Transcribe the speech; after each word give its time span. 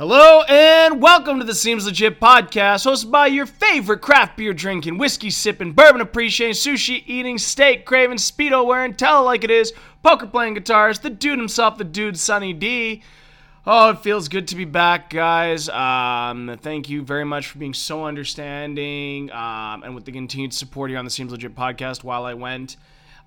Hello 0.00 0.40
and 0.48 1.02
welcome 1.02 1.40
to 1.40 1.44
the 1.44 1.54
Seems 1.54 1.84
Legit 1.84 2.18
podcast, 2.20 2.86
hosted 2.86 3.10
by 3.10 3.26
your 3.26 3.44
favorite 3.44 4.00
craft 4.00 4.38
beer 4.38 4.54
drinking, 4.54 4.96
whiskey 4.96 5.28
sipping, 5.28 5.72
bourbon 5.72 6.00
appreciating, 6.00 6.54
sushi 6.54 7.02
eating, 7.04 7.36
steak 7.36 7.84
craving, 7.84 8.16
speedo 8.16 8.64
wearing, 8.64 8.94
tell 8.94 9.20
it 9.20 9.26
like 9.26 9.44
it 9.44 9.50
is, 9.50 9.74
poker 10.02 10.26
playing 10.26 10.54
guitars, 10.54 11.00
the 11.00 11.10
dude 11.10 11.38
himself, 11.38 11.76
the 11.76 11.84
dude 11.84 12.18
Sunny 12.18 12.54
D. 12.54 13.02
Oh, 13.66 13.90
it 13.90 13.98
feels 13.98 14.28
good 14.28 14.48
to 14.48 14.56
be 14.56 14.64
back, 14.64 15.10
guys. 15.10 15.68
Um, 15.68 16.58
thank 16.62 16.88
you 16.88 17.02
very 17.02 17.26
much 17.26 17.48
for 17.48 17.58
being 17.58 17.74
so 17.74 18.06
understanding 18.06 19.30
um, 19.32 19.82
and 19.82 19.94
with 19.94 20.06
the 20.06 20.12
continued 20.12 20.54
support 20.54 20.88
here 20.88 20.98
on 20.98 21.04
the 21.04 21.10
Seems 21.10 21.30
Legit 21.30 21.54
podcast 21.54 22.02
while 22.02 22.24
I 22.24 22.32
went 22.32 22.78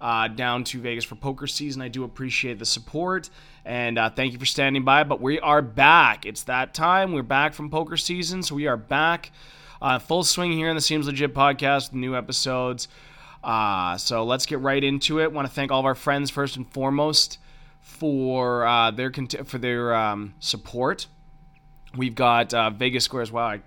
uh, 0.03 0.27
down 0.27 0.65
to 0.65 0.81
Vegas 0.81 1.05
for 1.05 1.15
poker 1.15 1.47
season. 1.47 1.81
I 1.81 1.87
do 1.87 2.03
appreciate 2.03 2.59
the 2.59 2.65
support 2.65 3.29
and 3.65 3.97
uh, 3.97 4.09
thank 4.09 4.33
you 4.33 4.39
for 4.39 4.45
standing 4.45 4.83
by. 4.83 5.03
But 5.03 5.21
we 5.21 5.39
are 5.39 5.61
back. 5.61 6.25
It's 6.25 6.43
that 6.43 6.73
time. 6.73 7.13
We're 7.13 7.23
back 7.23 7.53
from 7.53 7.69
poker 7.69 7.97
season, 7.97 8.43
so 8.43 8.53
we 8.55 8.67
are 8.67 8.77
back 8.77 9.31
uh, 9.81 9.99
full 9.99 10.23
swing 10.23 10.51
here 10.51 10.69
in 10.69 10.75
the 10.75 10.81
Seems 10.81 11.07
Legit 11.07 11.33
podcast, 11.33 11.93
new 11.93 12.15
episodes. 12.15 12.87
Uh, 13.43 13.97
so 13.97 14.23
let's 14.23 14.45
get 14.45 14.59
right 14.59 14.83
into 14.83 15.19
it. 15.19 15.31
Want 15.31 15.47
to 15.47 15.53
thank 15.53 15.71
all 15.71 15.79
of 15.79 15.85
our 15.85 15.95
friends 15.95 16.29
first 16.29 16.55
and 16.55 16.69
foremost 16.71 17.37
for 17.81 18.65
uh, 18.65 18.91
their 18.91 19.11
cont- 19.11 19.47
for 19.47 19.57
their 19.57 19.93
um, 19.93 20.33
support. 20.39 21.07
We've 21.95 22.15
got 22.15 22.53
uh, 22.53 22.69
Vegas 22.71 23.03
Squares. 23.03 23.31
Wow, 23.31 23.47
I 23.47 23.61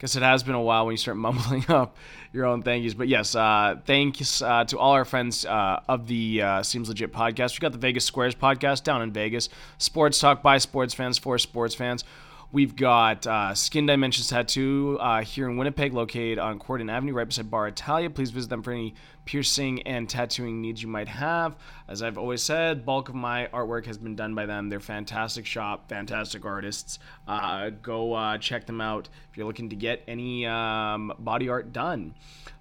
guess 0.00 0.16
it 0.16 0.22
has 0.22 0.42
been 0.42 0.54
a 0.54 0.60
while 0.60 0.86
when 0.86 0.94
you 0.94 0.96
start 0.96 1.16
mumbling 1.18 1.64
up 1.68 1.96
your 2.32 2.46
own 2.46 2.62
thank 2.62 2.82
yous. 2.82 2.94
But 2.94 3.08
yes, 3.08 3.34
uh, 3.34 3.76
thanks 3.84 4.42
uh, 4.42 4.64
to 4.64 4.78
all 4.78 4.92
our 4.92 5.04
friends 5.04 5.44
uh, 5.44 5.80
of 5.88 6.06
the 6.06 6.42
uh, 6.42 6.62
Seems 6.62 6.88
Legit 6.88 7.12
podcast. 7.12 7.58
We 7.58 7.62
got 7.62 7.72
the 7.72 7.78
Vegas 7.78 8.04
Squares 8.04 8.34
podcast 8.34 8.82
down 8.82 9.02
in 9.02 9.12
Vegas. 9.12 9.48
Sports 9.78 10.18
talk 10.18 10.42
by 10.42 10.58
sports 10.58 10.94
fans 10.94 11.18
for 11.18 11.38
sports 11.38 11.74
fans. 11.74 12.04
We've 12.52 12.74
got 12.74 13.28
uh, 13.28 13.54
Skin 13.54 13.86
Dimensions 13.86 14.28
Tattoo 14.28 14.98
uh, 15.00 15.22
here 15.22 15.48
in 15.48 15.56
Winnipeg, 15.56 15.94
located 15.94 16.40
on 16.40 16.58
Corydon 16.58 16.90
Avenue, 16.90 17.12
right 17.12 17.26
beside 17.26 17.48
Bar 17.48 17.68
Italia. 17.68 18.10
Please 18.10 18.32
visit 18.32 18.50
them 18.50 18.64
for 18.64 18.72
any 18.72 18.94
piercing 19.30 19.80
and 19.82 20.08
tattooing 20.08 20.60
needs 20.60 20.82
you 20.82 20.88
might 20.88 21.06
have. 21.06 21.54
As 21.86 22.02
I've 22.02 22.18
always 22.18 22.42
said, 22.42 22.84
bulk 22.84 23.08
of 23.08 23.14
my 23.14 23.46
artwork 23.54 23.86
has 23.86 23.96
been 23.96 24.16
done 24.16 24.34
by 24.34 24.44
them. 24.44 24.68
They're 24.68 24.80
fantastic 24.80 25.46
shop, 25.46 25.88
fantastic 25.88 26.44
artists. 26.44 26.98
Uh, 27.28 27.70
go 27.70 28.12
uh, 28.12 28.38
check 28.38 28.66
them 28.66 28.80
out 28.80 29.08
if 29.30 29.36
you're 29.36 29.46
looking 29.46 29.70
to 29.70 29.76
get 29.76 30.02
any 30.08 30.46
um, 30.46 31.12
body 31.20 31.48
art 31.48 31.72
done. 31.72 32.16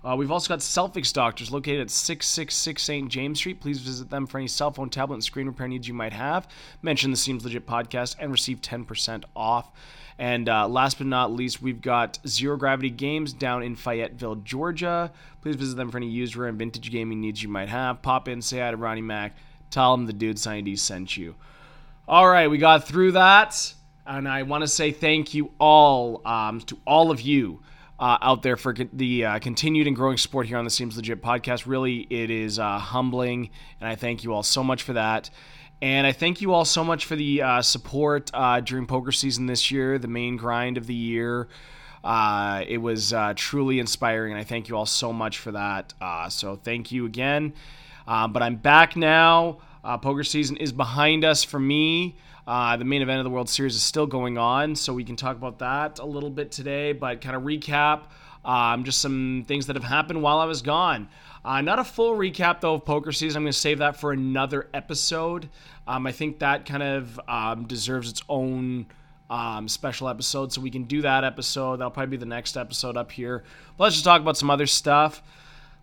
Uh, 0.05 0.15
we've 0.15 0.29
also 0.29 0.47
got 0.47 0.59
Selfix 0.59 1.11
Doctors 1.11 1.51
located 1.51 1.81
at 1.81 1.89
666 1.89 2.83
St. 2.83 3.09
James 3.09 3.39
Street. 3.39 3.59
Please 3.59 3.79
visit 3.79 4.11
them 4.11 4.27
for 4.27 4.37
any 4.37 4.47
cell 4.47 4.69
phone, 4.69 4.91
tablet, 4.91 5.15
and 5.15 5.23
screen 5.23 5.47
repair 5.47 5.67
needs 5.67 5.87
you 5.87 5.95
might 5.95 6.13
have. 6.13 6.47
Mention 6.83 7.09
the 7.09 7.17
Seems 7.17 7.43
Legit 7.43 7.65
podcast 7.65 8.15
and 8.19 8.31
receive 8.31 8.61
10% 8.61 9.23
off. 9.35 9.71
And 10.19 10.49
uh, 10.49 10.67
last 10.67 10.97
but 10.97 11.07
not 11.07 11.31
least, 11.31 11.61
we've 11.61 11.81
got 11.81 12.19
Zero 12.27 12.57
Gravity 12.57 12.89
Games 12.89 13.31
down 13.31 13.63
in 13.63 13.77
Fayetteville, 13.77 14.35
Georgia. 14.35 15.13
Please 15.41 15.55
visit 15.55 15.77
them 15.77 15.89
for 15.89 15.97
any 15.97 16.09
used 16.09 16.35
rare 16.35 16.49
and 16.49 16.59
vintage 16.59 16.91
gaming 16.91 17.21
needs 17.21 17.41
you 17.41 17.47
might 17.47 17.69
have. 17.69 18.01
Pop 18.01 18.27
in, 18.27 18.41
say 18.41 18.59
hi 18.59 18.71
to 18.71 18.77
Ronnie 18.77 19.01
Mac. 19.01 19.37
Tell 19.69 19.95
them 19.95 20.07
the 20.07 20.13
dude 20.13 20.37
Sunny 20.37 20.61
D 20.61 20.75
sent 20.75 21.15
you. 21.15 21.35
All 22.05 22.27
right, 22.27 22.49
we 22.49 22.57
got 22.57 22.85
through 22.85 23.13
that. 23.13 23.73
And 24.05 24.27
I 24.27 24.43
want 24.43 24.63
to 24.63 24.67
say 24.67 24.91
thank 24.91 25.33
you 25.33 25.51
all 25.57 26.21
um, 26.27 26.59
to 26.61 26.77
all 26.85 27.11
of 27.11 27.21
you 27.21 27.61
uh, 27.97 28.17
out 28.21 28.43
there 28.43 28.57
for 28.57 28.75
the 28.91 29.23
uh, 29.23 29.39
continued 29.39 29.87
and 29.87 29.95
growing 29.95 30.17
support 30.17 30.47
here 30.47 30.57
on 30.57 30.65
the 30.65 30.69
Seems 30.69 30.97
Legit 30.97 31.21
podcast. 31.21 31.65
Really, 31.65 32.07
it 32.09 32.29
is 32.29 32.59
uh, 32.59 32.77
humbling, 32.77 33.51
and 33.79 33.87
I 33.87 33.95
thank 33.95 34.25
you 34.25 34.33
all 34.33 34.43
so 34.43 34.63
much 34.63 34.83
for 34.83 34.93
that. 34.93 35.29
And 35.81 36.05
I 36.05 36.11
thank 36.11 36.41
you 36.41 36.53
all 36.53 36.65
so 36.65 36.83
much 36.83 37.05
for 37.05 37.15
the 37.15 37.41
uh, 37.41 37.61
support 37.61 38.29
uh, 38.33 38.59
during 38.59 38.85
poker 38.85 39.13
season 39.13 39.45
this 39.45 39.71
year, 39.71 39.97
the 39.97 40.09
main 40.09 40.35
grind 40.35 40.77
of 40.77 40.87
the 40.87 40.93
year. 40.93 41.47
Uh, 42.03 42.65
it 42.67 42.79
was 42.79 43.13
uh, 43.13 43.33
truly 43.35 43.79
inspiring, 43.79 44.33
and 44.33 44.39
I 44.39 44.43
thank 44.43 44.67
you 44.67 44.75
all 44.75 44.85
so 44.85 45.13
much 45.13 45.37
for 45.37 45.53
that. 45.53 45.93
Uh, 46.01 46.27
so 46.27 46.57
thank 46.57 46.91
you 46.91 47.05
again. 47.05 47.53
Uh, 48.05 48.27
but 48.27 48.41
I'm 48.41 48.57
back 48.57 48.97
now. 48.97 49.59
poker 50.01 50.25
season 50.25 50.57
is 50.57 50.73
behind 50.73 51.23
us 51.23 51.45
for 51.45 51.59
me. 51.59 52.17
the 52.45 52.83
main 52.83 53.01
event 53.01 53.19
of 53.19 53.23
the 53.23 53.29
World 53.29 53.49
Series 53.49 53.75
is 53.75 53.83
still 53.83 54.07
going 54.07 54.37
on, 54.37 54.75
so 54.75 54.93
we 54.93 55.05
can 55.05 55.15
talk 55.15 55.37
about 55.37 55.59
that 55.59 55.99
a 55.99 56.05
little 56.05 56.29
bit 56.29 56.51
today. 56.51 56.91
But 56.91 57.21
kind 57.21 57.37
of 57.37 57.43
recap 57.43 58.03
um, 58.45 58.83
just 58.83 59.01
some 59.01 59.45
things 59.47 59.67
that 59.67 59.75
have 59.75 59.85
happened 59.85 60.21
while 60.21 60.39
I 60.39 60.45
was 60.45 60.61
gone. 60.61 61.09
Uh, 61.43 61.61
not 61.61 61.79
a 61.79 61.83
full 61.83 62.15
recap 62.15 62.61
though 62.61 62.75
of 62.75 62.85
poker 62.85 63.11
season. 63.11 63.37
I'm 63.37 63.43
going 63.43 63.53
to 63.53 63.57
save 63.57 63.79
that 63.79 63.95
for 63.95 64.11
another 64.11 64.67
episode. 64.73 65.49
Um, 65.87 66.05
I 66.05 66.11
think 66.11 66.39
that 66.39 66.65
kind 66.65 66.83
of 66.83 67.19
um, 67.27 67.65
deserves 67.65 68.09
its 68.09 68.21
own 68.29 68.87
um, 69.29 69.67
special 69.67 70.09
episode, 70.09 70.51
so 70.51 70.61
we 70.61 70.71
can 70.71 70.83
do 70.83 71.01
that 71.01 71.23
episode. 71.23 71.77
That'll 71.77 71.91
probably 71.91 72.17
be 72.17 72.17
the 72.17 72.25
next 72.25 72.57
episode 72.57 72.97
up 72.97 73.11
here. 73.11 73.43
But 73.77 73.85
let's 73.85 73.95
just 73.95 74.05
talk 74.05 74.21
about 74.21 74.37
some 74.37 74.49
other 74.49 74.65
stuff. 74.65 75.21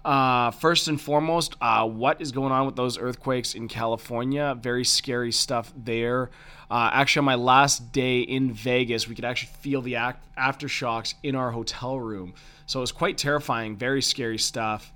Uh, 0.06 0.53
first 0.53 0.87
and 0.87 1.00
foremost, 1.00 1.56
uh, 1.61 1.84
what 1.87 2.21
is 2.21 2.31
going 2.31 2.53
on 2.53 2.65
with 2.65 2.77
those 2.77 2.97
earthquakes 2.97 3.55
in 3.55 3.67
California? 3.67 4.56
Very 4.59 4.84
scary 4.84 5.33
stuff 5.33 5.72
there. 5.77 6.31
Uh, 6.71 6.91
actually, 6.93 7.21
on 7.21 7.25
my 7.25 7.34
last 7.34 7.91
day 7.91 8.21
in 8.21 8.53
Vegas, 8.53 9.09
we 9.09 9.16
could 9.16 9.25
actually 9.25 9.53
feel 9.59 9.83
the 9.83 9.95
aftershocks 10.39 11.15
in 11.22 11.34
our 11.34 11.50
hotel 11.50 11.99
room. 11.99 12.34
So 12.66 12.78
it 12.78 12.83
was 12.83 12.93
quite 12.93 13.19
terrifying, 13.19 13.77
very 13.77 14.00
scary 14.00 14.39
stuff 14.39 14.93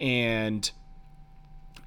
and 0.00 0.70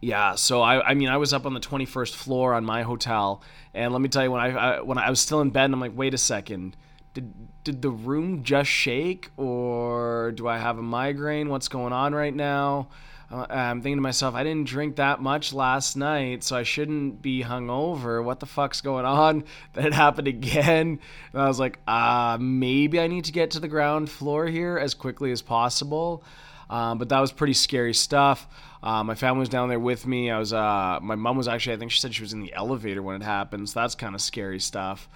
yeah, 0.02 0.36
so 0.36 0.62
I, 0.62 0.90
I 0.90 0.94
mean, 0.96 1.10
I 1.10 1.18
was 1.18 1.32
up 1.32 1.46
on 1.46 1.54
the 1.54 1.60
21st 1.60 2.16
floor 2.16 2.56
on 2.56 2.66
my 2.66 2.82
hotel, 2.82 3.44
and 3.74 3.94
let 3.94 4.02
me 4.02 4.10
tell 4.10 4.24
you, 4.24 4.32
when 4.32 4.42
I, 4.42 4.78
I 4.78 4.82
when 4.82 4.98
I 4.98 5.10
was 5.10 5.20
still 5.20 5.42
in 5.42 5.52
bed, 5.52 5.66
and 5.66 5.76
I'm 5.76 5.80
like, 5.80 5.96
wait 5.96 6.16
a 6.16 6.18
second, 6.18 6.76
did 7.14 7.34
did 7.64 7.82
the 7.82 7.90
room 7.90 8.44
just 8.44 8.70
shake, 8.70 9.30
or 9.38 10.32
do 10.36 10.48
I 10.48 10.58
have 10.58 10.78
a 10.78 10.82
migraine? 10.82 11.50
What's 11.50 11.68
going 11.68 11.94
on 11.94 12.16
right 12.16 12.34
now? 12.34 12.88
Uh, 13.32 13.46
I'm 13.50 13.82
thinking 13.82 13.98
to 13.98 14.02
myself, 14.02 14.36
I 14.36 14.44
didn't 14.44 14.68
drink 14.68 14.98
that 14.98 15.22
much 15.22 15.54
last 15.54 15.96
night, 15.96 16.44
so 16.44 16.56
I 16.58 16.64
shouldn't 16.64 17.22
be 17.22 17.44
hungover. 17.44 18.24
What 18.24 18.40
the 18.40 18.46
fuck's 18.46 18.82
going 18.82 19.06
on? 19.06 19.46
Then 19.74 19.86
it 19.86 19.94
happened 19.94 20.28
again, 20.28 21.00
and 21.34 21.42
I 21.42 21.48
was 21.48 21.60
like, 21.60 21.80
uh, 21.88 22.38
maybe 22.42 23.00
I 23.00 23.08
need 23.08 23.26
to 23.26 23.32
get 23.32 23.52
to 23.52 23.60
the 23.60 23.68
ground 23.68 24.10
floor 24.10 24.48
here 24.48 24.78
as 24.78 24.94
quickly 24.94 25.32
as 25.32 25.42
possible. 25.42 26.24
Um, 26.70 26.98
but 26.98 27.10
that 27.10 27.20
was 27.20 27.32
pretty 27.32 27.54
scary 27.54 27.94
stuff. 27.94 28.48
Uh, 28.82 29.04
my 29.04 29.16
family 29.16 29.42
was 29.42 29.50
down 29.50 29.70
there 29.70 29.80
with 29.80 30.08
me. 30.08 30.32
I 30.32 30.40
was, 30.40 30.54
uh, 30.54 31.00
my 31.02 31.16
mom 31.16 31.38
was 31.38 31.48
actually, 31.48 31.76
I 31.76 31.78
think 31.78 31.92
she 31.92 32.00
said 32.00 32.16
she 32.16 32.24
was 32.24 32.34
in 32.34 32.40
the 32.40 32.54
elevator 32.54 33.04
when 33.04 33.22
it 33.22 33.24
happened. 33.24 33.70
So 33.70 33.82
that's 33.82 33.94
kind 33.94 34.16
of 34.16 34.22
scary 34.22 34.60
stuff. 34.60 35.08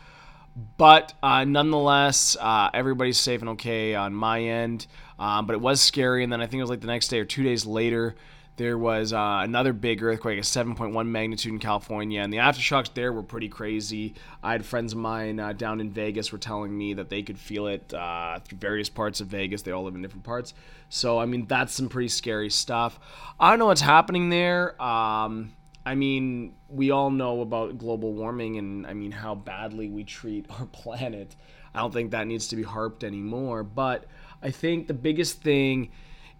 But 0.78 1.14
uh, 1.22 1.44
nonetheless, 1.44 2.38
uh, 2.40 2.70
everybody's 2.74 3.18
safe 3.18 3.42
and 3.42 3.50
okay 3.52 3.96
on 3.96 4.14
my 4.14 4.42
end. 4.42 4.88
Um, 5.20 5.46
but 5.46 5.54
it 5.54 5.62
was 5.62 5.82
scary. 5.82 6.24
And 6.24 6.32
then 6.32 6.42
I 6.42 6.46
think 6.46 6.60
it 6.60 6.64
was 6.64 6.70
like 6.70 6.82
the 6.82 6.88
next 6.88 7.10
day 7.10 7.20
or 7.20 7.26
two 7.26 7.44
days 7.44 7.66
later, 7.66 8.16
there 8.58 8.78
was 8.78 9.12
uh, 9.12 9.40
another 9.44 9.74
big 9.74 10.02
earthquake, 10.02 10.38
a 10.40 10.42
7.1 10.42 11.08
magnitude 11.08 11.52
in 11.52 11.60
California, 11.60 12.22
and 12.22 12.32
the 12.32 12.38
aftershocks 12.38 12.94
there 12.94 13.12
were 13.12 13.24
pretty 13.24 13.50
crazy. 13.50 14.16
I 14.42 14.54
had 14.54 14.66
friends 14.66 14.94
of 14.94 15.00
mine 15.00 15.40
uh, 15.40 15.54
down 15.54 15.82
in 15.82 15.92
Vegas 15.92 16.32
were 16.32 16.38
telling 16.38 16.76
me 16.78 16.94
that 16.94 17.10
they 17.10 17.22
could 17.22 17.38
feel 17.38 17.68
it 17.68 17.94
uh, 17.94 18.40
through 18.40 18.58
various 18.60 18.88
parts 18.88 19.20
of 19.20 19.28
Vegas. 19.28 19.62
They 19.62 19.72
all 19.72 19.84
live 19.84 19.96
in 19.96 20.02
different 20.02 20.24
parts, 20.24 20.54
so 20.88 21.20
I 21.20 21.26
mean 21.26 21.48
that's 21.48 21.74
some 21.74 21.90
pretty 21.90 22.08
scary 22.08 22.50
stuff. 22.50 22.98
I 23.40 23.50
don't 23.50 23.60
know 23.60 23.66
what's 23.66 23.82
happening 23.82 24.30
there. 24.30 24.82
Um, 24.82 25.52
I 25.86 25.96
mean, 25.96 26.56
we 26.68 26.92
all 26.92 27.12
know 27.12 27.42
about 27.42 27.78
global 27.78 28.14
warming 28.14 28.58
and 28.58 28.88
I 28.88 28.94
mean 28.94 29.12
how 29.12 29.36
badly 29.36 29.90
we 29.90 30.04
treat 30.04 30.48
our 30.60 30.66
planet. 30.66 31.36
I 31.74 31.80
don't 31.80 31.94
think 31.94 32.12
that 32.12 32.28
needs 32.28 32.48
to 32.50 32.56
be 32.56 32.64
harped 32.64 33.04
anymore, 33.04 33.64
but 33.64 34.06
I 34.42 34.50
think 34.52 34.88
the 34.88 34.94
biggest 34.94 35.42
thing 35.42 35.92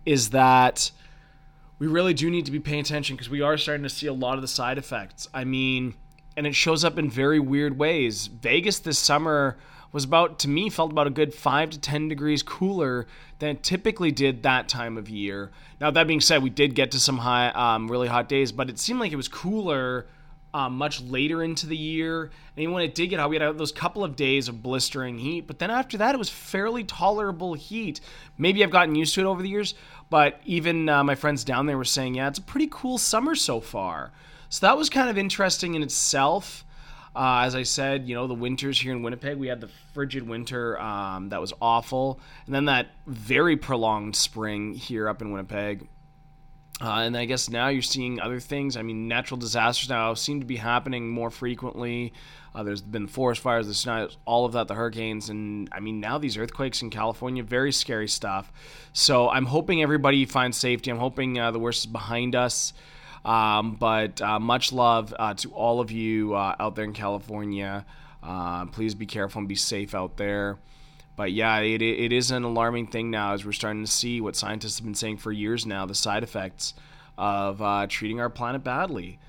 is 0.06 0.30
that 0.32 0.92
we 1.78 1.88
really 1.88 2.14
do 2.14 2.30
need 2.30 2.46
to 2.46 2.52
be 2.52 2.60
paying 2.60 2.80
attention 2.80 3.16
because 3.16 3.30
we 3.30 3.42
are 3.42 3.58
starting 3.58 3.84
to 3.84 3.90
see 3.90 4.08
a 4.08 4.14
lot 4.14 4.36
of 4.36 4.42
the 4.42 4.48
side 4.48 4.78
effects. 4.78 5.28
I 5.34 5.44
mean, 5.44 5.96
and 6.38 6.48
it 6.48 6.56
shows 6.56 6.86
up 6.86 6.98
in 6.98 7.10
very 7.10 7.40
weird 7.40 7.78
ways. 7.78 8.28
Vegas 8.28 8.80
this 8.80 8.98
summer 8.98 9.58
was 9.96 10.04
about, 10.04 10.40
to 10.40 10.50
me, 10.50 10.70
felt 10.70 10.92
about 10.92 11.08
a 11.08 11.10
good 11.10 11.34
5 11.34 11.70
to 11.70 11.80
10 11.80 12.10
degrees 12.10 12.44
cooler 12.44 13.08
than 13.40 13.52
it 13.52 13.64
typically 13.64 14.12
did 14.12 14.44
that 14.44 14.68
time 14.68 14.98
of 14.98 15.08
year. 15.08 15.52
Now, 15.80 15.90
that 15.90 16.06
being 16.06 16.20
said, 16.20 16.44
we 16.44 16.50
did 16.50 16.76
get 16.76 16.92
to 16.92 17.00
some 17.00 17.20
high, 17.20 17.48
um, 17.52 17.90
really 17.90 18.10
hot 18.10 18.28
days, 18.28 18.52
but 18.52 18.70
it 18.70 18.78
seemed 18.78 19.00
like 19.00 19.14
it 19.14 19.16
was 19.16 19.30
cooler 19.30 20.06
um, 20.54 20.76
much 20.76 21.00
later 21.00 21.42
into 21.42 21.66
the 21.66 21.78
year. 21.78 22.30
And 22.58 22.74
when 22.74 22.84
it 22.84 22.94
did 22.94 23.08
get 23.08 23.22
hot, 23.22 23.30
we 23.30 23.38
had 23.38 23.58
those 23.58 23.72
couple 23.72 24.04
of 24.04 24.18
days 24.18 24.50
of 24.50 24.62
blistering 24.62 25.18
heat. 25.18 25.48
But 25.48 25.60
then 25.60 25.72
after 25.72 25.98
that, 26.00 26.14
it 26.14 26.18
was 26.18 26.30
fairly 26.30 26.84
tolerable 26.84 27.54
heat. 27.54 28.02
Maybe 28.38 28.66
I've 28.66 28.72
gotten 28.72 28.96
used 28.96 29.16
to 29.16 29.22
it 29.22 29.26
over 29.26 29.42
the 29.42 29.48
years, 29.48 29.76
but 30.10 30.42
even 30.44 30.90
uh, 30.90 31.06
my 31.06 31.16
friends 31.16 31.46
down 31.46 31.68
there 31.68 31.78
were 31.78 31.86
saying, 31.86 32.16
yeah, 32.16 32.28
it's 32.28 32.40
a 32.40 32.42
pretty 32.42 32.68
cool 32.70 32.98
summer 32.98 33.34
so 33.34 33.62
far. 33.62 34.12
So 34.50 34.68
that 34.68 34.78
was 34.78 34.90
kind 34.90 35.10
of 35.10 35.18
interesting 35.18 35.74
in 35.74 35.84
itself. 35.84 36.65
Uh, 37.16 37.44
as 37.46 37.56
I 37.56 37.64
said, 37.64 38.10
you 38.10 38.16
know, 38.16 38.28
the 38.28 38.34
winters 38.34 38.80
here 38.80 38.92
in 38.92 39.02
Winnipeg, 39.02 39.38
we 39.38 39.48
had 39.48 39.62
the 39.62 39.70
frigid 39.94 40.28
winter 40.28 40.80
um, 40.80 41.30
that 41.30 41.40
was 41.40 41.54
awful. 41.62 42.20
And 42.46 42.54
then 42.54 42.66
that 42.66 42.88
very 43.08 43.56
prolonged 43.56 44.16
spring 44.16 44.74
here 44.74 45.08
up 45.08 45.22
in 45.22 45.32
Winnipeg. 45.32 45.88
Uh, 46.82 47.04
and 47.04 47.16
I 47.16 47.24
guess 47.24 47.50
now 47.50 47.70
you're 47.70 47.82
seeing 47.82 48.20
other 48.20 48.42
things. 48.42 48.76
I 48.76 48.82
mean, 48.82 49.08
natural 49.08 49.38
disasters 49.38 49.90
now 49.90 50.14
seem 50.14 50.42
to 50.42 50.46
be 50.46 50.58
happening 50.58 51.08
more 51.10 51.30
frequently. 51.30 52.12
Uh, 52.54 52.64
there's 52.64 52.82
been 52.82 53.08
forest 53.08 53.42
fires, 53.42 53.68
the 53.68 53.74
snow, 53.74 54.10
all 54.26 54.46
of 54.46 54.54
that, 54.54 54.68
the 54.68 54.76
hurricanes, 54.76 55.30
and 55.30 55.68
I 55.74 55.82
mean 55.82 56.00
now 56.00 56.18
these 56.18 56.38
earthquakes 56.38 56.82
in 56.82 56.90
California, 56.90 57.44
very 57.44 57.74
scary 57.74 58.08
stuff. 58.08 58.52
So 58.94 59.30
I'm 59.30 59.46
hoping 59.46 59.82
everybody 59.82 60.26
finds 60.26 60.58
safety. 60.58 60.90
I'm 60.90 60.98
hoping 60.98 61.38
uh, 61.38 61.52
the 61.52 61.60
worst 61.60 61.82
is 61.82 61.86
behind 61.86 62.34
us. 62.34 62.74
Um, 63.26 63.76
but 63.76 64.22
uh, 64.22 64.40
much 64.40 64.72
love 64.72 65.14
uh, 65.18 65.34
to 65.34 65.52
all 65.52 65.82
of 65.82 65.92
you 65.92 66.36
uh, 66.36 66.56
out 66.60 66.76
there 66.76 66.86
in 66.86 66.94
California. 66.94 67.86
Uh, 68.24 68.66
please 68.68 68.96
be 68.96 69.06
careful 69.06 69.40
and 69.40 69.50
be 69.50 69.56
safe 69.56 69.94
out 69.94 70.16
there. 70.16 70.58
But 71.16 71.32
yeah, 71.32 71.60
it, 71.60 71.82
it 71.82 72.14
is 72.14 72.32
an 72.32 72.44
alarming 72.44 72.88
thing 72.88 73.10
now 73.10 73.34
as 73.34 73.46
we're 73.46 73.52
starting 73.52 73.84
to 73.84 73.92
see 73.92 74.22
what 74.22 74.36
scientists 74.36 74.78
have 74.78 74.86
been 74.86 74.96
saying 74.96 75.18
for 75.18 75.32
years 75.32 75.66
now 75.66 75.86
the 75.86 75.96
side 75.96 76.24
effects 76.24 76.74
of 77.18 77.90
treating 77.90 78.20
our 78.20 78.30
planet 78.30 78.64
badly. 78.64 79.20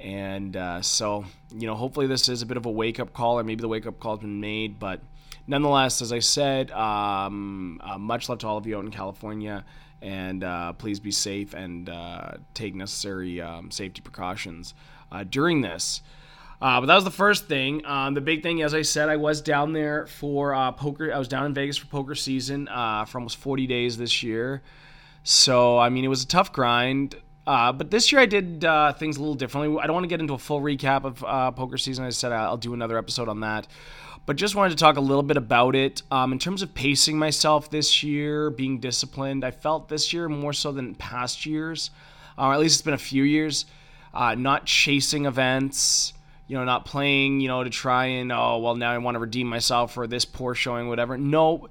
And 0.00 0.56
uh, 0.56 0.82
so, 0.82 1.24
you 1.52 1.66
know, 1.66 1.74
hopefully 1.74 2.06
this 2.06 2.28
is 2.28 2.42
a 2.42 2.46
bit 2.46 2.56
of 2.56 2.66
a 2.66 2.70
wake 2.70 3.00
up 3.00 3.12
call, 3.12 3.38
or 3.38 3.44
maybe 3.44 3.60
the 3.60 3.68
wake 3.68 3.86
up 3.86 3.98
call 3.98 4.16
has 4.16 4.20
been 4.20 4.40
made. 4.40 4.78
But 4.78 5.00
nonetheless, 5.46 6.02
as 6.02 6.12
I 6.12 6.20
said, 6.20 6.70
um, 6.70 7.80
uh, 7.82 7.98
much 7.98 8.28
love 8.28 8.38
to 8.38 8.46
all 8.46 8.58
of 8.58 8.66
you 8.66 8.78
out 8.78 8.84
in 8.84 8.90
California. 8.90 9.64
And 10.00 10.44
uh, 10.44 10.74
please 10.74 11.00
be 11.00 11.10
safe 11.10 11.54
and 11.54 11.88
uh, 11.88 12.32
take 12.54 12.74
necessary 12.74 13.40
um, 13.40 13.70
safety 13.70 14.00
precautions 14.00 14.74
uh, 15.10 15.24
during 15.28 15.60
this. 15.60 16.02
Uh, 16.60 16.80
but 16.80 16.86
that 16.86 16.94
was 16.94 17.04
the 17.04 17.10
first 17.10 17.46
thing. 17.46 17.84
Um, 17.86 18.14
the 18.14 18.20
big 18.20 18.42
thing, 18.42 18.62
as 18.62 18.74
I 18.74 18.82
said, 18.82 19.08
I 19.08 19.16
was 19.16 19.40
down 19.40 19.72
there 19.72 20.06
for 20.06 20.52
poker. 20.76 21.12
I 21.12 21.18
was 21.18 21.28
down 21.28 21.46
in 21.46 21.54
Vegas 21.54 21.76
for 21.76 21.86
poker 21.86 22.14
season 22.14 22.66
for 22.66 23.18
almost 23.18 23.36
40 23.36 23.66
days 23.66 23.96
this 23.96 24.22
year. 24.22 24.62
So, 25.22 25.78
I 25.78 25.88
mean, 25.88 26.04
it 26.04 26.08
was 26.08 26.24
a 26.24 26.26
tough 26.26 26.52
grind. 26.52 27.16
Uh, 27.48 27.72
but 27.72 27.90
this 27.90 28.12
year 28.12 28.20
I 28.20 28.26
did 28.26 28.62
uh, 28.62 28.92
things 28.92 29.16
a 29.16 29.20
little 29.20 29.34
differently. 29.34 29.80
I 29.80 29.86
don't 29.86 29.94
want 29.94 30.04
to 30.04 30.08
get 30.08 30.20
into 30.20 30.34
a 30.34 30.38
full 30.38 30.60
recap 30.60 31.04
of 31.04 31.24
uh, 31.24 31.50
poker 31.50 31.78
season. 31.78 32.04
I 32.04 32.10
said 32.10 32.30
I'll 32.30 32.58
do 32.58 32.74
another 32.74 32.98
episode 32.98 33.26
on 33.26 33.40
that. 33.40 33.66
But 34.28 34.36
just 34.36 34.54
wanted 34.54 34.76
to 34.76 34.76
talk 34.76 34.98
a 34.98 35.00
little 35.00 35.22
bit 35.22 35.38
about 35.38 35.74
it. 35.74 36.02
Um, 36.10 36.32
in 36.32 36.38
terms 36.38 36.60
of 36.60 36.74
pacing 36.74 37.18
myself 37.18 37.70
this 37.70 38.02
year, 38.02 38.50
being 38.50 38.78
disciplined, 38.78 39.42
I 39.42 39.50
felt 39.50 39.88
this 39.88 40.12
year 40.12 40.28
more 40.28 40.52
so 40.52 40.70
than 40.70 40.94
past 40.94 41.46
years, 41.46 41.90
or 42.36 42.52
at 42.52 42.60
least 42.60 42.74
it's 42.74 42.82
been 42.82 42.92
a 42.92 42.98
few 42.98 43.22
years, 43.22 43.64
uh, 44.12 44.34
not 44.34 44.66
chasing 44.66 45.24
events, 45.24 46.12
you 46.46 46.58
know, 46.58 46.64
not 46.64 46.84
playing, 46.84 47.40
you 47.40 47.48
know, 47.48 47.64
to 47.64 47.70
try 47.70 48.04
and, 48.04 48.30
oh, 48.30 48.58
well, 48.58 48.76
now 48.76 48.92
I 48.92 48.98
want 48.98 49.14
to 49.14 49.18
redeem 49.18 49.46
myself 49.46 49.94
for 49.94 50.06
this 50.06 50.26
poor 50.26 50.54
showing, 50.54 50.90
whatever. 50.90 51.16
No, 51.16 51.70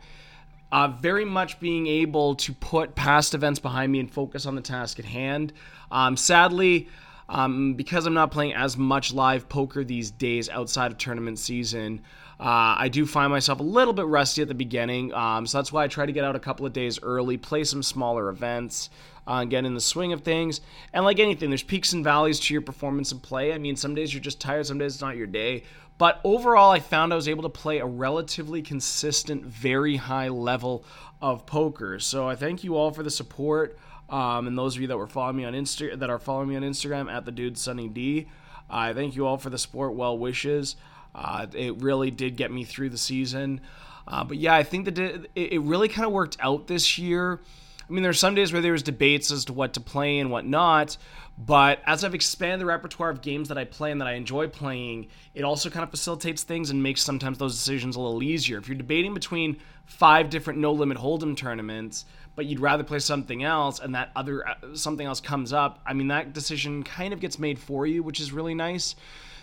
uh, 0.72 0.88
very 0.88 1.26
much 1.26 1.60
being 1.60 1.86
able 1.86 2.34
to 2.38 2.54
put 2.54 2.96
past 2.96 3.36
events 3.36 3.60
behind 3.60 3.92
me 3.92 4.00
and 4.00 4.12
focus 4.12 4.48
on 4.48 4.56
the 4.56 4.62
task 4.62 4.98
at 4.98 5.06
hand. 5.06 5.54
Um, 5.92 6.18
sadly, 6.18 6.88
um, 7.30 7.74
because 7.74 8.06
I'm 8.06 8.14
not 8.14 8.32
playing 8.32 8.54
as 8.54 8.78
much 8.78 9.14
live 9.14 9.50
poker 9.50 9.84
these 9.84 10.12
days 10.12 10.50
outside 10.50 10.92
of 10.92 10.98
tournament 10.98 11.40
season, 11.40 12.02
uh, 12.40 12.78
I 12.78 12.90
do 12.90 13.06
find 13.06 13.32
myself 13.32 13.60
a 13.60 13.64
little 13.64 13.94
bit 13.94 14.06
rusty 14.06 14.42
at 14.42 14.48
the 14.48 14.54
beginning. 14.54 15.14
Um, 15.14 15.48
so 15.48 15.58
that's 15.58 15.72
why 15.72 15.84
I 15.84 15.88
try 15.88 16.06
to 16.06 16.12
get 16.12 16.24
out 16.24 16.36
a 16.36 16.40
couple 16.40 16.66
of 16.66 16.74
days 16.74 17.00
early, 17.02 17.38
play 17.38 17.64
some 17.64 17.82
smaller 17.82 18.30
events, 18.30 18.90
uh, 19.26 19.44
get 19.44 19.66
in 19.66 19.74
the 19.74 19.82
swing 19.82 20.14
of 20.14 20.22
things. 20.22 20.62
And 20.94 21.04
like 21.04 21.20
anything, 21.20 21.50
there's 21.50 21.64
peaks 21.64 21.94
and 21.94 22.04
valleys 22.04 22.40
to 22.42 22.54
your 22.54 22.62
performance 22.62 23.12
and 23.12 23.22
play. 23.22 23.54
I 23.54 23.58
mean, 23.58 23.76
some 23.76 23.96
days 23.96 24.14
you're 24.14 24.22
just 24.22 24.40
tired, 24.40 24.68
some 24.68 24.78
days 24.78 24.94
it's 24.94 25.02
not 25.02 25.18
your 25.18 25.28
day. 25.28 25.64
But 25.98 26.22
overall, 26.24 26.72
I 26.72 26.80
found 26.80 27.12
I 27.12 27.16
was 27.16 27.28
able 27.28 27.44
to 27.44 27.50
play 27.50 27.80
a 27.80 27.86
relatively 27.86 28.62
consistent, 28.62 29.44
very 29.44 29.96
high 29.96 30.28
level 30.28 30.86
of 31.22 31.48
poker. 31.48 32.00
So 32.00 32.30
I 32.30 32.36
thank 32.36 32.64
you 32.64 32.76
all 32.76 32.92
for 32.92 33.02
the 33.02 33.10
support. 33.10 33.80
Um, 34.10 34.48
and 34.48 34.58
those 34.58 34.76
of 34.76 34.82
you 34.82 34.88
that 34.88 34.98
were 34.98 35.08
following 35.08 35.38
me 35.38 35.46
on 35.46 35.54
Insta 35.54 35.98
that 36.00 36.10
are 36.10 36.20
following 36.20 36.50
me 36.50 36.56
on 36.56 36.64
Instagram 36.64 37.12
at 37.12 37.26
the 37.26 37.32
dude 37.32 37.58
Sunny 37.58 37.90
D, 37.90 38.28
I 38.70 38.94
thank 38.94 39.16
you 39.16 39.26
all 39.26 39.38
for 39.38 39.50
the 39.50 39.58
support, 39.58 39.94
well 39.94 40.18
wishes. 40.18 40.76
Uh, 41.14 41.48
it 41.54 41.82
really 41.82 42.12
did 42.12 42.38
get 42.38 42.52
me 42.52 42.64
through 42.64 42.90
the 42.90 42.98
season. 42.98 43.62
Uh, 44.08 44.24
but 44.24 44.38
yeah, 44.38 44.56
I 44.56 44.64
think 44.64 44.86
that 44.86 44.98
it, 44.98 45.30
it 45.36 45.62
really 45.62 45.90
kind 45.90 46.06
of 46.06 46.14
worked 46.14 46.38
out 46.40 46.68
this 46.68 46.98
year. 46.98 47.42
I 47.90 47.94
mean, 47.94 48.04
there's 48.04 48.20
some 48.20 48.36
days 48.36 48.52
where 48.52 48.62
there 48.62 48.74
was 48.74 48.84
debates 48.84 49.32
as 49.32 49.46
to 49.46 49.54
what 49.54 49.74
to 49.74 49.80
play 49.80 50.20
and 50.20 50.30
what 50.30 50.46
not, 50.46 50.98
but 51.38 51.82
as 51.86 52.04
I've 52.04 52.16
expanded 52.16 52.60
the 52.60 52.66
repertoire 52.66 53.10
of 53.10 53.22
games 53.22 53.48
that 53.48 53.58
I 53.58 53.64
play 53.64 53.92
and 53.92 54.02
that 54.02 54.08
I 54.08 54.14
enjoy 54.14 54.48
playing, 54.48 55.08
it 55.34 55.44
also 55.44 55.70
kind 55.70 55.84
of 55.84 55.90
facilitates 55.90 56.44
things 56.44 56.70
and 56.70 56.84
makes 56.84 57.02
sometimes 57.02 57.38
those 57.38 57.56
decisions 57.56 57.96
a 57.96 58.02
little 58.02 58.22
easier. 58.22 58.58
If 58.58 58.68
you're 58.68 58.78
debating 58.78 59.14
between 59.14 59.58
five 59.86 60.30
different 60.30 60.60
no 60.60 60.74
limit 60.74 60.98
hold'em 60.98 61.38
tournaments, 61.38 62.06
but 62.38 62.46
you'd 62.46 62.60
rather 62.60 62.84
play 62.84 63.00
something 63.00 63.44
else 63.44 63.80
and 63.80 63.96
that 63.96 64.12
other 64.16 64.48
uh, 64.48 64.54
something 64.74 65.06
else 65.06 65.20
comes 65.20 65.52
up, 65.52 65.82
I 65.86 65.94
mean 65.94 66.08
that 66.10 66.34
decision 66.34 66.84
kind 66.84 67.12
of 67.12 67.20
gets 67.20 67.40
made 67.40 67.58
for 67.58 67.86
you, 67.86 68.04
which 68.04 68.22
is 68.22 68.32
really 68.32 68.54
nice. 68.54 68.96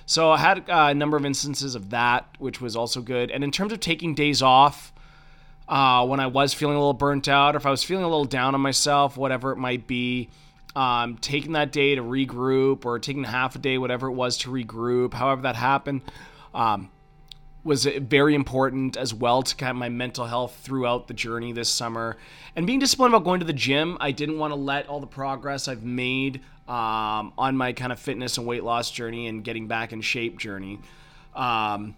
So 0.07 0.31
I 0.31 0.39
had 0.39 0.71
uh, 0.71 0.89
a 0.91 0.95
number 0.95 1.17
of 1.17 1.27
instances 1.27 1.75
of 1.75 1.91
that, 1.91 2.25
which 2.39 2.61
was 2.61 2.77
also 2.77 3.03
good. 3.03 3.33
And 3.33 3.43
in 3.43 3.51
terms 3.51 3.73
of 3.73 3.81
taking 3.81 4.15
days 4.15 4.43
off, 4.43 4.93
uh, 5.69 6.07
when 6.07 6.21
I 6.21 6.29
was 6.29 6.55
feeling 6.55 6.77
a 6.77 6.79
little 6.79 6.93
burnt 6.93 7.27
out, 7.27 7.57
or 7.57 7.59
if 7.59 7.67
I 7.67 7.71
was 7.71 7.83
feeling 7.83 8.05
a 8.05 8.09
little 8.09 8.27
down 8.27 8.55
on 8.55 8.61
myself, 8.61 9.17
whatever 9.17 9.51
it 9.51 9.57
might 9.57 9.89
be, 9.89 10.29
um, 10.77 11.17
taking 11.17 11.53
that 11.53 11.73
day 11.73 11.97
to 11.97 12.03
regroup, 12.03 12.85
or 12.85 12.99
taking 13.01 13.25
half 13.25 13.57
a 13.57 13.59
day, 13.59 13.77
whatever 13.77 14.07
it 14.09 14.13
was, 14.13 14.37
to 14.39 14.51
regroup, 14.51 15.15
however 15.15 15.43
that 15.43 15.57
happened, 15.57 16.03
um, 16.55 16.91
was 17.65 17.87
very 17.87 18.35
important 18.35 18.97
as 18.97 19.15
well 19.15 19.43
to 19.43 19.57
kind 19.57 19.71
of 19.71 19.77
my 19.77 19.89
mental 19.89 20.27
health 20.27 20.59
throughout 20.63 21.09
the 21.09 21.15
journey 21.15 21.53
this 21.53 21.69
summer. 21.69 22.17
And 22.55 22.67
being 22.67 22.79
disciplined 22.79 23.15
about 23.15 23.25
going 23.25 23.41
to 23.41 23.47
the 23.47 23.55
gym, 23.55 23.97
I 24.01 24.13
didn't 24.13 24.39
want 24.39 24.53
to 24.53 24.57
let 24.57 24.87
all 24.87 25.01
the 25.01 25.07
progress 25.07 25.67
I've 25.67 25.83
made 25.83 26.43
um, 26.69 27.33
on 27.39 27.57
my 27.57 27.73
kind 27.73 27.91
of 27.91 27.99
fitness 27.99 28.39
and 28.39 28.47
weight 28.47 28.65
loss 28.65 28.91
journey 28.91 29.27
and 29.27 29.43
getting 29.43 29.67
back 29.67 29.93
in 29.93 30.03
shape 30.03 30.39
journey. 30.39 30.79
Um, 31.35 31.97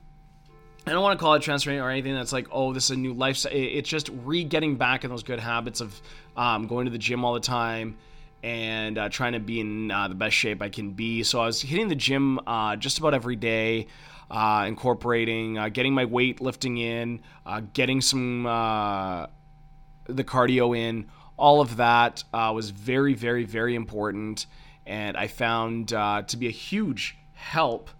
I 0.87 0.93
don't 0.93 1.03
want 1.03 1.19
to 1.19 1.23
call 1.23 1.35
it 1.35 1.43
transformation 1.43 1.85
or 1.85 1.91
anything 1.91 2.15
that's 2.15 2.33
like, 2.33 2.47
oh, 2.53 2.73
this 2.73 2.85
is 2.85 2.91
a 2.91 2.97
new 2.97 3.13
lifestyle. 3.13 3.53
It's 3.53 3.89
just 3.89 4.09
re 4.25 4.45
getting 4.45 4.77
back 4.77 5.03
in 5.03 5.11
those 5.11 5.25
good 5.25 5.41
habits 5.41 5.81
of 5.81 6.01
um, 6.37 6.69
going 6.69 6.85
to 6.85 6.93
the 6.93 6.99
gym 6.99 7.25
all 7.25 7.35
the 7.35 7.41
time 7.41 7.97
and 8.45 8.97
uh, 8.97 9.09
trying 9.09 9.33
to 9.33 9.41
be 9.41 9.59
in 9.59 9.91
uh, 9.91 10.07
the 10.07 10.15
best 10.15 10.37
shape 10.37 10.63
I 10.63 10.69
can 10.69 10.93
be. 10.93 11.25
So 11.25 11.41
I 11.41 11.47
was 11.47 11.61
hitting 11.61 11.89
the 11.89 11.97
gym 11.97 12.39
uh, 12.47 12.77
just 12.77 12.99
about 12.99 13.15
every 13.15 13.35
day, 13.35 13.89
uh, 14.31 14.65
incorporating, 14.67 15.59
uh, 15.59 15.69
getting 15.69 15.95
my 15.95 16.05
weight 16.05 16.41
lifting 16.41 16.79
in, 16.79 17.21
uh, 17.45 17.63
getting 17.73 18.01
some 18.01 18.45
the 18.45 20.25
cardio 20.25 20.77
in. 20.77 21.07
All 21.37 21.61
of 21.61 21.77
that 21.77 22.25
was 22.33 22.71
very, 22.71 23.15
very, 23.15 23.45
very 23.45 23.75
important, 23.75 24.47
and 24.87 25.17
I 25.17 25.27
found 25.27 25.89
to 25.89 26.37
be 26.39 26.47
a 26.47 26.53
huge 26.53 27.19
help 27.33 27.91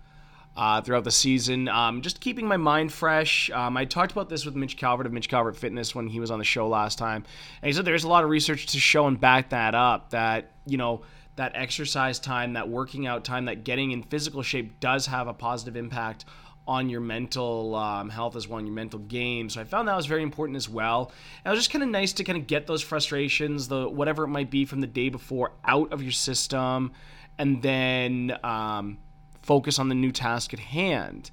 uh, 0.57 0.81
throughout 0.81 1.05
the 1.05 1.11
season. 1.11 1.69
Um, 1.69 2.03
just 2.03 2.21
keeping 2.21 2.47
my 2.47 2.57
mind 2.57 2.93
fresh. 2.93 3.51
Um, 3.51 3.77
I 3.77 3.85
talked 3.85 4.13
about 4.13 4.29
this 4.29 4.45
with 4.45 4.57
Mitch 4.57 4.77
Calvert 4.77 5.07
of 5.07 5.13
Mitch 5.13 5.29
Calvert 5.29 5.57
Fitness 5.57 5.95
when 5.95 6.09
he 6.09 6.19
was 6.19 6.31
on 6.31 6.39
the 6.39 6.45
show 6.45 6.69
last 6.69 6.99
time, 6.99 7.25
and 7.61 7.69
he 7.69 7.73
said 7.73 7.85
there's 7.85 8.05
a 8.05 8.09
lot 8.09 8.25
of 8.25 8.31
research 8.31 8.67
to 8.67 8.81
show 8.81 9.07
and 9.07 9.21
back 9.21 9.51
that 9.51 9.75
up. 9.75 10.11
That 10.11 10.53
you 10.65 10.79
know 10.79 11.03
that 11.37 11.53
exercise 11.55 12.19
time, 12.19 12.55
that 12.55 12.69
working 12.69 13.07
out 13.07 13.25
time, 13.25 13.45
that 13.45 13.65
getting 13.65 13.93
in 13.93 14.03
physical 14.03 14.43
shape 14.43 14.81
does 14.81 15.07
have 15.07 15.29
a 15.29 15.35
positive 15.35 15.77
impact 15.77 16.25
on 16.69 16.91
your 16.91 17.01
mental 17.01 17.77
um, 17.77 18.09
health 18.09 18.35
as 18.35 18.49
well, 18.49 18.61
your 18.61 18.73
mental 18.73 18.99
game. 18.99 19.49
So 19.49 19.61
I 19.61 19.65
found 19.65 19.87
that 19.87 19.97
was 19.97 20.07
very 20.07 20.23
important 20.23 20.57
as 20.57 20.69
well. 20.69 21.13
And 21.45 21.53
it 21.53 21.55
was 21.55 21.61
just 21.61 21.71
kind 21.71 21.85
of 21.85 21.91
nice 21.91 22.13
to 22.15 22.25
kind 22.25 22.37
of 22.37 22.47
get 22.47 22.67
those 22.67 22.83
frustrations, 22.83 23.69
the 23.69 23.89
whatever 23.89 24.25
it 24.25 24.29
might 24.29 24.51
be 24.51 24.65
from 24.65 24.81
the 24.81 24.87
day 24.89 25.09
before, 25.09 25.53
out 25.65 25.93
of 25.93 26.03
your 26.03 26.13
system, 26.13 26.93
and 27.39 27.63
then 27.63 28.37
um, 28.43 28.99
focus 29.43 29.79
on 29.79 29.89
the 29.89 29.95
new 29.95 30.11
task 30.11 30.53
at 30.53 30.59
hand. 30.59 31.31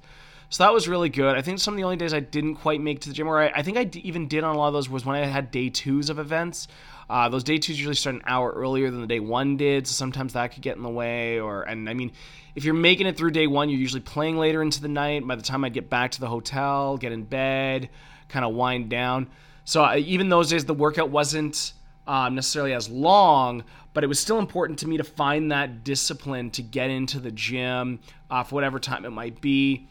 So 0.50 0.62
that 0.62 0.72
was 0.72 0.86
really 0.86 1.08
good. 1.08 1.36
I 1.36 1.42
think 1.42 1.58
some 1.58 1.74
of 1.74 1.78
the 1.78 1.84
only 1.84 1.96
days 1.96 2.14
I 2.14 2.20
didn't 2.20 2.56
quite 2.56 2.80
make 2.80 3.00
to 3.00 3.08
the 3.08 3.14
gym, 3.14 3.26
or 3.26 3.40
I, 3.40 3.48
I 3.56 3.62
think 3.62 3.76
I 3.76 3.84
d- 3.84 4.02
even 4.04 4.28
did 4.28 4.44
on 4.44 4.54
a 4.54 4.58
lot 4.58 4.68
of 4.68 4.74
those, 4.74 4.88
was 4.88 5.04
when 5.04 5.16
I 5.16 5.26
had 5.26 5.50
day 5.50 5.68
twos 5.68 6.10
of 6.10 6.20
events. 6.20 6.68
Uh, 7.08 7.28
those 7.28 7.44
day 7.44 7.58
twos 7.58 7.78
usually 7.78 7.94
start 7.94 8.16
an 8.16 8.22
hour 8.26 8.50
earlier 8.52 8.90
than 8.90 9.00
the 9.00 9.06
day 9.06 9.20
one 9.20 9.56
did, 9.56 9.86
so 9.86 9.92
sometimes 9.92 10.32
that 10.32 10.52
could 10.52 10.62
get 10.62 10.76
in 10.76 10.82
the 10.82 10.88
way. 10.88 11.38
Or 11.38 11.62
and 11.62 11.88
I 11.88 11.94
mean, 11.94 12.12
if 12.54 12.64
you're 12.64 12.74
making 12.74 13.06
it 13.06 13.16
through 13.16 13.32
day 13.32 13.46
one, 13.46 13.68
you're 13.68 13.80
usually 13.80 14.00
playing 14.00 14.36
later 14.36 14.62
into 14.62 14.80
the 14.80 14.88
night. 14.88 15.26
By 15.26 15.36
the 15.36 15.42
time 15.42 15.64
I'd 15.64 15.74
get 15.74 15.90
back 15.90 16.12
to 16.12 16.20
the 16.20 16.28
hotel, 16.28 16.96
get 16.96 17.12
in 17.12 17.24
bed, 17.24 17.90
kind 18.28 18.44
of 18.44 18.54
wind 18.54 18.88
down. 18.88 19.28
So 19.64 19.82
I, 19.82 19.98
even 19.98 20.28
those 20.28 20.50
days, 20.50 20.64
the 20.64 20.74
workout 20.74 21.10
wasn't 21.10 21.72
um, 22.06 22.34
necessarily 22.34 22.74
as 22.74 22.88
long, 22.88 23.64
but 23.92 24.04
it 24.04 24.06
was 24.08 24.20
still 24.20 24.38
important 24.38 24.78
to 24.80 24.88
me 24.88 24.96
to 24.98 25.04
find 25.04 25.52
that 25.52 25.84
discipline 25.84 26.50
to 26.52 26.62
get 26.62 26.90
into 26.90 27.18
the 27.20 27.30
gym 27.30 28.00
uh, 28.30 28.42
for 28.42 28.54
whatever 28.56 28.78
time 28.78 29.04
it 29.04 29.10
might 29.10 29.40
be. 29.40 29.88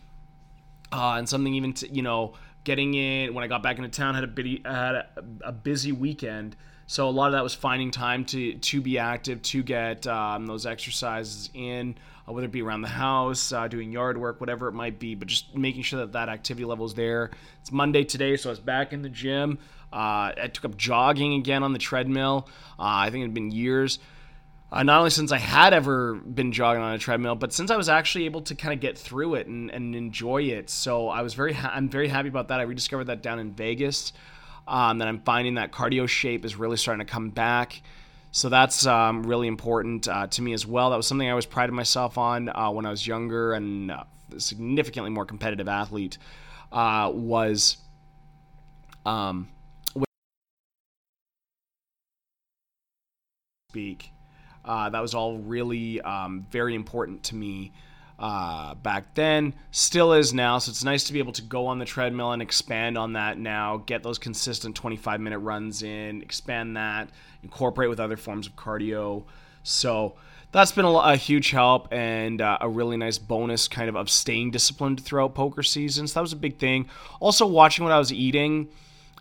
Uh, 0.92 1.16
and 1.18 1.28
something 1.28 1.56
even 1.56 1.74
to, 1.74 1.92
you 1.92 2.04
know, 2.04 2.34
getting 2.64 2.94
in 2.94 3.34
when 3.34 3.44
I 3.44 3.48
got 3.48 3.64
back 3.64 3.78
into 3.78 3.90
town 3.90 4.14
had 4.14 4.24
a, 4.24 4.28
bitty, 4.28 4.62
had 4.64 4.96
a, 4.96 5.08
a 5.46 5.52
busy 5.52 5.92
weekend. 5.92 6.56
So 6.88 7.08
a 7.08 7.12
lot 7.12 7.28
of 7.28 7.34
that 7.34 7.44
was 7.44 7.56
finding 7.56 7.92
time 7.92 8.26
to 8.26 8.56
to 8.56 8.82
be 8.82 8.98
active, 9.00 9.42
to 9.44 9.64
get 9.64 10.06
um, 10.06 10.46
those 10.46 10.66
exercises 10.66 11.50
in, 11.54 11.96
uh, 12.28 12.34
whether 12.34 12.46
it 12.46 12.52
be 12.52 12.62
around 12.62 12.82
the 12.82 12.90
house, 12.90 13.52
uh, 13.52 13.68
doing 13.68 13.92
yard 13.92 14.18
work, 14.18 14.40
whatever 14.40 14.68
it 14.68 14.74
might 14.74 15.00
be, 15.00 15.16
but 15.16 15.28
just 15.28 15.56
making 15.56 15.84
sure 15.84 16.00
that 16.00 16.12
that 16.14 16.30
activity 16.30 16.66
level 16.66 16.86
is 16.86 16.94
there. 16.94 17.32
It's 17.62 17.72
Monday 17.72 18.04
today, 18.04 18.36
so 18.38 18.50
I 18.50 18.52
was 18.52 18.60
back 18.60 18.94
in 18.94 19.02
the 19.02 19.10
gym. 19.10 19.60
Uh, 19.92 20.34
I 20.42 20.50
took 20.52 20.66
up 20.66 20.78
jogging 20.78 21.36
again 21.36 21.64
on 21.64 21.72
the 21.72 21.80
treadmill. 21.80 22.48
Uh, 22.80 23.06
I 23.06 23.10
think 23.12 23.22
it 23.22 23.28
had 23.28 23.34
been 23.34 23.52
years. 23.52 24.00
Uh, 24.72 24.82
not 24.82 24.98
only 24.98 25.12
since 25.12 25.32
I 25.32 25.38
had 25.38 25.72
ever 25.72 26.16
been 26.16 26.52
jogging 26.52 26.82
on 26.82 26.94
a 26.94 26.98
treadmill, 26.98 27.36
but 27.36 27.54
since 27.54 27.70
I 27.70 27.78
was 27.78 27.90
actually 27.90 28.26
able 28.26 28.42
to 28.42 28.56
kind 28.56 28.74
of 28.74 28.80
get 28.80 28.98
through 28.98 29.36
it 29.36 29.46
and, 29.46 29.70
and 29.70 29.96
enjoy 29.96 30.44
it. 30.44 30.72
So 30.72 31.10
I 31.10 31.22
was 31.22 31.36
very, 31.36 31.54
ha- 31.54 31.72
I'm 31.76 31.90
very 31.90 32.08
happy 32.08 32.28
about 32.28 32.48
that. 32.48 32.60
I 32.60 32.64
rediscovered 32.64 33.06
that 33.06 33.22
down 33.22 33.38
in 33.38 33.52
Vegas. 33.52 34.14
Um, 34.68 35.00
that 35.00 35.08
I'm 35.08 35.20
finding 35.22 35.56
that 35.56 35.72
cardio 35.72 36.08
shape 36.08 36.46
is 36.46 36.56
really 36.56 36.78
starting 36.78 37.06
to 37.06 37.12
come 37.12 37.30
back. 37.30 37.82
So 38.32 38.50
that's 38.50 38.86
um, 38.86 39.24
really 39.24 39.48
important 39.48 40.08
uh, 40.08 40.28
to 40.28 40.42
me 40.42 40.54
as 40.54 40.66
well. 40.66 40.90
That 40.90 40.96
was 40.98 41.06
something 41.06 41.28
I 41.28 41.32
always 41.32 41.46
prided 41.46 41.74
myself 41.74 42.18
on 42.18 42.50
uh, 42.50 42.72
when 42.72 42.86
I 42.86 42.90
was 42.90 43.06
younger 43.06 43.54
and 43.54 43.92
uh, 43.92 44.06
significantly 44.38 45.12
more 45.12 45.26
competitive 45.26 45.68
athlete. 45.68 46.18
Uh, 46.72 47.12
was 47.14 47.78
um, 49.06 49.50
speak 53.70 54.14
uh, 54.66 54.90
that 54.90 55.02
was 55.02 55.14
all 55.14 55.38
really 55.40 56.00
um, 56.02 56.46
very 56.50 56.76
important 56.76 57.24
to 57.24 57.36
me 57.36 57.72
uh, 58.20 58.76
back 58.76 59.14
then, 59.16 59.54
still 59.72 60.14
is 60.14 60.34
now. 60.34 60.58
So 60.60 60.70
it's 60.70 60.84
nice 60.84 61.04
to 61.06 61.14
be 61.14 61.20
able 61.20 61.34
to 61.34 61.42
go 61.42 61.68
on 61.68 61.80
the 61.80 61.86
treadmill 61.86 62.32
and 62.32 62.42
expand 62.42 62.98
on 62.98 63.14
that 63.14 63.38
now, 63.38 63.84
get 63.86 64.04
those 64.04 64.18
consistent 64.18 64.76
25 64.76 65.20
minute 65.20 65.40
runs 65.40 65.84
in, 65.84 66.22
expand 66.22 66.78
that, 66.78 67.10
incorporate 67.42 67.90
with 67.90 68.00
other 68.00 68.18
forms 68.18 68.48
of 68.48 68.56
cardio. 68.56 69.24
So 69.64 70.14
that's 70.52 70.72
been 70.72 70.86
a, 70.86 70.92
a 70.92 71.16
huge 71.16 71.50
help 71.52 71.88
and 71.92 72.40
uh, 72.40 72.60
a 72.62 72.70
really 72.70 72.96
nice 72.96 73.18
bonus 73.18 73.68
kind 73.68 73.90
of 73.90 73.96
of 73.96 74.10
staying 74.10 74.52
disciplined 74.52 75.02
throughout 75.02 75.34
poker 75.34 75.64
season. 75.64 76.08
So 76.08 76.14
that 76.16 76.22
was 76.22 76.34
a 76.34 76.38
big 76.38 76.60
thing. 76.60 76.88
Also, 77.20 77.46
watching 77.46 77.84
what 77.84 77.92
I 77.92 78.00
was 78.00 78.14
eating. 78.14 78.70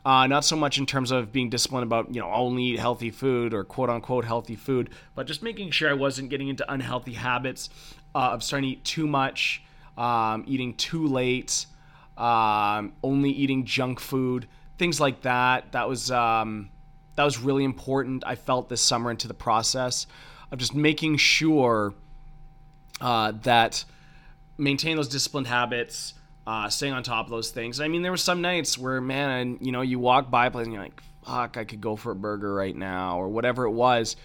Uh, 0.05 0.27
not 0.27 0.45
so 0.45 0.57
much 0.57 0.79
in 0.79 0.87
terms 0.87 1.13
of 1.13 1.31
being 1.31 1.49
disciplined 1.49 1.85
about 1.85 2.13
you 2.13 2.21
know 2.21 2.29
only 2.33 2.65
eat 2.65 2.79
healthy 2.79 3.11
food 3.11 3.55
or 3.55 3.63
quote 3.63 3.89
unquote 3.89 4.25
healthy 4.25 4.57
food, 4.57 4.91
but 5.15 5.27
just 5.27 5.43
making 5.43 5.71
sure 5.71 5.89
I 5.89 5.95
wasn't 5.95 6.29
getting 6.29 6.49
into 6.49 6.71
unhealthy 6.73 7.13
habits 7.13 7.71
uh, 8.15 8.31
of 8.33 8.43
starting 8.43 8.71
to 8.71 8.77
eat 8.79 8.85
too 8.85 9.07
much, 9.07 9.63
um, 9.97 10.45
eating 10.49 10.75
too 10.75 11.07
late, 11.07 11.67
um, 12.19 12.93
only 13.05 13.31
eating 13.31 13.65
junk 13.65 14.01
food, 14.01 14.49
things 14.77 15.01
like 15.01 15.23
that. 15.23 15.71
That 15.71 15.89
was 15.89 16.11
um, 16.11 16.71
that 17.15 17.25
was 17.25 17.39
really 17.39 17.65
important. 17.65 18.25
I 18.27 18.35
felt 18.35 18.69
this 18.69 18.81
summer 18.81 19.11
into 19.11 19.29
the 19.29 19.35
process 19.35 20.09
of 20.51 20.59
just 20.59 20.75
making 20.75 21.19
sure 21.19 21.95
uh, 23.01 23.33
that 23.43 23.85
maintain 24.59 24.97
those 24.97 25.09
disciplined 25.09 25.47
habits 25.47 26.15
uh, 26.47 26.69
staying 26.69 26.93
on 26.93 27.03
top 27.03 27.27
of 27.27 27.31
those 27.31 27.51
things. 27.51 27.81
I 27.81 27.89
mean, 27.89 28.03
there 28.03 28.11
were 28.11 28.17
some 28.17 28.41
nights 28.41 28.77
where, 28.77 29.01
man, 29.01 29.59
you 29.61 29.73
know, 29.73 29.83
you 29.83 29.99
walk 29.99 30.31
by 30.31 30.47
a 30.47 30.51
place 30.51 30.65
and 30.65 30.73
you're 30.73 30.83
like, 30.83 31.03
fuck, 31.25 31.57
I 31.57 31.65
could 31.65 31.81
go 31.81 31.97
for 31.97 32.13
a 32.13 32.17
burger 32.17 32.53
right 32.53 32.75
now, 32.75 33.21
or 33.21 33.29
whatever 33.29 33.65
it 33.65 33.71
was. 33.71 34.17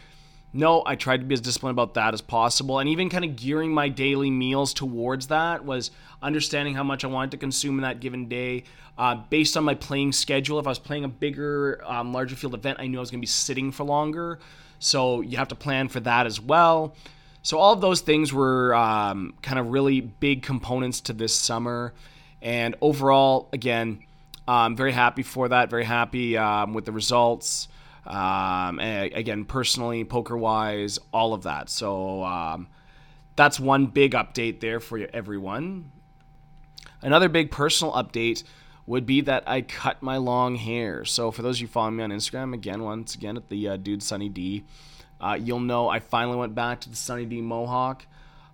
No, 0.54 0.82
I 0.86 0.96
tried 0.96 1.18
to 1.18 1.26
be 1.26 1.34
as 1.34 1.42
disciplined 1.42 1.76
about 1.76 1.94
that 1.96 2.14
as 2.14 2.22
possible. 2.22 2.80
And 2.80 2.90
even 2.90 3.10
kind 3.10 3.26
of 3.26 3.36
gearing 3.36 3.72
my 3.72 3.90
daily 3.90 4.32
meals 4.32 4.74
towards 4.74 5.28
that 5.28 5.66
was 5.66 5.92
understanding 6.22 6.74
how 6.74 6.84
much 6.84 7.04
I 7.04 7.08
wanted 7.08 7.32
to 7.32 7.38
consume 7.38 7.76
in 7.78 7.82
that 7.84 8.00
given 8.00 8.28
day. 8.28 8.64
Uh, 8.98 9.16
based 9.30 9.56
on 9.56 9.64
my 9.64 9.76
playing 9.76 10.12
schedule, 10.12 10.58
if 10.58 10.66
I 10.66 10.70
was 10.70 10.80
playing 10.80 11.04
a 11.04 11.10
bigger, 11.10 11.84
um, 11.86 12.14
larger 12.14 12.36
field 12.36 12.56
event, 12.56 12.80
I 12.80 12.88
knew 12.88 12.98
I 12.98 13.02
was 13.02 13.12
going 13.12 13.20
to 13.20 13.24
be 13.24 13.28
sitting 13.28 13.72
for 13.72 13.84
longer. 13.84 14.40
So 14.80 15.22
you 15.22 15.38
have 15.38 15.50
to 15.50 15.56
plan 15.56 15.90
for 15.90 16.00
that 16.00 16.26
as 16.26 16.42
well. 16.42 16.96
So 17.48 17.60
all 17.60 17.72
of 17.72 17.80
those 17.80 18.02
things 18.02 18.34
were 18.34 18.76
um, 18.76 19.34
kind 19.42 19.58
of 19.58 19.68
really 19.68 20.02
big 20.02 20.44
components 20.44 21.00
to 21.00 21.14
this 21.14 21.34
summer. 21.34 21.94
And 22.42 22.76
overall, 22.82 23.48
again, 23.54 24.04
I'm 24.50 24.76
very 24.76 24.92
happy 24.92 25.24
for 25.24 25.48
that. 25.48 25.70
Very 25.70 25.86
happy 25.86 26.36
um, 26.36 26.74
with 26.74 26.84
the 26.84 26.92
results. 26.92 27.70
Um, 28.06 28.80
again, 28.80 29.46
personally, 29.46 30.04
poker 30.04 30.36
wise, 30.36 31.00
all 31.14 31.34
of 31.34 31.44
that. 31.44 31.70
So 31.70 32.22
um, 32.26 32.68
that's 33.38 33.62
one 33.62 33.86
big 33.86 34.12
update 34.12 34.60
there 34.60 34.82
for 34.82 35.08
everyone. 35.14 35.94
Another 37.02 37.30
big 37.30 37.50
personal 37.50 37.94
update 37.94 38.44
would 38.86 39.06
be 39.06 39.22
that 39.22 39.46
I 39.48 39.62
cut 39.62 40.04
my 40.04 40.18
long 40.18 40.56
hair. 40.56 41.06
So 41.06 41.32
for 41.32 41.44
those 41.44 41.60
of 41.60 41.62
you 41.62 41.68
following 41.70 41.96
me 41.96 42.04
on 42.04 42.12
Instagram, 42.12 42.54
again, 42.54 42.84
once 42.84 43.16
again 43.16 43.38
at 43.38 43.48
the 43.48 43.70
uh, 43.70 43.78
dude 43.78 44.04
Sunny 44.04 44.28
D, 44.28 44.66
uh, 45.20 45.38
you'll 45.40 45.60
know 45.60 45.90
I 45.90 46.00
finally 46.00 46.38
went 46.38 46.56
back 46.56 46.82
to 46.82 46.90
the 46.90 46.96
Sunny 46.96 47.26
D 47.26 47.42
Mohawk. 47.42 48.06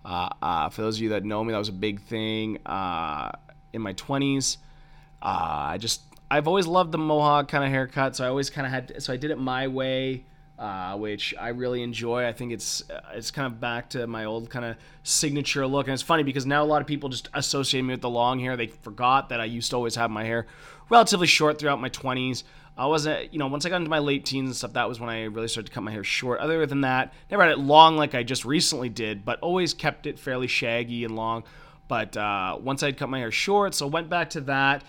Uh, 0.05 0.29
uh, 0.41 0.70
for 0.70 0.82
those 0.82 0.98
of 0.98 1.01
you 1.01 1.10
that 1.10 1.24
know 1.24 1.43
me, 1.43 1.51
that 1.51 1.58
was 1.58 1.70
a 1.70 1.74
big 1.74 2.01
thing 2.01 2.60
uh, 2.65 3.32
in 3.72 3.82
my 3.82 3.93
20s. 3.93 4.58
Uh, 5.22 5.25
I 5.72 5.77
just 5.77 6.01
I've 6.29 6.48
always 6.48 6.67
loved 6.67 6.91
the 6.91 6.98
Mohawk 6.98 7.48
kind 7.48 7.63
of 7.63 7.70
haircut, 7.70 8.15
so 8.15 8.25
I 8.25 8.27
always 8.27 8.50
kind 8.50 8.65
of 8.65 8.72
had 8.72 9.01
so 9.01 9.13
I 9.13 9.17
did 9.17 9.32
it 9.32 9.38
my 9.38 9.67
way. 9.67 10.25
Uh, 10.60 10.96
which 10.96 11.34
I 11.38 11.50
really 11.50 11.82
enjoy. 11.82 12.27
I 12.27 12.32
think 12.32 12.53
it's 12.53 12.84
it's 13.12 13.32
kind 13.32 13.51
of 13.51 13.60
back 13.60 13.89
to 13.89 14.05
my 14.05 14.25
old 14.25 14.51
kind 14.51 14.63
of 14.63 14.77
signature 15.01 15.65
look, 15.65 15.88
and 15.88 15.93
it's 15.93 16.03
funny 16.03 16.22
because 16.22 16.46
now 16.46 16.63
a 16.63 16.65
lot 16.65 16.79
of 16.79 16.88
people 16.88 17.10
just 17.10 17.27
associate 17.34 17.82
me 17.82 17.96
with 17.96 18.01
the 18.01 18.10
long 18.10 18.39
hair. 18.39 18.55
They 18.55 18.67
forgot 18.67 19.29
that 19.29 19.41
I 19.41 19.46
used 19.46 19.72
to 19.72 19.77
always 19.77 19.96
have 19.96 20.12
my 20.12 20.24
hair 20.24 20.46
relatively 20.89 21.27
short 21.27 21.58
throughout 21.58 21.82
my 21.82 21.89
20s. 21.89 22.43
I 22.75 22.88
wasn't, 22.88 23.32
you 23.32 23.38
know, 23.38 23.48
once 23.48 23.65
I 23.65 23.70
got 23.70 23.77
into 23.77 23.89
my 23.89 24.00
late 24.00 24.25
teens 24.25 24.50
and 24.50 24.56
stuff, 24.56 24.74
that 24.74 24.89
was 24.89 25.00
when 25.00 25.10
I 25.10 25.25
really 25.25 25.48
started 25.48 25.68
to 25.68 25.74
cut 25.74 25.84
my 25.84 25.92
hair 25.92 26.03
short. 26.03 26.39
Other 26.39 26.65
than 26.65 26.82
that, 26.82 27.13
never 27.30 27.44
had 27.44 27.51
it 27.51 27.60
long 27.60 27.98
like 27.98 28.15
I 28.15 28.24
just 28.24 28.46
recently 28.46 28.89
did, 28.89 29.24
but 29.24 29.39
always 29.42 29.75
kept 29.75 30.08
it 30.08 30.18
fairly 30.18 30.48
shaggy 30.48 31.03
and 31.03 31.15
long. 31.15 31.44
But 31.88 32.18
uh, 32.18 32.58
once 32.60 32.82
I'd 32.82 32.98
cut 32.98 33.10
my 33.10 33.20
hair 33.20 33.32
short, 33.32 33.75
so 33.75 33.86
went 33.86 34.10
back 34.10 34.32
to 34.32 34.42
that. 34.42 34.84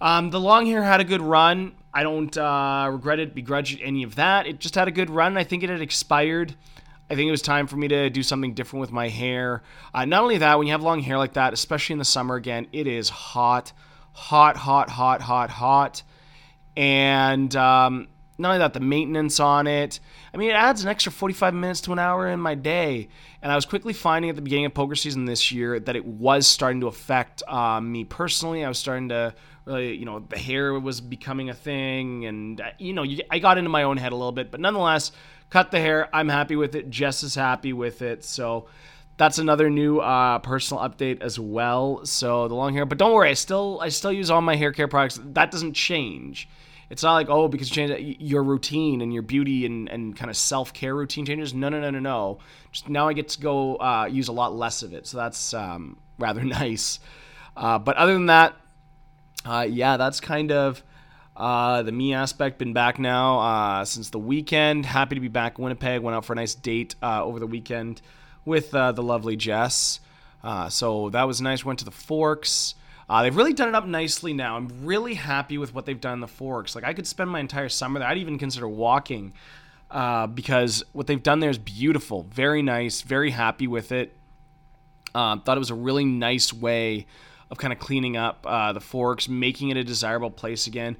Um, 0.00 0.30
the 0.30 0.40
long 0.40 0.64
hair 0.64 0.82
had 0.82 1.00
a 1.00 1.04
good 1.04 1.20
run. 1.20 1.74
I 1.92 2.02
don't 2.02 2.34
uh, 2.36 2.88
regret 2.90 3.18
it, 3.18 3.34
begrudge 3.34 3.78
any 3.82 4.04
of 4.04 4.14
that. 4.14 4.46
It 4.46 4.58
just 4.58 4.74
had 4.74 4.88
a 4.88 4.92
good 4.92 5.10
run. 5.10 5.36
I 5.36 5.44
think 5.44 5.62
it 5.62 5.68
had 5.68 5.82
expired. 5.82 6.54
I 7.10 7.14
think 7.14 7.28
it 7.28 7.30
was 7.30 7.42
time 7.42 7.66
for 7.66 7.76
me 7.76 7.88
to 7.88 8.08
do 8.08 8.22
something 8.22 8.54
different 8.54 8.80
with 8.80 8.92
my 8.92 9.08
hair. 9.08 9.62
Uh, 9.92 10.06
not 10.06 10.22
only 10.22 10.38
that, 10.38 10.56
when 10.56 10.66
you 10.66 10.72
have 10.72 10.82
long 10.82 11.00
hair 11.00 11.18
like 11.18 11.34
that, 11.34 11.52
especially 11.52 11.94
in 11.94 11.98
the 11.98 12.04
summer, 12.06 12.36
again, 12.36 12.68
it 12.72 12.86
is 12.86 13.10
hot, 13.10 13.72
hot, 14.12 14.56
hot, 14.56 14.88
hot, 14.88 15.20
hot, 15.20 15.50
hot 15.50 16.02
and 16.78 17.56
um, 17.56 18.06
not 18.38 18.50
only 18.50 18.58
that, 18.60 18.72
the 18.72 18.78
maintenance 18.78 19.40
on 19.40 19.66
it. 19.66 19.98
I 20.32 20.36
mean, 20.36 20.50
it 20.50 20.54
adds 20.54 20.84
an 20.84 20.88
extra 20.88 21.10
45 21.10 21.52
minutes 21.52 21.80
to 21.82 21.92
an 21.92 21.98
hour 21.98 22.28
in 22.28 22.38
my 22.38 22.54
day. 22.54 23.08
And 23.42 23.50
I 23.50 23.56
was 23.56 23.66
quickly 23.66 23.92
finding 23.92 24.30
at 24.30 24.36
the 24.36 24.42
beginning 24.42 24.66
of 24.66 24.74
poker 24.74 24.94
season 24.94 25.24
this 25.24 25.50
year 25.50 25.80
that 25.80 25.96
it 25.96 26.06
was 26.06 26.46
starting 26.46 26.80
to 26.82 26.86
affect 26.86 27.42
uh, 27.48 27.80
me 27.80 28.04
personally. 28.04 28.64
I 28.64 28.68
was 28.68 28.78
starting 28.78 29.08
to 29.08 29.34
really, 29.64 29.96
you 29.96 30.04
know, 30.04 30.20
the 30.20 30.38
hair 30.38 30.78
was 30.78 31.00
becoming 31.00 31.50
a 31.50 31.54
thing. 31.54 32.26
And, 32.26 32.60
uh, 32.60 32.70
you 32.78 32.92
know, 32.92 33.04
I 33.28 33.40
got 33.40 33.58
into 33.58 33.70
my 33.70 33.82
own 33.82 33.96
head 33.96 34.12
a 34.12 34.16
little 34.16 34.30
bit. 34.30 34.52
But 34.52 34.60
nonetheless, 34.60 35.10
cut 35.50 35.72
the 35.72 35.80
hair. 35.80 36.08
I'm 36.12 36.28
happy 36.28 36.54
with 36.54 36.76
it. 36.76 36.90
Jess 36.90 37.24
is 37.24 37.34
happy 37.34 37.72
with 37.72 38.02
it. 38.02 38.24
So 38.24 38.68
that's 39.16 39.38
another 39.38 39.68
new 39.68 39.98
uh, 39.98 40.38
personal 40.38 40.88
update 40.88 41.22
as 41.22 41.40
well. 41.40 42.06
So 42.06 42.46
the 42.46 42.54
long 42.54 42.72
hair, 42.72 42.86
but 42.86 42.98
don't 42.98 43.12
worry, 43.12 43.30
I 43.30 43.34
still 43.34 43.80
I 43.82 43.88
still 43.88 44.12
use 44.12 44.30
all 44.30 44.40
my 44.40 44.54
hair 44.54 44.70
care 44.70 44.86
products. 44.86 45.18
That 45.24 45.50
doesn't 45.50 45.74
change. 45.74 46.48
It's 46.90 47.02
not 47.02 47.14
like 47.14 47.28
oh 47.28 47.48
because 47.48 47.68
you 47.68 47.74
change 47.88 48.16
your 48.20 48.42
routine 48.42 49.00
and 49.02 49.12
your 49.12 49.22
beauty 49.22 49.66
and, 49.66 49.88
and 49.88 50.16
kind 50.16 50.30
of 50.30 50.36
self 50.36 50.72
care 50.72 50.94
routine 50.94 51.26
changes. 51.26 51.52
No 51.52 51.68
no 51.68 51.80
no 51.80 51.90
no 51.90 51.98
no. 51.98 52.38
Just 52.72 52.88
now 52.88 53.08
I 53.08 53.12
get 53.12 53.28
to 53.30 53.40
go 53.40 53.76
uh, 53.76 54.08
use 54.10 54.28
a 54.28 54.32
lot 54.32 54.54
less 54.54 54.82
of 54.82 54.94
it, 54.94 55.06
so 55.06 55.18
that's 55.18 55.52
um, 55.52 55.98
rather 56.18 56.42
nice. 56.42 57.00
Uh, 57.56 57.78
but 57.78 57.96
other 57.96 58.14
than 58.14 58.26
that, 58.26 58.56
uh, 59.44 59.66
yeah, 59.68 59.96
that's 59.96 60.20
kind 60.20 60.52
of. 60.52 60.82
Uh, 61.36 61.82
the 61.84 61.92
me 61.92 62.14
aspect 62.14 62.58
been 62.58 62.72
back 62.72 62.98
now 62.98 63.38
uh, 63.38 63.84
since 63.84 64.10
the 64.10 64.18
weekend. 64.18 64.84
Happy 64.84 65.14
to 65.14 65.20
be 65.20 65.28
back 65.28 65.56
in 65.56 65.62
Winnipeg. 65.62 66.02
Went 66.02 66.16
out 66.16 66.24
for 66.24 66.32
a 66.32 66.36
nice 66.36 66.56
date 66.56 66.96
uh, 67.00 67.22
over 67.22 67.38
the 67.38 67.46
weekend 67.46 68.02
with 68.44 68.72
the 68.72 68.92
lovely 68.94 69.36
Jess. 69.36 70.00
So 70.70 71.10
that 71.10 71.28
was 71.28 71.40
nice. 71.40 71.64
Went 71.64 71.78
to 71.78 71.84
the 71.84 71.92
Forks. 71.92 72.74
Uh, 73.08 73.22
they've 73.22 73.36
really 73.36 73.54
done 73.54 73.68
it 73.68 73.74
up 73.74 73.86
nicely 73.86 74.32
now. 74.32 74.56
I'm 74.56 74.68
really 74.84 75.14
happy 75.14 75.56
with 75.56 75.74
what 75.74 75.86
they've 75.86 76.00
done 76.00 76.14
in 76.14 76.20
the 76.20 76.28
Forks. 76.28 76.74
Like 76.74 76.84
I 76.84 76.92
could 76.92 77.06
spend 77.06 77.30
my 77.30 77.40
entire 77.40 77.68
summer 77.68 77.98
there. 77.98 78.08
I'd 78.08 78.18
even 78.18 78.38
consider 78.38 78.68
walking 78.68 79.32
uh, 79.90 80.26
because 80.26 80.84
what 80.92 81.06
they've 81.06 81.22
done 81.22 81.40
there 81.40 81.50
is 81.50 81.58
beautiful, 81.58 82.24
very 82.24 82.60
nice, 82.60 83.00
very 83.00 83.30
happy 83.30 83.66
with 83.66 83.92
it. 83.92 84.14
Uh, 85.14 85.38
thought 85.38 85.56
it 85.56 85.60
was 85.60 85.70
a 85.70 85.74
really 85.74 86.04
nice 86.04 86.52
way 86.52 87.06
of 87.50 87.56
kind 87.56 87.72
of 87.72 87.78
cleaning 87.78 88.16
up 88.16 88.44
uh, 88.46 88.74
the 88.74 88.80
Forks, 88.80 89.26
making 89.26 89.70
it 89.70 89.78
a 89.78 89.84
desirable 89.84 90.30
place 90.30 90.66
again 90.66 90.98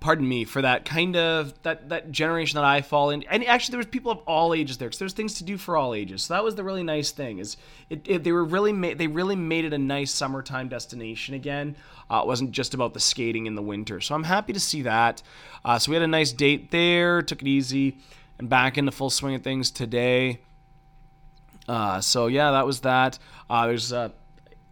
pardon 0.00 0.26
me 0.26 0.44
for 0.44 0.62
that 0.62 0.84
kind 0.86 1.14
of 1.14 1.54
that 1.62 1.90
that 1.90 2.10
generation 2.10 2.56
that 2.56 2.64
I 2.64 2.80
fall 2.80 3.10
in. 3.10 3.22
And 3.24 3.44
actually, 3.46 3.72
there 3.72 3.78
was 3.78 3.86
people 3.86 4.10
of 4.10 4.18
all 4.26 4.54
ages 4.54 4.78
there 4.78 4.88
because 4.88 4.98
there's 4.98 5.12
things 5.12 5.34
to 5.34 5.44
do 5.44 5.56
for 5.58 5.76
all 5.76 5.94
ages. 5.94 6.24
So 6.24 6.34
that 6.34 6.42
was 6.42 6.54
the 6.54 6.64
really 6.64 6.82
nice 6.82 7.10
thing 7.10 7.38
is 7.38 7.56
it, 7.90 8.00
it 8.08 8.24
they 8.24 8.32
were 8.32 8.44
really 8.44 8.72
ma- 8.72 8.94
they 8.96 9.06
really 9.06 9.36
made 9.36 9.64
it 9.64 9.72
a 9.72 9.78
nice 9.78 10.10
summertime 10.10 10.68
destination 10.68 11.34
again. 11.34 11.76
Uh, 12.10 12.22
it 12.22 12.26
wasn't 12.26 12.50
just 12.50 12.74
about 12.74 12.94
the 12.94 13.00
skating 13.00 13.46
in 13.46 13.54
the 13.54 13.62
winter. 13.62 14.00
So 14.00 14.14
I'm 14.14 14.24
happy 14.24 14.52
to 14.52 14.60
see 14.60 14.82
that. 14.82 15.22
Uh, 15.64 15.78
so 15.78 15.90
we 15.90 15.94
had 15.96 16.02
a 16.02 16.08
nice 16.08 16.32
date 16.32 16.70
there, 16.70 17.22
took 17.22 17.42
it 17.42 17.48
easy, 17.48 17.98
and 18.38 18.48
back 18.48 18.78
into 18.78 18.90
full 18.90 19.10
swing 19.10 19.34
of 19.34 19.42
things 19.42 19.70
today. 19.70 20.40
Uh, 21.68 22.00
so 22.00 22.26
yeah, 22.26 22.50
that 22.50 22.66
was 22.66 22.80
that. 22.80 23.18
Uh, 23.48 23.66
there's 23.66 23.92
uh, 23.92 24.08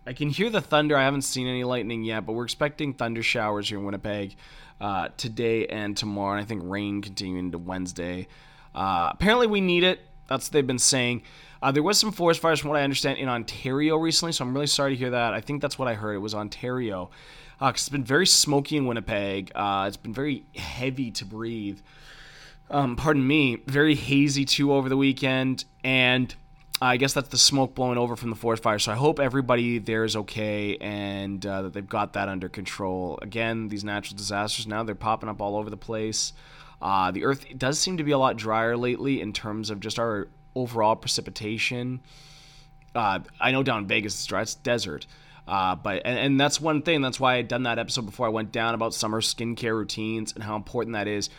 I 0.06 0.14
can 0.14 0.30
hear 0.30 0.48
the 0.48 0.62
thunder. 0.62 0.96
I 0.96 1.04
haven't 1.04 1.22
seen 1.22 1.46
any 1.46 1.64
lightning 1.64 2.02
yet, 2.02 2.24
but 2.24 2.32
we're 2.32 2.44
expecting 2.44 2.94
thunder 2.94 3.22
showers 3.22 3.68
here 3.68 3.78
in 3.78 3.84
Winnipeg 3.84 4.36
uh, 4.80 5.08
today 5.16 5.66
and 5.66 5.96
tomorrow. 5.96 6.32
And 6.36 6.40
I 6.40 6.44
think 6.44 6.62
rain 6.64 7.02
continuing 7.02 7.46
into 7.46 7.58
Wednesday. 7.58 8.28
Uh, 8.74 9.10
apparently, 9.12 9.46
we 9.46 9.60
need 9.60 9.84
it. 9.84 10.00
That's 10.28 10.46
what 10.46 10.52
they've 10.52 10.66
been 10.66 10.78
saying. 10.78 11.22
Uh, 11.60 11.72
there 11.72 11.82
was 11.82 11.98
some 11.98 12.12
forest 12.12 12.40
fires, 12.40 12.60
from 12.60 12.70
what 12.70 12.78
I 12.78 12.84
understand, 12.84 13.18
in 13.18 13.28
Ontario 13.28 13.96
recently, 13.96 14.32
so 14.32 14.44
I'm 14.44 14.54
really 14.54 14.68
sorry 14.68 14.92
to 14.92 14.96
hear 14.96 15.10
that. 15.10 15.34
I 15.34 15.40
think 15.40 15.60
that's 15.60 15.78
what 15.78 15.88
I 15.88 15.94
heard. 15.94 16.14
It 16.14 16.18
was 16.18 16.34
Ontario. 16.34 17.10
Uh, 17.60 17.72
it's 17.74 17.88
been 17.88 18.04
very 18.04 18.26
smoky 18.26 18.76
in 18.76 18.86
Winnipeg. 18.86 19.50
Uh, 19.54 19.86
it's 19.88 19.96
been 19.96 20.14
very 20.14 20.44
heavy 20.54 21.10
to 21.12 21.24
breathe. 21.24 21.80
Um, 22.70 22.94
pardon 22.94 23.26
me. 23.26 23.56
Very 23.66 23.96
hazy 23.96 24.44
too 24.44 24.72
over 24.72 24.88
the 24.88 24.96
weekend, 24.96 25.64
and 25.82 26.32
I 26.80 26.96
guess 26.96 27.12
that's 27.12 27.28
the 27.28 27.38
smoke 27.38 27.74
blowing 27.74 27.98
over 27.98 28.14
from 28.14 28.30
the 28.30 28.36
forest 28.36 28.62
fire. 28.62 28.78
So 28.78 28.92
I 28.92 28.94
hope 28.94 29.18
everybody 29.18 29.78
there 29.78 30.04
is 30.04 30.14
okay 30.14 30.76
and 30.76 31.44
uh, 31.44 31.62
that 31.62 31.72
they've 31.72 31.88
got 31.88 32.12
that 32.12 32.28
under 32.28 32.48
control. 32.48 33.18
Again, 33.20 33.68
these 33.68 33.82
natural 33.82 34.16
disasters 34.16 34.66
now 34.66 34.84
they're 34.84 34.94
popping 34.94 35.28
up 35.28 35.40
all 35.40 35.56
over 35.56 35.70
the 35.70 35.76
place. 35.76 36.32
Uh, 36.80 37.10
the 37.10 37.24
earth 37.24 37.46
does 37.56 37.80
seem 37.80 37.96
to 37.96 38.04
be 38.04 38.12
a 38.12 38.18
lot 38.18 38.36
drier 38.36 38.76
lately 38.76 39.20
in 39.20 39.32
terms 39.32 39.70
of 39.70 39.80
just 39.80 39.98
our 39.98 40.28
overall 40.54 40.94
precipitation. 40.94 42.00
Uh, 42.94 43.20
I 43.40 43.50
know 43.50 43.64
down 43.64 43.78
in 43.78 43.86
Vegas 43.88 44.14
it's 44.14 44.26
dry, 44.26 44.42
it's 44.42 44.54
desert. 44.54 45.06
Uh, 45.48 45.74
but 45.74 46.02
and, 46.04 46.18
and 46.18 46.40
that's 46.40 46.60
one 46.60 46.82
thing. 46.82 47.00
That's 47.00 47.18
why 47.18 47.36
I'd 47.36 47.48
done 47.48 47.64
that 47.64 47.78
episode 47.78 48.06
before 48.06 48.26
I 48.26 48.28
went 48.28 48.52
down 48.52 48.74
about 48.74 48.94
summer 48.94 49.20
skincare 49.20 49.74
routines 49.74 50.32
and 50.32 50.44
how 50.44 50.54
important 50.54 50.94
that 50.94 51.08
is. 51.08 51.30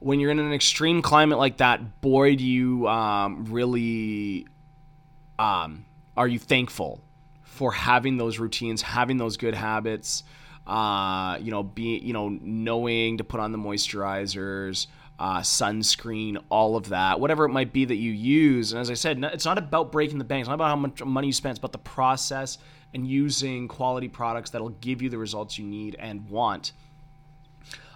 When 0.00 0.20
you're 0.20 0.32
in 0.32 0.40
an 0.40 0.52
extreme 0.52 1.00
climate 1.00 1.38
like 1.38 1.58
that, 1.58 2.02
boy, 2.02 2.36
do 2.36 2.44
you 2.44 2.86
um, 2.88 3.46
really 3.46 4.46
um, 5.38 5.84
are 6.16 6.28
you 6.28 6.38
thankful 6.38 7.00
for 7.42 7.72
having 7.72 8.16
those 8.16 8.38
routines, 8.38 8.82
having 8.82 9.16
those 9.16 9.36
good 9.36 9.54
habits, 9.54 10.24
uh, 10.66 11.38
you 11.40 11.50
know, 11.50 11.62
being, 11.62 12.02
you 12.02 12.12
know, 12.12 12.28
knowing 12.28 13.18
to 13.18 13.24
put 13.24 13.40
on 13.40 13.52
the 13.52 13.58
moisturizers, 13.58 14.86
uh, 15.18 15.40
sunscreen, 15.40 16.42
all 16.48 16.76
of 16.76 16.88
that, 16.88 17.20
whatever 17.20 17.44
it 17.44 17.50
might 17.50 17.72
be 17.72 17.84
that 17.84 17.96
you 17.96 18.10
use. 18.10 18.72
And 18.72 18.80
as 18.80 18.90
I 18.90 18.94
said, 18.94 19.22
it's 19.22 19.44
not 19.44 19.58
about 19.58 19.92
breaking 19.92 20.18
the 20.18 20.24
bank. 20.24 20.40
It's 20.40 20.48
not 20.48 20.54
about 20.54 20.68
how 20.68 20.76
much 20.76 21.02
money 21.04 21.28
you 21.28 21.32
spend. 21.32 21.52
It's 21.52 21.58
about 21.58 21.72
the 21.72 21.78
process 21.78 22.58
and 22.92 23.06
using 23.06 23.68
quality 23.68 24.08
products 24.08 24.50
that'll 24.50 24.70
give 24.70 25.02
you 25.02 25.08
the 25.08 25.18
results 25.18 25.58
you 25.58 25.64
need 25.64 25.96
and 25.98 26.28
want. 26.28 26.72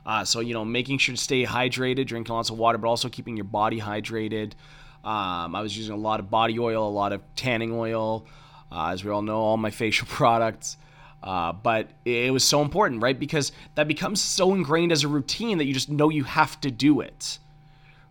Uh, 0.07 0.25
so, 0.25 0.41
you 0.41 0.55
know, 0.55 0.65
making 0.65 0.99
sure 0.99 1.15
to 1.15 1.21
stay 1.21 1.45
hydrated, 1.45 2.07
drinking 2.07 2.35
lots 2.35 2.51
of 2.51 2.59
water, 2.59 2.79
but 2.79 2.89
also 2.89 3.09
keeping 3.09 3.37
your 3.37 3.45
body 3.45 3.81
hydrated. 3.81 4.53
Um, 5.05 5.55
I 5.55 5.61
was 5.61 5.77
using 5.77 5.95
a 5.95 5.99
lot 5.99 6.21
of 6.21 6.31
body 6.31 6.59
oil, 6.59 6.87
a 6.87 6.91
lot 6.91 7.13
of 7.13 7.23
tanning 7.37 7.73
oil, 7.73 8.27
uh, 8.71 8.89
as 8.89 9.05
we 9.05 9.11
all 9.11 9.23
know, 9.23 9.39
all 9.39 9.57
my 9.57 9.71
facial 9.83 10.07
products. 10.07 10.77
Uh, 11.23 11.53
but 11.53 11.89
it 12.05 12.33
was 12.33 12.45
so 12.45 12.63
important, 12.63 13.03
right? 13.03 13.19
Because 13.19 13.51
that 13.75 13.89
becomes 13.89 14.21
so 14.21 14.55
ingrained 14.55 14.93
as 14.93 15.03
a 15.03 15.09
routine 15.09 15.59
that 15.59 15.65
you 15.65 15.75
just 15.75 15.89
know 15.89 16.11
you 16.11 16.25
have 16.25 16.61
to 16.61 16.71
do 16.71 17.01
it, 17.01 17.39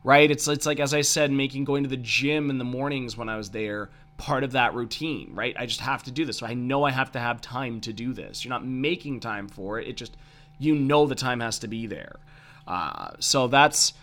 right? 0.04 0.30
It's 0.30 0.48
it's 0.48 0.66
like 0.66 0.80
as 0.82 0.94
I 0.94 1.02
said, 1.02 1.32
making 1.32 1.64
going 1.64 1.84
to 1.84 1.90
the 1.90 1.98
gym 1.98 2.50
in 2.50 2.58
the 2.58 2.66
mornings 2.66 3.16
when 3.16 3.30
I 3.30 3.38
was 3.38 3.52
there 3.52 3.90
part 4.18 4.44
of 4.44 4.52
that 4.52 4.74
routine, 4.74 5.32
right? 5.34 5.56
I 5.58 5.66
just 5.66 5.80
have 5.80 6.04
to 6.04 6.12
do 6.12 6.26
this. 6.26 6.40
So 6.40 6.48
I 6.48 6.54
know 6.54 6.84
I 6.84 6.92
have 6.92 7.12
to 7.14 7.20
have 7.20 7.40
time 7.40 7.80
to 7.82 7.94
do 7.94 8.14
this. 8.14 8.44
You're 8.44 8.50
not 8.50 8.66
making 8.66 9.20
time 9.20 9.48
for 9.48 9.80
it. 9.80 9.88
It 9.88 9.96
just 9.96 10.18
you 10.60 10.76
know 10.76 11.06
the 11.06 11.16
time 11.16 11.40
has 11.40 11.60
to 11.60 11.68
be 11.68 11.88
there. 11.88 12.18
Uh, 12.68 13.12
so 13.20 13.48
that's 13.48 13.94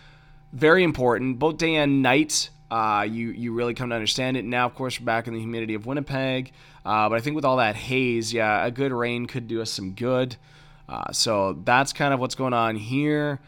very 0.52 0.82
important, 0.82 1.38
both 1.38 1.58
day 1.58 1.74
and 1.74 2.00
night. 2.00 2.48
Uh, 2.74 3.04
you 3.04 3.28
you 3.28 3.52
really 3.52 3.72
come 3.72 3.90
to 3.90 3.94
understand 3.94 4.36
it. 4.36 4.44
Now, 4.44 4.66
of 4.66 4.74
course, 4.74 4.98
we're 4.98 5.06
back 5.06 5.28
in 5.28 5.32
the 5.32 5.38
humidity 5.38 5.74
of 5.74 5.86
Winnipeg. 5.86 6.50
Uh, 6.84 7.08
but 7.08 7.14
I 7.14 7.20
think 7.20 7.36
with 7.36 7.44
all 7.44 7.58
that 7.58 7.76
haze, 7.76 8.32
yeah, 8.32 8.66
a 8.66 8.70
good 8.72 8.90
rain 8.90 9.26
could 9.26 9.46
do 9.46 9.62
us 9.62 9.70
some 9.70 9.92
good. 9.92 10.34
Uh, 10.88 11.12
so 11.12 11.52
that's 11.64 11.92
kind 11.92 12.12
of 12.12 12.18
what's 12.18 12.34
going 12.34 12.52
on 12.52 12.74
here. 12.74 13.38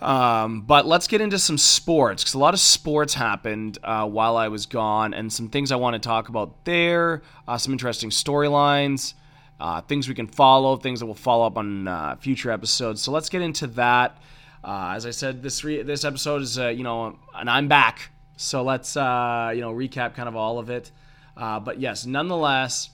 Um, 0.00 0.62
but 0.62 0.86
let's 0.86 1.06
get 1.06 1.20
into 1.20 1.38
some 1.38 1.58
sports 1.58 2.24
because 2.24 2.32
a 2.32 2.38
lot 2.38 2.54
of 2.54 2.60
sports 2.60 3.12
happened 3.12 3.76
uh, 3.84 4.08
while 4.08 4.38
I 4.38 4.48
was 4.48 4.64
gone, 4.64 5.12
and 5.12 5.30
some 5.30 5.50
things 5.50 5.70
I 5.70 5.76
want 5.76 5.92
to 5.92 5.98
talk 5.98 6.30
about 6.30 6.64
there. 6.64 7.20
Uh, 7.46 7.58
some 7.58 7.74
interesting 7.74 8.08
storylines, 8.08 9.12
uh, 9.60 9.82
things 9.82 10.08
we 10.08 10.14
can 10.14 10.28
follow, 10.28 10.76
things 10.76 11.00
that 11.00 11.06
we'll 11.06 11.14
follow 11.14 11.46
up 11.46 11.58
on 11.58 11.86
uh, 11.86 12.16
future 12.16 12.50
episodes. 12.50 13.02
So 13.02 13.12
let's 13.12 13.28
get 13.28 13.42
into 13.42 13.66
that. 13.66 14.16
Uh, 14.64 14.94
as 14.96 15.04
I 15.04 15.10
said, 15.10 15.42
this 15.42 15.62
re- 15.62 15.82
this 15.82 16.06
episode 16.06 16.40
is 16.40 16.56
you 16.56 16.84
know, 16.84 17.18
and 17.34 17.50
I'm 17.50 17.68
back. 17.68 18.12
So 18.36 18.62
let's 18.62 18.96
you 18.96 19.00
know 19.02 19.72
recap 19.72 20.14
kind 20.14 20.28
of 20.28 20.36
all 20.36 20.58
of 20.58 20.70
it. 20.70 20.90
Uh, 21.36 21.60
but 21.60 21.80
yes, 21.80 22.06
nonetheless, 22.06 22.90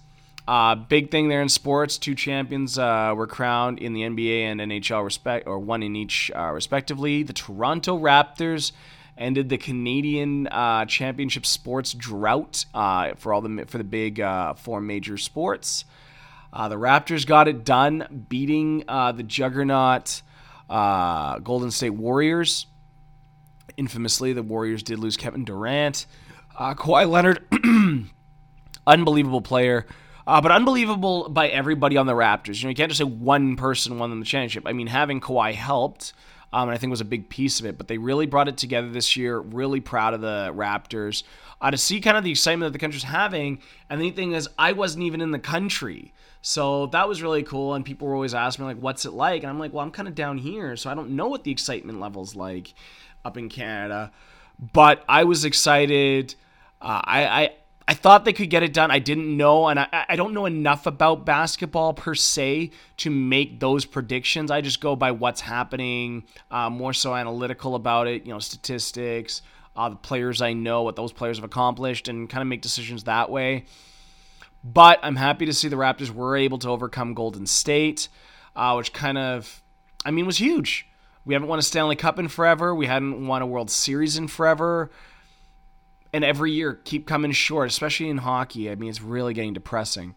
uh, 0.48 0.74
big 0.74 1.10
thing 1.10 1.28
there 1.28 1.42
in 1.42 1.48
sports. 1.48 1.98
Two 1.98 2.14
champions 2.14 2.78
uh, 2.78 3.12
were 3.16 3.26
crowned 3.26 3.78
in 3.78 3.92
the 3.92 4.02
NBA 4.02 4.42
and 4.42 4.60
NHL 4.60 5.04
respect, 5.04 5.46
or 5.46 5.58
one 5.58 5.82
in 5.82 5.94
each 5.96 6.30
uh, 6.34 6.50
respectively. 6.50 7.22
The 7.22 7.32
Toronto 7.32 7.98
Raptors 7.98 8.72
ended 9.18 9.50
the 9.50 9.58
Canadian 9.58 10.46
uh, 10.46 10.86
championship 10.86 11.44
sports 11.44 11.92
drought 11.92 12.64
uh, 12.72 13.14
for 13.16 13.34
all 13.34 13.42
the 13.42 13.64
for 13.66 13.78
the 13.78 13.84
big 13.84 14.22
four 14.56 14.80
major 14.80 15.18
sports. 15.18 15.84
the 16.52 16.76
Raptors 16.76 17.26
got 17.26 17.46
it 17.46 17.64
done, 17.64 18.26
beating 18.28 18.78
the 18.88 19.24
juggernaut 19.26 20.22
Golden 20.68 21.70
State 21.70 21.90
Warriors. 21.90 22.66
Infamously, 23.80 24.34
the 24.34 24.42
Warriors 24.42 24.82
did 24.82 24.98
lose 24.98 25.16
Kevin 25.16 25.44
Durant. 25.44 26.04
Kawhi 26.54 27.08
Leonard 27.08 27.42
unbelievable 28.86 29.40
player. 29.40 29.86
Uh, 30.26 30.40
but 30.40 30.52
unbelievable 30.52 31.30
by 31.30 31.48
everybody 31.48 31.96
on 31.96 32.06
the 32.06 32.12
Raptors. 32.12 32.58
You 32.58 32.64
know, 32.64 32.68
you 32.68 32.74
can't 32.74 32.90
just 32.90 32.98
say 32.98 33.04
one 33.04 33.56
person 33.56 33.98
won 33.98 34.10
them 34.10 34.20
the 34.20 34.26
championship. 34.26 34.64
I 34.66 34.74
mean, 34.74 34.86
having 34.86 35.20
Kawhi 35.20 35.54
helped, 35.54 36.12
um, 36.52 36.68
and 36.68 36.72
I 36.72 36.78
think 36.78 36.90
was 36.90 37.00
a 37.00 37.06
big 37.06 37.30
piece 37.30 37.58
of 37.58 37.66
it. 37.66 37.78
But 37.78 37.88
they 37.88 37.96
really 37.96 38.26
brought 38.26 38.48
it 38.48 38.58
together 38.58 38.90
this 38.90 39.16
year. 39.16 39.40
Really 39.40 39.80
proud 39.80 40.12
of 40.12 40.20
the 40.20 40.52
Raptors. 40.54 41.22
Uh, 41.60 41.70
to 41.70 41.78
see 41.78 42.00
kind 42.00 42.16
of 42.16 42.24
the 42.24 42.30
excitement 42.30 42.68
that 42.68 42.78
the 42.78 42.82
country's 42.82 43.02
having. 43.02 43.60
And 43.88 44.00
the 44.00 44.10
thing 44.10 44.32
is, 44.32 44.48
I 44.58 44.72
wasn't 44.72 45.04
even 45.04 45.20
in 45.22 45.30
the 45.30 45.38
country. 45.38 46.12
So 46.42 46.86
that 46.88 47.08
was 47.08 47.22
really 47.22 47.42
cool. 47.42 47.74
And 47.74 47.84
people 47.84 48.08
were 48.08 48.14
always 48.14 48.34
asking 48.34 48.66
me, 48.66 48.74
like, 48.74 48.82
what's 48.82 49.06
it 49.06 49.12
like? 49.12 49.42
And 49.42 49.50
I'm 49.50 49.58
like, 49.58 49.72
well, 49.72 49.84
I'm 49.84 49.90
kind 49.90 50.06
of 50.08 50.14
down 50.14 50.38
here. 50.38 50.76
So 50.76 50.90
I 50.90 50.94
don't 50.94 51.10
know 51.10 51.28
what 51.28 51.44
the 51.44 51.50
excitement 51.50 51.98
level's 51.98 52.36
like 52.36 52.74
up 53.24 53.36
in 53.36 53.48
Canada. 53.48 54.12
But 54.72 55.04
I 55.08 55.24
was 55.24 55.44
excited. 55.44 56.34
Uh, 56.80 57.00
I, 57.04 57.26
I 57.26 57.50
I 57.90 57.94
thought 57.94 58.24
they 58.24 58.32
could 58.32 58.50
get 58.50 58.62
it 58.62 58.72
done. 58.72 58.92
I 58.92 59.00
didn't 59.00 59.36
know, 59.36 59.66
and 59.66 59.80
I, 59.80 60.04
I 60.10 60.14
don't 60.14 60.32
know 60.32 60.46
enough 60.46 60.86
about 60.86 61.26
basketball 61.26 61.92
per 61.92 62.14
se 62.14 62.70
to 62.98 63.10
make 63.10 63.58
those 63.58 63.84
predictions. 63.84 64.52
I 64.52 64.60
just 64.60 64.80
go 64.80 64.94
by 64.94 65.10
what's 65.10 65.40
happening, 65.40 66.22
uh, 66.52 66.70
more 66.70 66.92
so 66.92 67.16
analytical 67.16 67.74
about 67.74 68.06
it, 68.06 68.24
you 68.24 68.32
know, 68.32 68.38
statistics, 68.38 69.42
uh, 69.74 69.88
the 69.88 69.96
players 69.96 70.40
I 70.40 70.52
know, 70.52 70.82
what 70.82 70.94
those 70.94 71.12
players 71.12 71.38
have 71.38 71.44
accomplished, 71.44 72.06
and 72.06 72.30
kind 72.30 72.42
of 72.42 72.46
make 72.46 72.62
decisions 72.62 73.04
that 73.04 73.28
way. 73.28 73.64
But 74.62 75.00
I'm 75.02 75.16
happy 75.16 75.46
to 75.46 75.52
see 75.52 75.66
the 75.66 75.74
Raptors 75.74 76.10
were 76.10 76.36
able 76.36 76.58
to 76.58 76.68
overcome 76.68 77.14
Golden 77.14 77.44
State, 77.44 78.08
uh, 78.54 78.74
which 78.74 78.92
kind 78.92 79.18
of, 79.18 79.62
I 80.04 80.12
mean, 80.12 80.26
was 80.26 80.38
huge. 80.38 80.86
We 81.30 81.34
haven't 81.34 81.48
won 81.48 81.60
a 81.60 81.62
Stanley 81.62 81.94
Cup 81.94 82.18
in 82.18 82.26
forever. 82.26 82.74
We 82.74 82.86
hadn't 82.86 83.24
won 83.24 83.40
a 83.40 83.46
World 83.46 83.70
Series 83.70 84.16
in 84.16 84.26
forever 84.26 84.90
and 86.12 86.24
every 86.24 86.50
year 86.50 86.74
keep 86.74 87.06
coming 87.06 87.30
short, 87.30 87.68
especially 87.68 88.08
in 88.08 88.18
hockey. 88.18 88.68
I 88.68 88.74
mean, 88.74 88.90
it's 88.90 89.00
really 89.00 89.32
getting 89.32 89.52
depressing. 89.52 90.16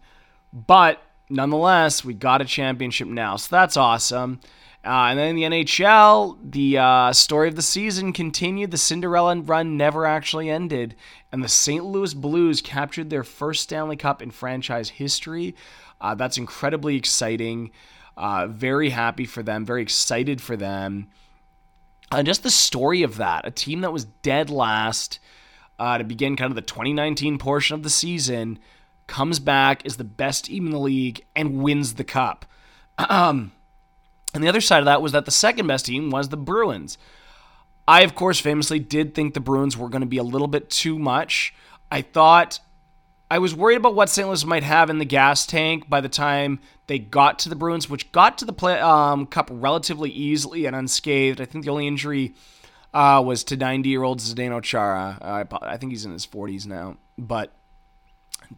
But 0.52 1.00
nonetheless, 1.30 2.04
we 2.04 2.14
got 2.14 2.42
a 2.42 2.44
championship 2.44 3.06
now, 3.06 3.36
so 3.36 3.46
that's 3.54 3.76
awesome. 3.76 4.40
Uh, 4.84 5.06
and 5.10 5.18
then 5.20 5.28
in 5.28 5.36
the 5.36 5.42
NHL, 5.42 6.36
the 6.42 6.78
uh, 6.78 7.12
story 7.12 7.46
of 7.46 7.54
the 7.54 7.62
season 7.62 8.12
continued. 8.12 8.72
The 8.72 8.76
Cinderella 8.76 9.36
run 9.36 9.76
never 9.76 10.06
actually 10.06 10.50
ended, 10.50 10.96
and 11.30 11.44
the 11.44 11.48
St. 11.48 11.84
Louis 11.84 12.12
Blues 12.12 12.60
captured 12.60 13.08
their 13.08 13.22
first 13.22 13.62
Stanley 13.62 13.94
Cup 13.94 14.20
in 14.20 14.32
franchise 14.32 14.88
history. 14.90 15.54
Uh, 16.00 16.16
that's 16.16 16.38
incredibly 16.38 16.96
exciting. 16.96 17.70
Uh, 18.16 18.46
very 18.46 18.90
happy 18.90 19.24
for 19.24 19.42
them. 19.42 19.64
Very 19.64 19.82
excited 19.82 20.40
for 20.40 20.56
them. 20.56 21.08
And 22.12 22.26
just 22.26 22.42
the 22.42 22.50
story 22.50 23.02
of 23.02 23.16
that, 23.16 23.46
a 23.46 23.50
team 23.50 23.80
that 23.80 23.92
was 23.92 24.04
dead 24.04 24.50
last 24.50 25.18
uh, 25.78 25.98
to 25.98 26.04
begin 26.04 26.36
kind 26.36 26.50
of 26.50 26.54
the 26.54 26.62
2019 26.62 27.38
portion 27.38 27.74
of 27.74 27.82
the 27.82 27.90
season, 27.90 28.58
comes 29.06 29.38
back, 29.38 29.84
is 29.84 29.96
the 29.96 30.04
best 30.04 30.44
team 30.44 30.66
in 30.66 30.72
the 30.72 30.78
league, 30.78 31.24
and 31.34 31.62
wins 31.62 31.94
the 31.94 32.04
cup. 32.04 32.44
Um, 32.98 33.52
and 34.32 34.42
the 34.42 34.48
other 34.48 34.60
side 34.60 34.78
of 34.78 34.84
that 34.84 35.02
was 35.02 35.12
that 35.12 35.24
the 35.24 35.30
second 35.30 35.66
best 35.66 35.86
team 35.86 36.10
was 36.10 36.28
the 36.28 36.36
Bruins. 36.36 36.96
I, 37.86 38.02
of 38.02 38.14
course, 38.14 38.38
famously 38.38 38.78
did 38.78 39.14
think 39.14 39.34
the 39.34 39.40
Bruins 39.40 39.76
were 39.76 39.88
going 39.88 40.00
to 40.00 40.06
be 40.06 40.16
a 40.18 40.22
little 40.22 40.48
bit 40.48 40.70
too 40.70 40.98
much. 40.98 41.54
I 41.90 42.02
thought 42.02 42.60
I 43.34 43.38
was 43.38 43.52
worried 43.52 43.78
about 43.78 43.96
what 43.96 44.08
St. 44.10 44.28
Louis 44.28 44.44
might 44.44 44.62
have 44.62 44.90
in 44.90 44.98
the 44.98 45.04
gas 45.04 45.44
tank 45.44 45.90
by 45.90 46.00
the 46.00 46.08
time 46.08 46.60
they 46.86 47.00
got 47.00 47.40
to 47.40 47.48
the 47.48 47.56
Bruins, 47.56 47.90
which 47.90 48.12
got 48.12 48.38
to 48.38 48.44
the 48.44 48.52
play, 48.52 48.78
um, 48.78 49.26
cup 49.26 49.48
relatively 49.50 50.08
easily 50.08 50.66
and 50.66 50.76
unscathed. 50.76 51.40
I 51.40 51.44
think 51.44 51.64
the 51.64 51.72
only 51.72 51.88
injury 51.88 52.32
uh, 52.92 53.20
was 53.26 53.42
to 53.42 53.56
90 53.56 53.88
year 53.88 54.04
old 54.04 54.20
Zdeno 54.20 54.62
Chara. 54.62 55.18
Uh, 55.20 55.58
I 55.62 55.76
think 55.78 55.90
he's 55.90 56.04
in 56.04 56.12
his 56.12 56.24
40s 56.24 56.64
now. 56.64 56.96
But 57.18 57.50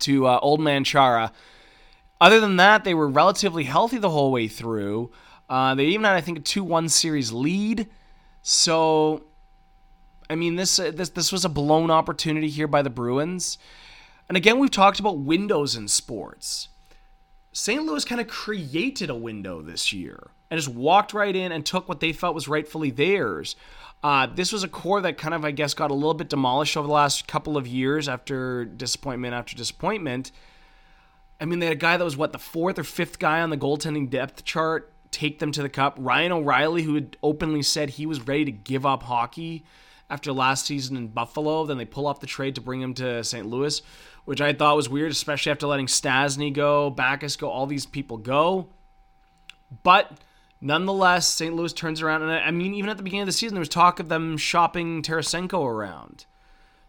to 0.00 0.26
uh, 0.26 0.40
old 0.42 0.60
man 0.60 0.84
Chara. 0.84 1.32
Other 2.20 2.38
than 2.38 2.56
that, 2.58 2.84
they 2.84 2.92
were 2.92 3.08
relatively 3.08 3.64
healthy 3.64 3.96
the 3.96 4.10
whole 4.10 4.30
way 4.30 4.46
through. 4.46 5.10
Uh, 5.48 5.74
they 5.74 5.86
even 5.86 6.04
had, 6.04 6.16
I 6.16 6.20
think, 6.20 6.36
a 6.36 6.42
2 6.42 6.62
1 6.62 6.90
series 6.90 7.32
lead. 7.32 7.88
So 8.42 9.24
I 10.28 10.34
mean, 10.34 10.56
this 10.56 10.78
uh, 10.78 10.90
this 10.94 11.10
this 11.10 11.32
was 11.32 11.44
a 11.44 11.48
blown 11.48 11.90
opportunity 11.90 12.48
here 12.48 12.66
by 12.66 12.82
the 12.82 12.90
Bruins. 12.90 13.58
And 14.28 14.36
again, 14.36 14.58
we've 14.58 14.70
talked 14.70 15.00
about 15.00 15.18
windows 15.18 15.76
in 15.76 15.88
sports. 15.88 16.68
St. 17.52 17.82
Louis 17.84 18.04
kind 18.04 18.20
of 18.20 18.28
created 18.28 19.08
a 19.08 19.14
window 19.14 19.62
this 19.62 19.92
year 19.92 20.30
and 20.50 20.58
just 20.58 20.74
walked 20.74 21.14
right 21.14 21.34
in 21.34 21.52
and 21.52 21.64
took 21.64 21.88
what 21.88 22.00
they 22.00 22.12
felt 22.12 22.34
was 22.34 22.48
rightfully 22.48 22.90
theirs. 22.90 23.56
Uh, 24.02 24.26
this 24.26 24.52
was 24.52 24.62
a 24.62 24.68
core 24.68 25.00
that 25.00 25.16
kind 25.16 25.34
of, 25.34 25.44
I 25.44 25.52
guess, 25.52 25.74
got 25.74 25.90
a 25.90 25.94
little 25.94 26.14
bit 26.14 26.28
demolished 26.28 26.76
over 26.76 26.86
the 26.86 26.92
last 26.92 27.26
couple 27.26 27.56
of 27.56 27.66
years 27.66 28.08
after 28.08 28.64
disappointment 28.64 29.34
after 29.34 29.56
disappointment. 29.56 30.32
I 31.40 31.44
mean, 31.44 31.60
they 31.60 31.66
had 31.66 31.76
a 31.76 31.78
guy 31.78 31.96
that 31.96 32.04
was, 32.04 32.16
what, 32.16 32.32
the 32.32 32.38
fourth 32.38 32.78
or 32.78 32.84
fifth 32.84 33.18
guy 33.18 33.40
on 33.40 33.50
the 33.50 33.56
goaltending 33.56 34.10
depth 34.10 34.44
chart 34.44 34.92
take 35.10 35.38
them 35.38 35.52
to 35.52 35.62
the 35.62 35.68
cup. 35.68 35.96
Ryan 35.98 36.32
O'Reilly, 36.32 36.82
who 36.82 36.94
had 36.94 37.16
openly 37.22 37.62
said 37.62 37.90
he 37.90 38.06
was 38.06 38.20
ready 38.26 38.44
to 38.44 38.52
give 38.52 38.84
up 38.84 39.04
hockey 39.04 39.64
after 40.08 40.32
last 40.32 40.66
season 40.66 40.96
in 40.96 41.08
Buffalo. 41.08 41.66
Then 41.66 41.78
they 41.78 41.84
pull 41.84 42.06
off 42.06 42.20
the 42.20 42.26
trade 42.26 42.54
to 42.56 42.60
bring 42.60 42.80
him 42.80 42.94
to 42.94 43.24
St. 43.24 43.46
Louis, 43.46 43.82
which 44.24 44.40
I 44.40 44.52
thought 44.52 44.76
was 44.76 44.88
weird, 44.88 45.12
especially 45.12 45.52
after 45.52 45.66
letting 45.66 45.86
Stastny 45.86 46.52
go, 46.52 46.90
Backes 46.90 47.36
go, 47.36 47.48
all 47.48 47.66
these 47.66 47.86
people 47.86 48.16
go. 48.16 48.68
But 49.82 50.12
nonetheless, 50.60 51.28
St. 51.28 51.54
Louis 51.54 51.72
turns 51.72 52.02
around. 52.02 52.22
And 52.22 52.32
I 52.32 52.50
mean, 52.50 52.74
even 52.74 52.90
at 52.90 52.96
the 52.96 53.02
beginning 53.02 53.22
of 53.22 53.26
the 53.26 53.32
season, 53.32 53.54
there 53.54 53.60
was 53.60 53.68
talk 53.68 54.00
of 54.00 54.08
them 54.08 54.36
shopping 54.36 55.02
Tarasenko 55.02 55.64
around. 55.64 56.26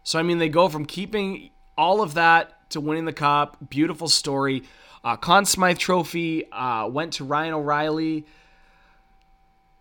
So, 0.02 0.18
I 0.18 0.22
mean, 0.22 0.38
they 0.38 0.48
go 0.48 0.68
from 0.68 0.86
keeping 0.86 1.50
all 1.76 2.00
of 2.00 2.14
that 2.14 2.70
to 2.70 2.80
winning 2.80 3.04
the 3.04 3.12
cup. 3.12 3.56
Beautiful 3.68 4.08
story. 4.08 4.62
Uh, 5.04 5.16
Conn 5.16 5.44
Smythe 5.44 5.78
Trophy 5.78 6.50
uh, 6.50 6.88
went 6.88 7.14
to 7.14 7.24
Ryan 7.24 7.54
O'Reilly. 7.54 8.26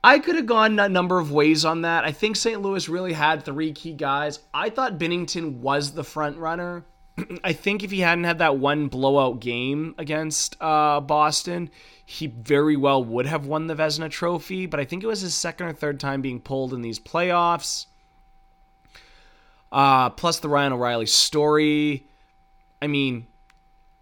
I 0.03 0.19
could 0.19 0.35
have 0.35 0.45
gone 0.45 0.79
a 0.79 0.87
number 0.87 1.19
of 1.19 1.31
ways 1.31 1.65
on 1.65 1.81
that. 1.81 2.05
I 2.05 2.11
think 2.11 2.35
St. 2.35 2.61
Louis 2.61 2.87
really 2.87 3.13
had 3.13 3.43
three 3.43 3.71
key 3.71 3.93
guys. 3.93 4.39
I 4.53 4.69
thought 4.69 4.99
Binnington 4.99 5.57
was 5.57 5.91
the 5.91 6.03
front 6.03 6.37
runner. 6.37 6.85
I 7.43 7.53
think 7.53 7.83
if 7.83 7.91
he 7.91 7.99
hadn't 8.01 8.25
had 8.25 8.39
that 8.39 8.57
one 8.57 8.87
blowout 8.87 9.39
game 9.39 9.95
against 9.97 10.55
uh, 10.61 11.01
Boston, 11.01 11.71
he 12.05 12.27
very 12.27 12.77
well 12.77 13.03
would 13.03 13.25
have 13.25 13.47
won 13.47 13.67
the 13.67 13.75
Vezina 13.75 14.09
Trophy. 14.09 14.65
But 14.65 14.79
I 14.79 14.85
think 14.85 15.03
it 15.03 15.07
was 15.07 15.21
his 15.21 15.33
second 15.33 15.67
or 15.67 15.73
third 15.73 15.99
time 15.99 16.21
being 16.21 16.39
pulled 16.39 16.73
in 16.73 16.81
these 16.81 16.99
playoffs. 16.99 17.87
Uh, 19.71 20.11
plus 20.11 20.39
the 20.39 20.49
Ryan 20.49 20.73
O'Reilly 20.73 21.07
story. 21.07 22.07
I 22.81 22.87
mean, 22.87 23.27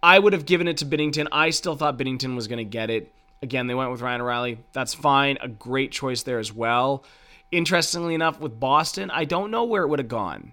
I 0.02 0.18
would 0.18 0.34
have 0.34 0.46
given 0.46 0.68
it 0.68 0.76
to 0.78 0.86
Binnington. 0.86 1.26
I 1.32 1.50
still 1.50 1.74
thought 1.74 1.98
Binnington 1.98 2.36
was 2.36 2.46
going 2.46 2.58
to 2.58 2.64
get 2.64 2.90
it. 2.90 3.12
Again, 3.42 3.66
they 3.66 3.74
went 3.74 3.90
with 3.90 4.00
Ryan 4.00 4.20
O'Reilly. 4.20 4.58
That's 4.72 4.94
fine. 4.94 5.38
A 5.40 5.48
great 5.48 5.92
choice 5.92 6.22
there 6.22 6.38
as 6.38 6.52
well. 6.52 7.04
Interestingly 7.52 8.14
enough, 8.14 8.40
with 8.40 8.58
Boston, 8.58 9.10
I 9.10 9.24
don't 9.24 9.50
know 9.50 9.64
where 9.64 9.82
it 9.82 9.88
would 9.88 9.98
have 9.98 10.08
gone. 10.08 10.52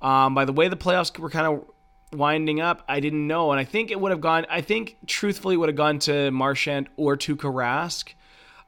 Um, 0.00 0.34
by 0.34 0.44
the 0.44 0.52
way 0.52 0.68
the 0.68 0.76
playoffs 0.76 1.16
were 1.18 1.30
kind 1.30 1.46
of 1.46 1.64
winding 2.18 2.60
up, 2.60 2.82
I 2.88 3.00
didn't 3.00 3.26
know. 3.26 3.50
And 3.52 3.60
I 3.60 3.64
think 3.64 3.90
it 3.90 4.00
would 4.00 4.10
have 4.10 4.20
gone, 4.20 4.46
I 4.48 4.60
think 4.60 4.96
truthfully, 5.06 5.56
would 5.56 5.68
have 5.68 5.76
gone 5.76 5.98
to 6.00 6.30
Marchand 6.30 6.88
or 6.96 7.16
to 7.16 7.36
Rask. 7.36 8.14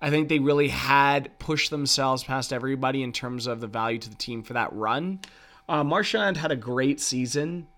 I 0.00 0.10
think 0.10 0.28
they 0.28 0.38
really 0.38 0.68
had 0.68 1.38
pushed 1.38 1.70
themselves 1.70 2.24
past 2.24 2.52
everybody 2.52 3.02
in 3.02 3.12
terms 3.12 3.46
of 3.46 3.60
the 3.60 3.66
value 3.66 3.98
to 3.98 4.10
the 4.10 4.16
team 4.16 4.42
for 4.42 4.52
that 4.52 4.72
run. 4.72 5.20
Uh, 5.68 5.82
Marchand 5.82 6.36
had 6.36 6.52
a 6.52 6.56
great 6.56 7.00
season. 7.00 7.68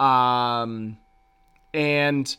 Um, 0.00 0.98
and 1.72 2.36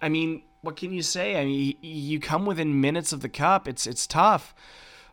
I 0.00 0.08
mean, 0.08 0.42
what 0.62 0.76
can 0.76 0.92
you 0.92 1.02
say? 1.02 1.36
I 1.36 1.44
mean, 1.44 1.76
you 1.82 2.20
come 2.20 2.46
within 2.46 2.80
minutes 2.80 3.12
of 3.12 3.20
the 3.20 3.28
cup. 3.28 3.66
It's 3.66 3.86
it's 3.86 4.06
tough. 4.06 4.54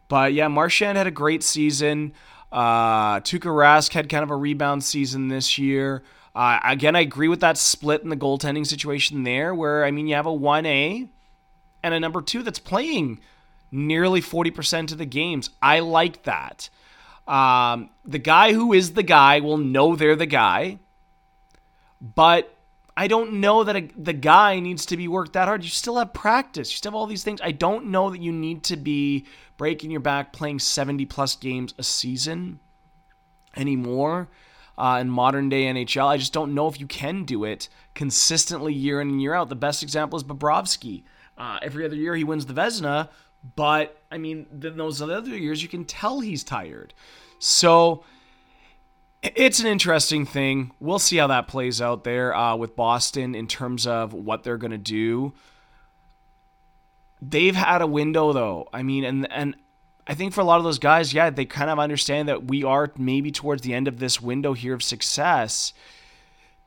But 0.08 0.34
yeah, 0.34 0.48
Marchand 0.48 0.98
had 0.98 1.08
a 1.08 1.12
great 1.12 1.44
season. 1.44 2.14
Uh, 2.52 3.20
Tuukka 3.20 3.50
Rask 3.50 3.94
had 3.94 4.10
kind 4.10 4.24
of 4.24 4.32
a 4.32 4.36
rebound 4.36 4.84
season 4.84 5.28
this 5.28 5.58
year. 5.58 6.04
Uh, 6.36 6.60
again, 6.64 6.96
I 6.96 7.02
agree 7.02 7.28
with 7.28 7.42
that 7.42 7.58
split 7.58 8.02
in 8.02 8.10
the 8.10 8.16
goaltending 8.16 8.66
situation 8.66 9.24
there, 9.24 9.54
where 9.54 9.84
I 9.84 9.92
mean, 9.92 10.08
you 10.08 10.16
have 10.16 10.28
a 10.28 10.34
one 10.34 10.68
A 10.68 11.10
and 11.84 11.94
a 11.94 12.00
number 12.00 12.22
two 12.22 12.44
that's 12.44 12.60
playing 12.60 13.20
nearly 13.72 14.22
forty 14.22 14.52
percent 14.52 14.92
of 14.92 15.00
the 15.00 15.06
games. 15.06 15.50
I 15.64 15.80
like 15.80 16.24
that. 16.24 16.70
Um, 17.28 17.90
the 18.06 18.20
guy 18.20 18.54
who 18.54 18.72
is 18.74 18.94
the 18.94 19.04
guy 19.04 19.40
will 19.40 19.58
know 19.58 19.96
they're 19.96 20.16
the 20.16 20.26
guy, 20.28 20.78
but 22.02 22.56
I 22.96 23.08
don't 23.08 23.34
know 23.34 23.64
that 23.64 23.76
a, 23.76 23.90
the 23.98 24.14
guy 24.14 24.60
needs 24.60 24.86
to 24.88 24.98
be 24.98 25.08
worked 25.08 25.34
that 25.34 25.48
hard. 25.48 25.64
You 25.64 25.70
still 25.70 25.98
have 25.98 26.14
practice. 26.14 26.72
You 26.72 26.78
still 26.78 26.92
have 26.92 26.96
all 26.96 27.06
these 27.06 27.24
things. 27.24 27.40
I 27.42 27.52
don't 27.52 27.88
know 27.88 28.10
that 28.10 28.22
you 28.22 28.32
need 28.32 28.64
to 28.66 28.78
be 28.78 29.26
breaking 29.58 29.92
your 29.92 30.00
back 30.00 30.34
playing 30.34 30.60
70 30.60 31.06
plus 31.06 31.36
games 31.36 31.74
a 31.78 31.84
season 31.84 32.60
anymore 33.56 34.30
uh, 34.78 34.98
in 35.02 35.10
modern 35.10 35.50
day 35.50 35.64
NHL. 35.64 36.08
I 36.08 36.18
just 36.18 36.34
don't 36.34 36.56
know 36.56 36.68
if 36.68 36.80
you 36.80 36.88
can 36.88 37.26
do 37.26 37.44
it 37.44 37.70
consistently 37.94 38.74
year 38.74 39.02
in 39.02 39.10
and 39.10 39.22
year 39.22 39.34
out. 39.34 39.50
The 39.50 39.56
best 39.56 39.84
example 39.84 40.18
is 40.18 40.24
Bobrovsky. 40.24 41.04
Uh, 41.38 41.60
every 41.62 41.86
other 41.86 41.96
year 41.96 42.16
he 42.16 42.24
wins 42.24 42.46
the 42.46 42.54
Vezina, 42.54 43.10
but 43.56 44.02
I 44.12 44.18
mean, 44.18 44.48
then 44.52 44.78
those 44.78 45.02
other 45.02 45.38
years 45.38 45.62
you 45.62 45.70
can 45.70 45.86
tell 45.86 46.20
he's 46.20 46.44
tired. 46.44 46.94
So 47.40 48.04
it's 49.22 49.60
an 49.60 49.68
interesting 49.68 50.26
thing. 50.26 50.72
We'll 50.80 51.00
see 51.00 51.18
how 51.18 51.28
that 51.28 51.48
plays 51.48 51.82
out 51.82 52.04
there 52.04 52.34
uh, 52.36 52.56
with 52.56 52.76
Boston 52.76 53.36
in 53.36 53.48
terms 53.48 53.86
of 53.86 54.14
what 54.14 54.44
they're 54.44 54.58
going 54.58 54.72
to 54.72 54.78
do. 54.78 55.34
They've 57.22 57.56
had 57.56 57.82
a 57.82 57.88
window 57.88 58.32
though. 58.32 58.70
I 58.72 58.82
mean, 58.84 59.04
and 59.04 59.30
and 59.32 59.56
I 60.08 60.14
think 60.14 60.34
for 60.34 60.42
a 60.42 60.46
lot 60.46 60.58
of 60.58 60.64
those 60.64 60.80
guys, 60.80 61.14
yeah, 61.14 61.30
they 61.30 61.46
kind 61.46 61.70
of 61.70 61.80
understand 61.80 62.30
that 62.30 62.46
we 62.46 62.64
are 62.64 62.92
maybe 62.98 63.32
towards 63.32 63.62
the 63.62 63.74
end 63.74 63.88
of 63.88 64.00
this 64.00 64.22
window 64.22 64.54
here 64.54 64.74
of 64.74 64.82
success. 64.82 65.74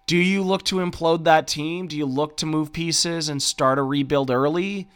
Do 0.06 0.16
you 0.16 0.42
look 0.42 0.64
to 0.64 0.76
implode 0.76 1.24
that 1.24 1.48
team? 1.48 1.86
Do 1.86 1.96
you 1.96 2.06
look 2.06 2.36
to 2.38 2.46
move 2.46 2.72
pieces 2.72 3.28
and 3.28 3.42
start 3.42 3.78
a 3.78 3.82
rebuild 3.82 4.30
early? 4.30 4.88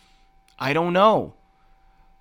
I 0.59 0.73
don't 0.73 0.93
know. 0.93 1.35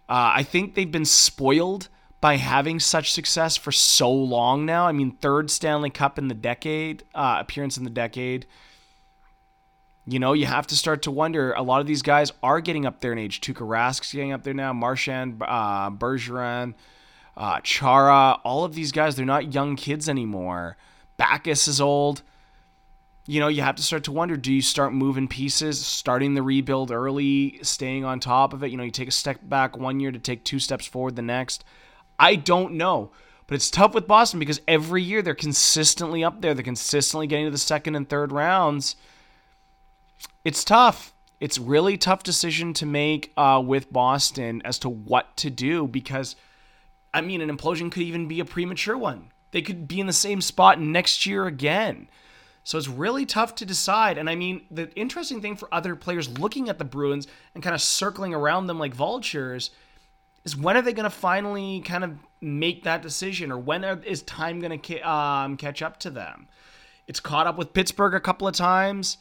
Uh, 0.07 0.33
I 0.35 0.43
think 0.43 0.75
they've 0.75 0.91
been 0.91 1.05
spoiled 1.05 1.89
by 2.25 2.37
having 2.37 2.79
such 2.79 3.13
success 3.13 3.55
for 3.55 3.71
so 3.71 4.11
long 4.11 4.65
now. 4.65 4.87
I 4.87 4.93
mean, 4.93 5.11
third 5.11 5.51
Stanley 5.51 5.91
Cup 5.91 6.17
in 6.17 6.27
the 6.27 6.33
decade, 6.33 7.03
uh, 7.13 7.37
appearance 7.39 7.77
in 7.77 7.83
the 7.83 7.89
decade. 7.91 8.47
You 10.07 10.17
know, 10.17 10.33
you 10.33 10.47
have 10.47 10.65
to 10.65 10.75
start 10.75 11.03
to 11.03 11.11
wonder. 11.11 11.53
A 11.53 11.61
lot 11.61 11.81
of 11.81 11.85
these 11.85 12.01
guys 12.01 12.33
are 12.41 12.61
getting 12.61 12.87
up 12.87 12.99
there 12.99 13.11
in 13.11 13.19
age. 13.19 13.41
Tuukka 13.41 13.69
Rask's 13.69 14.11
getting 14.11 14.31
up 14.31 14.41
there 14.41 14.55
now. 14.55 14.73
Marchand, 14.73 15.39
uh, 15.39 15.91
Bergeron, 15.91 16.73
uh, 17.37 17.59
Chara. 17.61 18.39
All 18.43 18.65
of 18.65 18.73
these 18.73 18.91
guys, 18.91 19.15
they're 19.15 19.23
not 19.23 19.53
young 19.53 19.75
kids 19.75 20.09
anymore. 20.09 20.77
Backes 21.17 21.67
is 21.67 21.79
old. 21.79 22.23
You 23.27 23.39
know, 23.39 23.49
you 23.49 23.61
have 23.61 23.75
to 23.75 23.83
start 23.83 24.03
to 24.05 24.11
wonder 24.11 24.35
do 24.35 24.51
you 24.51 24.63
start 24.63 24.93
moving 24.93 25.27
pieces, 25.27 25.85
starting 25.85 26.33
the 26.33 26.41
rebuild 26.41 26.89
early, 26.89 27.59
staying 27.61 28.03
on 28.03 28.19
top 28.19 28.51
of 28.51 28.63
it? 28.63 28.71
You 28.71 28.77
know, 28.77 28.83
you 28.83 28.89
take 28.89 29.09
a 29.09 29.11
step 29.11 29.41
back 29.43 29.77
one 29.77 29.99
year 29.99 30.11
to 30.11 30.17
take 30.17 30.43
two 30.43 30.57
steps 30.57 30.87
forward 30.87 31.15
the 31.15 31.21
next. 31.21 31.63
I 32.19 32.35
don't 32.35 32.73
know. 32.73 33.11
But 33.47 33.55
it's 33.55 33.69
tough 33.69 33.93
with 33.93 34.07
Boston 34.07 34.39
because 34.39 34.61
every 34.67 35.03
year 35.03 35.21
they're 35.21 35.35
consistently 35.35 36.23
up 36.23 36.41
there. 36.41 36.53
They're 36.53 36.63
consistently 36.63 37.27
getting 37.27 37.45
to 37.45 37.51
the 37.51 37.57
second 37.57 37.95
and 37.95 38.09
third 38.09 38.31
rounds. 38.31 38.95
It's 40.43 40.63
tough. 40.63 41.13
It's 41.39 41.59
really 41.59 41.97
tough 41.97 42.23
decision 42.23 42.73
to 42.73 42.85
make 42.85 43.33
uh, 43.37 43.61
with 43.63 43.91
Boston 43.93 44.61
as 44.65 44.79
to 44.79 44.89
what 44.89 45.35
to 45.37 45.49
do 45.49 45.85
because, 45.87 46.35
I 47.13 47.21
mean, 47.21 47.41
an 47.41 47.55
implosion 47.55 47.91
could 47.91 48.03
even 48.03 48.27
be 48.27 48.39
a 48.39 48.45
premature 48.45 48.97
one. 48.97 49.31
They 49.51 49.61
could 49.61 49.87
be 49.87 49.99
in 49.99 50.07
the 50.07 50.13
same 50.13 50.41
spot 50.41 50.79
next 50.79 51.25
year 51.25 51.45
again. 51.45 52.09
So 52.63 52.79
it's 52.79 52.87
really 52.87 53.27
tough 53.27 53.53
to 53.55 53.65
decide. 53.65 54.17
And 54.17 54.27
I 54.27 54.33
mean, 54.33 54.65
the 54.71 54.91
interesting 54.95 55.39
thing 55.39 55.55
for 55.55 55.71
other 55.71 55.95
players 55.95 56.39
looking 56.39 56.67
at 56.67 56.79
the 56.79 56.85
Bruins 56.85 57.27
and 57.53 57.63
kind 57.63 57.75
of 57.75 57.81
circling 57.81 58.33
around 58.33 58.65
them 58.65 58.79
like 58.79 58.95
vultures– 58.95 59.69
is 60.45 60.55
when 60.55 60.77
are 60.77 60.81
they 60.81 60.93
going 60.93 61.05
to 61.05 61.09
finally 61.09 61.81
kind 61.81 62.03
of 62.03 62.17
make 62.39 62.83
that 62.83 63.01
decision 63.01 63.51
or 63.51 63.57
when 63.57 63.83
are, 63.83 63.99
is 64.03 64.21
time 64.21 64.59
going 64.61 64.79
to 64.79 65.09
um, 65.09 65.57
catch 65.57 65.81
up 65.81 65.99
to 66.01 66.09
them? 66.09 66.47
It's 67.07 67.19
caught 67.19 67.47
up 67.47 67.57
with 67.57 67.73
Pittsburgh 67.73 68.13
a 68.13 68.19
couple 68.19 68.47
of 68.47 68.55
times. 68.55 69.17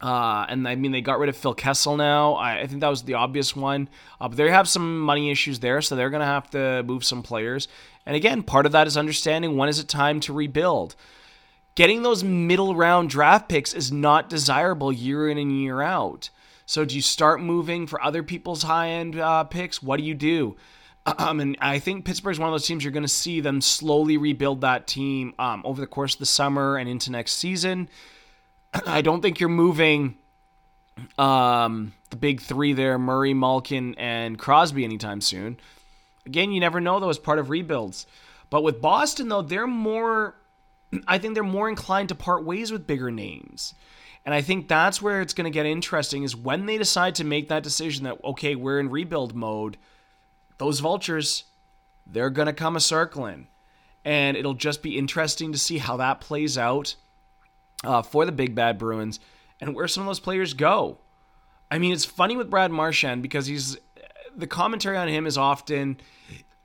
Uh, 0.00 0.44
and 0.48 0.68
I 0.68 0.74
mean, 0.74 0.92
they 0.92 1.00
got 1.00 1.18
rid 1.18 1.28
of 1.28 1.36
Phil 1.36 1.54
Kessel 1.54 1.96
now. 1.96 2.34
I, 2.34 2.60
I 2.60 2.66
think 2.66 2.80
that 2.80 2.88
was 2.88 3.04
the 3.04 3.14
obvious 3.14 3.56
one. 3.56 3.88
Uh, 4.20 4.28
but 4.28 4.36
they 4.36 4.50
have 4.50 4.68
some 4.68 5.00
money 5.00 5.30
issues 5.30 5.60
there, 5.60 5.80
so 5.80 5.96
they're 5.96 6.10
going 6.10 6.20
to 6.20 6.26
have 6.26 6.50
to 6.50 6.82
move 6.82 7.04
some 7.04 7.22
players. 7.22 7.66
And 8.04 8.14
again, 8.14 8.42
part 8.42 8.66
of 8.66 8.72
that 8.72 8.86
is 8.86 8.96
understanding 8.96 9.56
when 9.56 9.68
is 9.68 9.78
it 9.78 9.88
time 9.88 10.20
to 10.20 10.32
rebuild. 10.32 10.96
Getting 11.76 12.02
those 12.02 12.24
middle 12.24 12.74
round 12.74 13.10
draft 13.10 13.48
picks 13.48 13.74
is 13.74 13.90
not 13.90 14.28
desirable 14.28 14.92
year 14.92 15.28
in 15.28 15.38
and 15.38 15.60
year 15.60 15.82
out. 15.82 16.30
So 16.66 16.84
do 16.84 16.94
you 16.96 17.02
start 17.02 17.40
moving 17.40 17.86
for 17.86 18.02
other 18.02 18.22
people's 18.22 18.64
high 18.64 18.90
end 18.90 19.18
uh, 19.18 19.44
picks? 19.44 19.82
What 19.82 19.98
do 19.98 20.02
you 20.02 20.14
do? 20.14 20.56
Um, 21.18 21.38
and 21.38 21.56
I 21.60 21.78
think 21.78 22.04
Pittsburgh's 22.04 22.40
one 22.40 22.48
of 22.48 22.52
those 22.52 22.66
teams 22.66 22.82
you're 22.82 22.92
going 22.92 23.04
to 23.04 23.08
see 23.08 23.38
them 23.38 23.60
slowly 23.60 24.16
rebuild 24.16 24.62
that 24.62 24.88
team 24.88 25.34
um, 25.38 25.62
over 25.64 25.80
the 25.80 25.86
course 25.86 26.14
of 26.14 26.18
the 26.18 26.26
summer 26.26 26.76
and 26.76 26.88
into 26.88 27.12
next 27.12 27.34
season. 27.34 27.88
I 28.86 29.02
don't 29.02 29.22
think 29.22 29.38
you're 29.38 29.48
moving 29.48 30.16
um, 31.16 31.92
the 32.10 32.16
big 32.16 32.40
three 32.40 32.72
there 32.72 32.98
Murray, 32.98 33.34
Malkin, 33.34 33.94
and 33.96 34.36
Crosby 34.36 34.82
anytime 34.82 35.20
soon. 35.20 35.58
Again, 36.26 36.50
you 36.50 36.58
never 36.58 36.80
know, 36.80 36.98
though, 36.98 37.08
as 37.08 37.18
part 37.18 37.38
of 37.38 37.50
rebuilds. 37.50 38.06
But 38.50 38.64
with 38.64 38.80
Boston, 38.80 39.28
though, 39.28 39.42
they're 39.42 39.68
more, 39.68 40.34
I 41.06 41.18
think 41.18 41.34
they're 41.34 41.44
more 41.44 41.68
inclined 41.68 42.08
to 42.08 42.16
part 42.16 42.44
ways 42.44 42.72
with 42.72 42.84
bigger 42.84 43.12
names. 43.12 43.74
And 44.26 44.34
I 44.34 44.42
think 44.42 44.66
that's 44.66 45.00
where 45.00 45.20
it's 45.20 45.32
going 45.32 45.44
to 45.44 45.50
get 45.50 45.66
interesting 45.66 46.24
is 46.24 46.34
when 46.34 46.66
they 46.66 46.76
decide 46.76 47.14
to 47.14 47.24
make 47.24 47.48
that 47.48 47.62
decision 47.62 48.04
that, 48.04 48.18
okay, 48.24 48.56
we're 48.56 48.80
in 48.80 48.90
rebuild 48.90 49.36
mode, 49.36 49.78
those 50.58 50.80
vultures, 50.80 51.44
they're 52.04 52.28
going 52.28 52.46
to 52.46 52.52
come 52.52 52.74
a 52.74 52.80
circling. 52.80 53.46
And 54.04 54.36
it'll 54.36 54.54
just 54.54 54.82
be 54.82 54.98
interesting 54.98 55.52
to 55.52 55.58
see 55.58 55.78
how 55.78 55.96
that 55.98 56.20
plays 56.20 56.58
out 56.58 56.96
uh, 57.84 58.02
for 58.02 58.26
the 58.26 58.32
big 58.32 58.54
bad 58.54 58.78
Bruins 58.78 59.20
and 59.60 59.76
where 59.76 59.86
some 59.86 60.02
of 60.02 60.08
those 60.08 60.20
players 60.20 60.54
go. 60.54 60.98
I 61.70 61.78
mean, 61.78 61.92
it's 61.92 62.04
funny 62.04 62.36
with 62.36 62.50
Brad 62.50 62.72
Marchand 62.72 63.22
because 63.22 63.46
he's 63.46 63.78
the 64.36 64.46
commentary 64.46 64.96
on 64.96 65.08
him 65.08 65.26
is 65.26 65.38
often 65.38 65.98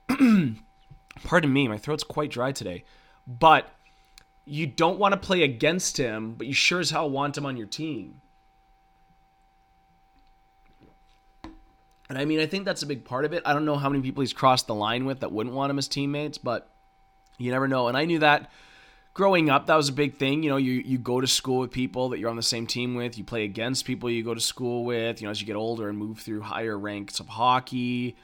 pardon 1.24 1.52
me, 1.52 1.68
my 1.68 1.78
throat's 1.78 2.04
quite 2.04 2.30
dry 2.30 2.52
today. 2.52 2.84
But 3.26 3.68
you 4.44 4.66
don't 4.66 4.98
want 4.98 5.12
to 5.12 5.18
play 5.18 5.42
against 5.42 5.96
him, 5.96 6.34
but 6.34 6.46
you 6.46 6.52
sure 6.52 6.80
as 6.80 6.90
hell 6.90 7.08
want 7.08 7.36
him 7.36 7.46
on 7.46 7.56
your 7.56 7.66
team. 7.66 8.20
And 12.08 12.18
I 12.18 12.24
mean, 12.24 12.40
I 12.40 12.46
think 12.46 12.64
that's 12.64 12.82
a 12.82 12.86
big 12.86 13.04
part 13.04 13.24
of 13.24 13.32
it. 13.32 13.42
I 13.46 13.54
don't 13.54 13.64
know 13.64 13.76
how 13.76 13.88
many 13.88 14.02
people 14.02 14.20
he's 14.20 14.32
crossed 14.32 14.66
the 14.66 14.74
line 14.74 15.06
with 15.06 15.20
that 15.20 15.32
wouldn't 15.32 15.54
want 15.54 15.70
him 15.70 15.78
as 15.78 15.88
teammates, 15.88 16.36
but 16.36 16.68
you 17.38 17.50
never 17.50 17.66
know. 17.66 17.88
And 17.88 17.96
I 17.96 18.04
knew 18.04 18.18
that 18.18 18.50
growing 19.14 19.48
up, 19.48 19.66
that 19.66 19.76
was 19.76 19.88
a 19.88 19.92
big 19.92 20.16
thing. 20.16 20.42
You 20.42 20.50
know, 20.50 20.56
you, 20.56 20.72
you 20.72 20.98
go 20.98 21.20
to 21.20 21.26
school 21.26 21.60
with 21.60 21.70
people 21.70 22.10
that 22.10 22.18
you're 22.18 22.30
on 22.30 22.36
the 22.36 22.42
same 22.42 22.66
team 22.66 22.94
with, 22.94 23.16
you 23.16 23.24
play 23.24 23.44
against 23.44 23.84
people 23.84 24.10
you 24.10 24.22
go 24.22 24.34
to 24.34 24.40
school 24.40 24.84
with, 24.84 25.20
you 25.20 25.26
know, 25.26 25.30
as 25.30 25.40
you 25.40 25.46
get 25.46 25.56
older 25.56 25.88
and 25.88 25.96
move 25.96 26.18
through 26.18 26.42
higher 26.42 26.78
ranks 26.78 27.20
of 27.20 27.28
hockey, 27.28 28.16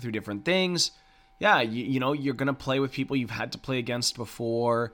through 0.00 0.12
different 0.12 0.44
things. 0.44 0.90
Yeah, 1.38 1.60
you, 1.60 1.84
you 1.84 2.00
know, 2.00 2.12
you're 2.12 2.34
to 2.34 2.52
play 2.52 2.80
with 2.80 2.92
people 2.92 3.16
you've 3.16 3.30
had 3.30 3.52
to 3.52 3.58
play 3.58 3.78
against 3.78 4.16
before. 4.16 4.92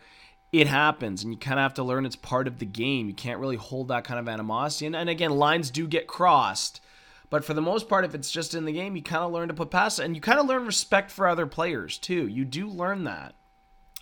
It 0.52 0.66
happens, 0.66 1.22
and 1.22 1.32
you 1.32 1.38
kind 1.38 1.60
of 1.60 1.62
have 1.62 1.74
to 1.74 1.84
learn 1.84 2.04
it's 2.04 2.16
part 2.16 2.48
of 2.48 2.58
the 2.58 2.66
game. 2.66 3.06
You 3.06 3.14
can't 3.14 3.38
really 3.38 3.56
hold 3.56 3.88
that 3.88 4.04
kind 4.04 4.18
of 4.18 4.28
animosity. 4.28 4.86
And, 4.86 4.96
and 4.96 5.08
again, 5.08 5.30
lines 5.30 5.70
do 5.70 5.86
get 5.86 6.08
crossed. 6.08 6.80
But 7.28 7.44
for 7.44 7.54
the 7.54 7.62
most 7.62 7.88
part, 7.88 8.04
if 8.04 8.14
it's 8.14 8.32
just 8.32 8.54
in 8.54 8.64
the 8.64 8.72
game, 8.72 8.96
you 8.96 9.02
kind 9.02 9.22
of 9.22 9.30
learn 9.30 9.48
to 9.48 9.54
put 9.54 9.70
past 9.70 10.00
it. 10.00 10.04
And 10.04 10.16
you 10.16 10.20
kind 10.20 10.40
of 10.40 10.46
learn 10.46 10.66
respect 10.66 11.12
for 11.12 11.28
other 11.28 11.46
players, 11.46 11.98
too. 11.98 12.26
You 12.26 12.44
do 12.44 12.66
learn 12.66 13.04
that. 13.04 13.34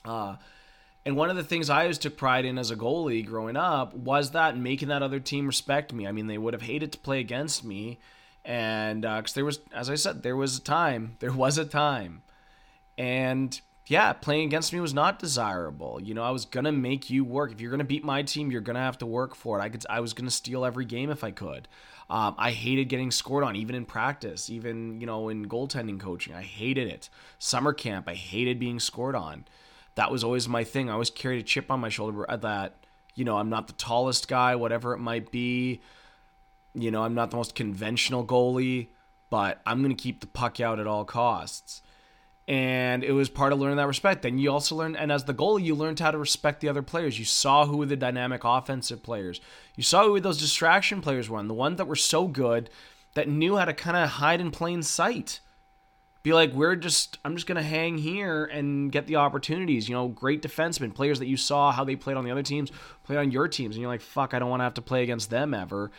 Uh, 0.06 0.36
and 1.08 1.16
one 1.16 1.30
of 1.30 1.36
the 1.36 1.44
things 1.44 1.70
I 1.70 1.82
always 1.82 1.96
took 1.96 2.16
pride 2.16 2.44
in 2.44 2.58
as 2.58 2.70
a 2.70 2.76
goalie 2.76 3.24
growing 3.24 3.56
up 3.56 3.94
was 3.94 4.32
that 4.32 4.58
making 4.58 4.88
that 4.88 5.02
other 5.02 5.20
team 5.20 5.46
respect 5.46 5.92
me. 5.92 6.06
I 6.06 6.12
mean, 6.12 6.26
they 6.26 6.38
would 6.38 6.54
have 6.54 6.62
hated 6.62 6.92
to 6.92 6.98
play 6.98 7.20
against 7.20 7.64
me, 7.64 7.98
and 8.44 9.02
because 9.02 9.32
uh, 9.32 9.36
there 9.36 9.44
was, 9.46 9.60
as 9.72 9.88
I 9.88 9.94
said, 9.94 10.22
there 10.22 10.36
was 10.36 10.58
a 10.58 10.60
time, 10.60 11.16
there 11.20 11.32
was 11.32 11.56
a 11.56 11.64
time, 11.64 12.22
and 12.98 13.58
yeah, 13.88 14.12
playing 14.12 14.46
against 14.46 14.72
me 14.72 14.80
was 14.80 14.94
not 14.94 15.18
desirable. 15.18 16.00
You 16.02 16.14
know, 16.14 16.22
I 16.22 16.30
was 16.30 16.44
gonna 16.44 16.72
make 16.72 17.10
you 17.10 17.24
work. 17.24 17.52
If 17.52 17.60
you're 17.60 17.70
gonna 17.70 17.84
beat 17.84 18.04
my 18.04 18.22
team, 18.22 18.50
you're 18.50 18.60
gonna 18.60 18.78
have 18.78 18.98
to 18.98 19.06
work 19.06 19.34
for 19.34 19.58
it. 19.58 19.62
I 19.62 19.68
could, 19.68 19.84
I 19.90 20.00
was 20.00 20.12
gonna 20.12 20.30
steal 20.30 20.64
every 20.64 20.84
game 20.84 21.10
if 21.10 21.24
I 21.24 21.30
could. 21.30 21.68
Um, 22.10 22.34
I 22.38 22.52
hated 22.52 22.86
getting 22.86 23.10
scored 23.10 23.44
on, 23.44 23.56
even 23.56 23.74
in 23.74 23.84
practice, 23.84 24.48
even 24.48 25.00
you 25.00 25.06
know 25.06 25.28
in 25.28 25.46
goaltending 25.46 26.00
coaching. 26.00 26.34
I 26.34 26.42
hated 26.42 26.88
it. 26.88 27.08
Summer 27.38 27.72
camp, 27.72 28.08
I 28.08 28.14
hated 28.14 28.58
being 28.58 28.80
scored 28.80 29.14
on 29.16 29.44
that 29.98 30.12
was 30.12 30.22
always 30.22 30.48
my 30.48 30.62
thing. 30.62 30.88
I 30.88 30.92
always 30.92 31.10
carried 31.10 31.40
a 31.40 31.42
chip 31.42 31.72
on 31.72 31.80
my 31.80 31.88
shoulder 31.88 32.24
that, 32.28 32.76
you 33.16 33.24
know, 33.24 33.36
I'm 33.36 33.50
not 33.50 33.66
the 33.66 33.72
tallest 33.72 34.28
guy, 34.28 34.54
whatever 34.54 34.94
it 34.94 34.98
might 34.98 35.32
be. 35.32 35.80
You 36.72 36.92
know, 36.92 37.02
I'm 37.02 37.14
not 37.14 37.32
the 37.32 37.36
most 37.36 37.56
conventional 37.56 38.24
goalie, 38.24 38.90
but 39.28 39.60
I'm 39.66 39.82
to 39.82 39.94
keep 39.96 40.20
the 40.20 40.28
puck 40.28 40.60
out 40.60 40.78
at 40.78 40.86
all 40.86 41.04
costs. 41.04 41.82
And 42.48 43.04
it 43.04 43.12
was 43.12 43.28
part 43.28 43.52
of 43.52 43.58
learning 43.58 43.76
that 43.76 43.86
respect. 43.86 44.22
Then 44.22 44.38
you 44.38 44.50
also 44.50 44.74
learned, 44.74 44.96
and 44.96 45.12
as 45.12 45.24
the 45.24 45.34
goalie, 45.34 45.64
you 45.64 45.74
learned 45.74 46.00
how 46.00 46.10
to 46.10 46.16
respect 46.16 46.60
the 46.60 46.70
other 46.70 46.80
players. 46.80 47.18
You 47.18 47.26
saw 47.26 47.66
who 47.66 47.76
were 47.76 47.84
the 47.84 47.94
dynamic 47.94 48.40
offensive 48.42 49.02
players. 49.02 49.42
You 49.76 49.82
saw 49.82 50.04
who 50.04 50.18
those 50.18 50.40
distraction 50.40 51.02
players 51.02 51.28
were, 51.28 51.42
the 51.42 51.52
ones 51.52 51.76
that 51.76 51.86
were 51.86 51.94
so 51.94 52.26
good 52.26 52.70
that 53.12 53.28
knew 53.28 53.58
how 53.58 53.66
to 53.66 53.74
kind 53.74 53.98
of 53.98 54.08
hide 54.08 54.40
in 54.40 54.50
plain 54.50 54.82
sight 54.82 55.40
be 56.22 56.32
like, 56.32 56.52
we're 56.54 56.74
just, 56.74 57.18
I'm 57.22 57.36
just 57.36 57.46
to 57.46 57.62
hang 57.62 57.98
here 57.98 58.46
and 58.46 58.90
get 58.90 59.06
the 59.06 59.16
opportunities. 59.16 59.86
You 59.86 59.94
know, 59.94 60.08
great 60.08 60.40
defensemen, 60.40 60.94
players 60.94 61.18
that 61.18 61.28
you 61.28 61.36
saw 61.36 61.70
how 61.70 61.84
they 61.84 61.96
played 61.96 62.16
on 62.16 62.24
the 62.24 62.30
other 62.30 62.42
teams, 62.42 62.72
play 63.04 63.18
on 63.18 63.30
your 63.30 63.46
teams. 63.48 63.76
And 63.76 63.82
you're 63.82 63.90
like, 63.90 64.00
fuck, 64.00 64.32
I 64.32 64.38
don't 64.38 64.48
want 64.48 64.60
to 64.60 64.64
have 64.64 64.74
to 64.74 64.82
play 64.82 65.02
against 65.02 65.28
them 65.28 65.52
ever. 65.52 65.90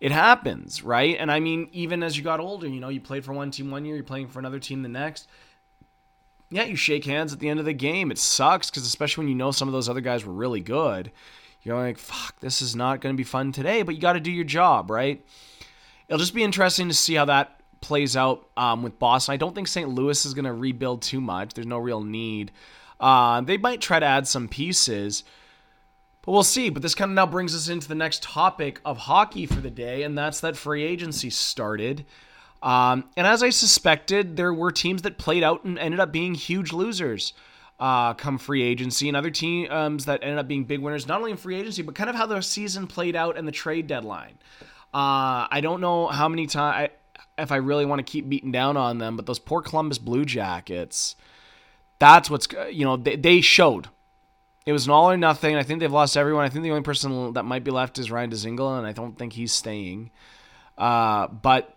It 0.00 0.12
happens, 0.12 0.82
right? 0.82 1.16
And 1.18 1.30
I 1.30 1.40
mean, 1.40 1.68
even 1.72 2.02
as 2.02 2.16
you 2.16 2.24
got 2.24 2.40
older, 2.40 2.66
you 2.66 2.80
know, 2.80 2.88
you 2.88 3.00
played 3.00 3.26
for 3.26 3.34
one 3.34 3.50
team 3.50 3.70
one 3.70 3.84
year, 3.84 3.94
you're 3.94 4.04
playing 4.04 4.28
for 4.28 4.38
another 4.38 4.58
team 4.58 4.82
the 4.82 4.88
next. 4.88 5.28
Yeah, 6.50 6.64
you 6.64 6.76
shake 6.76 7.04
hands 7.04 7.32
at 7.32 7.40
the 7.40 7.48
end 7.48 7.60
of 7.60 7.66
the 7.66 7.74
game. 7.74 8.10
It 8.10 8.18
sucks 8.18 8.70
because, 8.70 8.84
especially 8.84 9.22
when 9.22 9.28
you 9.28 9.34
know 9.34 9.50
some 9.50 9.68
of 9.68 9.72
those 9.72 9.88
other 9.88 10.00
guys 10.00 10.24
were 10.24 10.32
really 10.32 10.60
good, 10.60 11.10
you're 11.62 11.76
like, 11.76 11.98
fuck, 11.98 12.40
this 12.40 12.62
is 12.62 12.74
not 12.74 13.00
going 13.00 13.14
to 13.14 13.16
be 13.16 13.24
fun 13.24 13.52
today, 13.52 13.82
but 13.82 13.94
you 13.94 14.00
got 14.00 14.14
to 14.14 14.20
do 14.20 14.32
your 14.32 14.44
job, 14.44 14.90
right? 14.90 15.24
It'll 16.08 16.18
just 16.18 16.34
be 16.34 16.42
interesting 16.42 16.88
to 16.88 16.94
see 16.94 17.14
how 17.14 17.26
that 17.26 17.60
plays 17.80 18.16
out 18.16 18.48
um, 18.56 18.82
with 18.82 18.98
Boston. 18.98 19.34
I 19.34 19.36
don't 19.36 19.54
think 19.54 19.68
St. 19.68 19.88
Louis 19.88 20.24
is 20.24 20.34
going 20.34 20.46
to 20.46 20.52
rebuild 20.52 21.02
too 21.02 21.20
much. 21.20 21.54
There's 21.54 21.66
no 21.66 21.78
real 21.78 22.02
need. 22.02 22.50
Uh, 22.98 23.40
they 23.42 23.58
might 23.58 23.80
try 23.80 24.00
to 24.00 24.06
add 24.06 24.26
some 24.26 24.48
pieces, 24.48 25.24
but 26.22 26.32
we'll 26.32 26.42
see. 26.42 26.70
But 26.70 26.82
this 26.82 26.94
kind 26.94 27.10
of 27.10 27.14
now 27.14 27.26
brings 27.26 27.54
us 27.54 27.68
into 27.68 27.88
the 27.88 27.94
next 27.94 28.22
topic 28.22 28.80
of 28.84 28.96
hockey 28.96 29.46
for 29.46 29.60
the 29.60 29.70
day, 29.70 30.02
and 30.02 30.16
that's 30.16 30.40
that 30.40 30.56
free 30.56 30.82
agency 30.82 31.30
started. 31.30 32.04
Um, 32.62 33.04
and 33.16 33.26
as 33.26 33.42
I 33.42 33.50
suspected, 33.50 34.36
there 34.36 34.52
were 34.52 34.72
teams 34.72 35.02
that 35.02 35.18
played 35.18 35.42
out 35.42 35.64
and 35.64 35.78
ended 35.78 36.00
up 36.00 36.12
being 36.12 36.34
huge 36.34 36.72
losers 36.72 37.32
uh, 37.78 38.14
come 38.14 38.38
free 38.38 38.62
agency, 38.62 39.06
and 39.08 39.16
other 39.16 39.30
teams 39.30 40.06
that 40.06 40.22
ended 40.22 40.38
up 40.38 40.48
being 40.48 40.64
big 40.64 40.80
winners, 40.80 41.06
not 41.06 41.18
only 41.18 41.30
in 41.30 41.36
free 41.36 41.56
agency, 41.56 41.82
but 41.82 41.94
kind 41.94 42.10
of 42.10 42.16
how 42.16 42.26
the 42.26 42.40
season 42.40 42.86
played 42.86 43.14
out 43.14 43.38
and 43.38 43.46
the 43.46 43.52
trade 43.52 43.86
deadline. 43.86 44.38
Uh, 44.92 45.46
I 45.50 45.60
don't 45.62 45.80
know 45.80 46.08
how 46.08 46.28
many 46.28 46.46
times 46.46 46.90
if 47.38 47.52
I 47.52 47.56
really 47.56 47.86
want 47.86 48.00
to 48.00 48.10
keep 48.10 48.28
beating 48.28 48.52
down 48.52 48.76
on 48.76 48.98
them. 48.98 49.16
But 49.16 49.26
those 49.26 49.38
poor 49.38 49.62
Columbus 49.62 49.98
Blue 49.98 50.24
Jackets, 50.24 51.14
that's 51.98 52.28
what's 52.28 52.48
you 52.70 52.84
know 52.84 52.96
they, 52.96 53.16
they 53.16 53.40
showed. 53.40 53.88
It 54.66 54.72
was 54.72 54.86
an 54.86 54.92
all 54.92 55.10
or 55.10 55.16
nothing. 55.16 55.56
I 55.56 55.62
think 55.62 55.80
they've 55.80 55.90
lost 55.90 56.16
everyone. 56.16 56.44
I 56.44 56.50
think 56.50 56.62
the 56.62 56.70
only 56.70 56.82
person 56.82 57.32
that 57.32 57.44
might 57.44 57.64
be 57.64 57.70
left 57.70 57.98
is 57.98 58.10
Ryan 58.10 58.30
Dzingel, 58.30 58.76
and 58.76 58.86
I 58.86 58.92
don't 58.92 59.16
think 59.16 59.32
he's 59.32 59.52
staying. 59.52 60.10
Uh, 60.76 61.28
but 61.28 61.74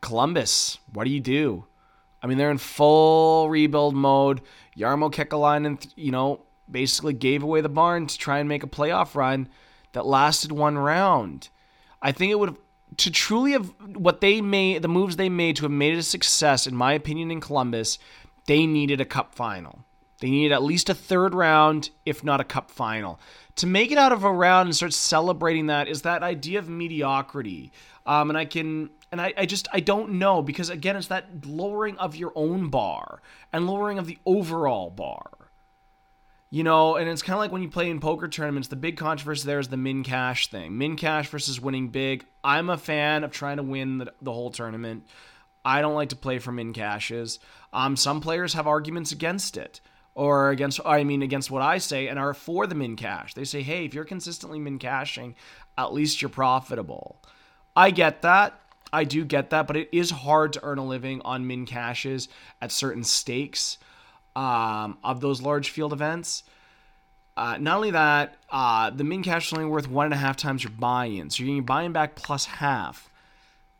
Columbus, 0.00 0.78
what 0.92 1.04
do 1.04 1.10
you 1.10 1.20
do? 1.20 1.64
I 2.22 2.26
mean, 2.26 2.38
they're 2.38 2.50
in 2.50 2.58
full 2.58 3.48
rebuild 3.48 3.94
mode. 3.94 4.40
Jarmo 4.76 5.12
Kekalainen, 5.12 5.92
you 5.96 6.10
know, 6.10 6.40
basically 6.70 7.12
gave 7.12 7.42
away 7.42 7.60
the 7.60 7.68
barn 7.68 8.06
to 8.06 8.18
try 8.18 8.38
and 8.38 8.48
make 8.48 8.62
a 8.62 8.68
playoff 8.68 9.14
run 9.14 9.48
that 9.92 10.06
lasted 10.06 10.52
one 10.52 10.76
round. 10.76 11.48
I 12.02 12.12
think 12.12 12.30
it 12.30 12.38
would 12.38 12.50
have 12.50 12.58
to 12.96 13.10
truly 13.10 13.52
have 13.52 13.72
what 13.94 14.20
they 14.20 14.40
made, 14.40 14.82
the 14.82 14.88
moves 14.88 15.16
they 15.16 15.28
made 15.28 15.56
to 15.56 15.62
have 15.62 15.70
made 15.70 15.94
it 15.94 15.98
a 15.98 16.02
success, 16.02 16.66
in 16.66 16.74
my 16.74 16.92
opinion, 16.92 17.30
in 17.30 17.40
Columbus, 17.40 17.98
they 18.46 18.66
needed 18.66 19.00
a 19.00 19.04
cup 19.04 19.34
final. 19.34 19.84
They 20.20 20.30
needed 20.30 20.52
at 20.52 20.62
least 20.62 20.90
a 20.90 20.94
third 20.94 21.34
round, 21.34 21.90
if 22.04 22.24
not 22.24 22.40
a 22.40 22.44
cup 22.44 22.70
final. 22.70 23.20
To 23.56 23.66
make 23.66 23.92
it 23.92 23.98
out 23.98 24.12
of 24.12 24.24
a 24.24 24.32
round 24.32 24.66
and 24.66 24.74
start 24.74 24.92
celebrating 24.92 25.66
that 25.66 25.86
is 25.86 26.02
that 26.02 26.22
idea 26.22 26.58
of 26.58 26.68
mediocrity. 26.68 27.72
Um, 28.06 28.30
and 28.30 28.38
I 28.38 28.44
can, 28.44 28.90
and 29.10 29.20
I, 29.20 29.32
I 29.36 29.46
just, 29.46 29.68
I 29.72 29.80
don't 29.80 30.12
know 30.12 30.42
because 30.42 30.70
again, 30.70 30.96
it's 30.96 31.08
that 31.08 31.46
lowering 31.46 31.96
of 31.98 32.16
your 32.16 32.32
own 32.34 32.68
bar 32.68 33.20
and 33.52 33.66
lowering 33.66 33.98
of 33.98 34.06
the 34.06 34.18
overall 34.26 34.90
bar. 34.90 35.30
You 36.50 36.64
know, 36.64 36.96
and 36.96 37.10
it's 37.10 37.20
kind 37.20 37.34
of 37.34 37.40
like 37.40 37.52
when 37.52 37.60
you 37.60 37.68
play 37.68 37.90
in 37.90 38.00
poker 38.00 38.26
tournaments, 38.26 38.68
the 38.68 38.76
big 38.76 38.96
controversy 38.96 39.46
there 39.46 39.58
is 39.58 39.68
the 39.68 39.76
min 39.76 40.02
cash 40.02 40.46
thing. 40.46 40.78
Min 40.78 40.96
cash 40.96 41.28
versus 41.28 41.60
winning 41.60 41.88
big. 41.88 42.24
I'm 42.42 42.70
a 42.70 42.78
fan 42.78 43.22
of 43.22 43.32
trying 43.32 43.58
to 43.58 43.62
win 43.62 43.98
the, 43.98 44.12
the 44.22 44.32
whole 44.32 44.50
tournament. 44.50 45.06
I 45.62 45.82
don't 45.82 45.94
like 45.94 46.08
to 46.10 46.16
play 46.16 46.38
for 46.38 46.50
min 46.50 46.72
cashes. 46.72 47.38
Um, 47.74 47.96
some 47.96 48.22
players 48.22 48.54
have 48.54 48.66
arguments 48.66 49.12
against 49.12 49.58
it, 49.58 49.82
or 50.14 50.48
against, 50.48 50.80
I 50.86 51.04
mean, 51.04 51.20
against 51.20 51.50
what 51.50 51.60
I 51.60 51.76
say, 51.76 52.08
and 52.08 52.18
are 52.18 52.32
for 52.32 52.66
the 52.66 52.74
min 52.74 52.96
cash. 52.96 53.34
They 53.34 53.44
say, 53.44 53.60
hey, 53.60 53.84
if 53.84 53.92
you're 53.92 54.04
consistently 54.04 54.58
min 54.58 54.78
cashing, 54.78 55.34
at 55.76 55.92
least 55.92 56.22
you're 56.22 56.30
profitable. 56.30 57.22
I 57.76 57.90
get 57.90 58.22
that. 58.22 58.58
I 58.92 59.04
do 59.04 59.24
get 59.24 59.50
that, 59.50 59.66
but 59.66 59.76
it 59.76 59.88
is 59.92 60.10
hard 60.10 60.52
to 60.54 60.60
earn 60.62 60.78
a 60.78 60.84
living 60.84 61.20
on 61.24 61.46
min 61.46 61.66
cashes 61.66 62.28
at 62.60 62.72
certain 62.72 63.04
stakes 63.04 63.78
um, 64.34 64.98
of 65.04 65.20
those 65.20 65.42
large 65.42 65.70
field 65.70 65.92
events. 65.92 66.44
Uh, 67.36 67.56
not 67.58 67.76
only 67.76 67.90
that, 67.92 68.36
uh, 68.50 68.90
the 68.90 69.04
min 69.04 69.22
cash 69.22 69.48
is 69.48 69.52
only 69.52 69.68
worth 69.68 69.88
one 69.88 70.06
and 70.06 70.14
a 70.14 70.16
half 70.16 70.36
times 70.36 70.64
your 70.64 70.72
buy-in, 70.72 71.30
so 71.30 71.42
you're 71.42 71.48
getting 71.48 71.64
buy-in 71.64 71.92
back 71.92 72.16
plus 72.16 72.46
half. 72.46 73.10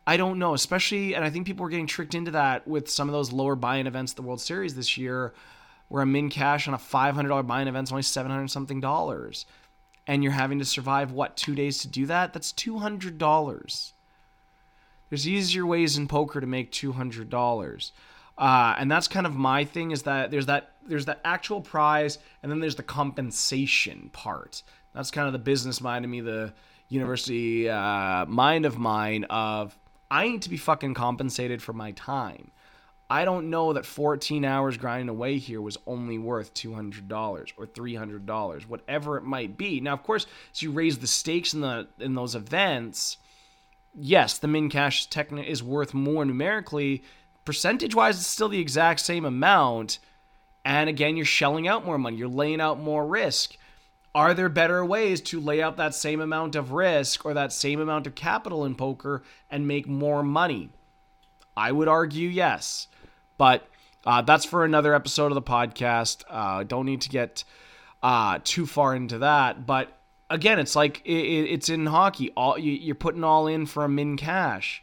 I 0.06 0.16
don't 0.16 0.38
know, 0.38 0.54
especially, 0.54 1.14
and 1.14 1.24
I 1.24 1.30
think 1.30 1.46
people 1.46 1.64
were 1.64 1.70
getting 1.70 1.86
tricked 1.86 2.14
into 2.14 2.30
that 2.30 2.66
with 2.66 2.88
some 2.88 3.08
of 3.08 3.12
those 3.12 3.32
lower 3.32 3.56
buy-in 3.56 3.86
events, 3.86 4.12
the 4.12 4.22
World 4.22 4.40
Series 4.40 4.74
this 4.74 4.96
year, 4.96 5.34
where 5.88 6.02
a 6.02 6.06
min 6.06 6.30
cash 6.30 6.68
on 6.68 6.74
a 6.74 6.78
$500 6.78 7.46
buy-in 7.46 7.68
event 7.68 7.88
is 7.88 7.92
only 7.92 8.02
700 8.02 8.48
something 8.48 8.80
dollars, 8.80 9.44
and 10.06 10.22
you're 10.22 10.32
having 10.32 10.58
to 10.60 10.64
survive 10.64 11.12
what 11.12 11.36
two 11.36 11.54
days 11.54 11.78
to 11.78 11.88
do 11.88 12.06
that? 12.06 12.32
That's 12.32 12.52
$200. 12.52 13.92
There's 15.10 15.26
easier 15.26 15.66
ways 15.66 15.96
in 15.96 16.08
poker 16.08 16.40
to 16.40 16.46
make 16.46 16.72
$200. 16.72 17.92
Uh, 18.36 18.74
and 18.78 18.90
that's 18.90 19.08
kind 19.08 19.26
of 19.26 19.34
my 19.34 19.64
thing 19.64 19.90
is 19.90 20.02
that 20.04 20.30
there's 20.30 20.46
that 20.46 20.72
there's 20.86 21.06
that 21.06 21.20
actual 21.24 21.60
prize 21.60 22.18
and 22.42 22.50
then 22.50 22.60
there's 22.60 22.76
the 22.76 22.82
compensation 22.82 24.10
part. 24.12 24.62
That's 24.94 25.10
kind 25.10 25.26
of 25.26 25.32
the 25.32 25.38
business 25.38 25.80
mind 25.80 26.04
of 26.04 26.10
me, 26.10 26.20
the 26.20 26.54
university 26.88 27.68
uh, 27.68 28.24
mind 28.26 28.64
of 28.64 28.78
mine 28.78 29.24
of 29.24 29.76
I 30.10 30.28
need 30.28 30.42
to 30.42 30.50
be 30.50 30.56
fucking 30.56 30.94
compensated 30.94 31.60
for 31.60 31.72
my 31.72 31.92
time. 31.92 32.50
I 33.10 33.24
don't 33.24 33.48
know 33.48 33.72
that 33.72 33.86
14 33.86 34.44
hours 34.44 34.76
grinding 34.76 35.08
away 35.08 35.38
here 35.38 35.62
was 35.62 35.78
only 35.86 36.18
worth 36.18 36.52
$200 36.52 37.52
or 37.56 37.66
$300, 37.66 38.62
whatever 38.68 39.16
it 39.16 39.24
might 39.24 39.56
be. 39.56 39.80
Now, 39.80 39.94
of 39.94 40.02
course, 40.02 40.26
as 40.52 40.62
you 40.62 40.70
raise 40.70 40.98
the 40.98 41.06
stakes 41.06 41.54
in 41.54 41.62
the 41.62 41.88
in 41.98 42.14
those 42.14 42.34
events, 42.34 43.16
yes, 44.00 44.38
the 44.38 44.48
min 44.48 44.68
cash 44.70 45.08
techni- 45.08 45.46
is 45.46 45.62
worth 45.62 45.94
more 45.94 46.24
numerically. 46.24 47.02
Percentage 47.44 47.94
wise, 47.94 48.18
it's 48.18 48.26
still 48.26 48.48
the 48.48 48.61
exact 48.61 49.00
same 49.00 49.24
amount. 49.24 49.98
And 50.64 50.88
again, 50.88 51.16
you're 51.16 51.26
shelling 51.26 51.66
out 51.66 51.84
more 51.84 51.98
money, 51.98 52.16
you're 52.16 52.28
laying 52.28 52.61
out 52.61 52.78
more 52.80 53.06
risk. 53.06 53.56
Are 54.14 54.34
there 54.34 54.48
better 54.48 54.84
ways 54.84 55.20
to 55.22 55.40
lay 55.40 55.62
out 55.62 55.76
that 55.76 55.94
same 55.94 56.20
amount 56.20 56.56
of 56.56 56.72
risk 56.72 57.24
or 57.24 57.34
that 57.34 57.52
same 57.52 57.80
amount 57.80 58.06
of 58.06 58.14
capital 58.14 58.64
in 58.64 58.74
poker 58.74 59.22
and 59.50 59.68
make 59.68 59.87
more 59.87 60.22
money? 60.22 60.70
I 61.56 61.72
would 61.72 61.88
argue 61.88 62.28
yes. 62.28 62.88
But 63.37 63.68
uh, 64.04 64.22
that's 64.22 64.44
for 64.44 64.64
another 64.64 64.94
episode 64.94 65.26
of 65.26 65.34
the 65.34 65.42
podcast. 65.42 66.24
Uh, 66.28 66.64
don't 66.64 66.87
need 66.87 67.02
to 67.02 67.08
get 67.08 67.44
uh, 68.02 68.38
too 68.42 68.66
far 68.66 68.94
into 68.94 69.18
that. 69.18 69.66
But 69.66 69.97
again, 70.30 70.58
it's 70.58 70.76
like 70.76 71.02
it, 71.04 71.12
it's 71.12 71.68
in 71.68 71.86
hockey. 71.86 72.30
All 72.36 72.58
you're 72.58 72.94
putting 72.94 73.24
all 73.24 73.46
in 73.46 73.66
for 73.66 73.84
a 73.84 73.88
min 73.88 74.16
cash. 74.16 74.82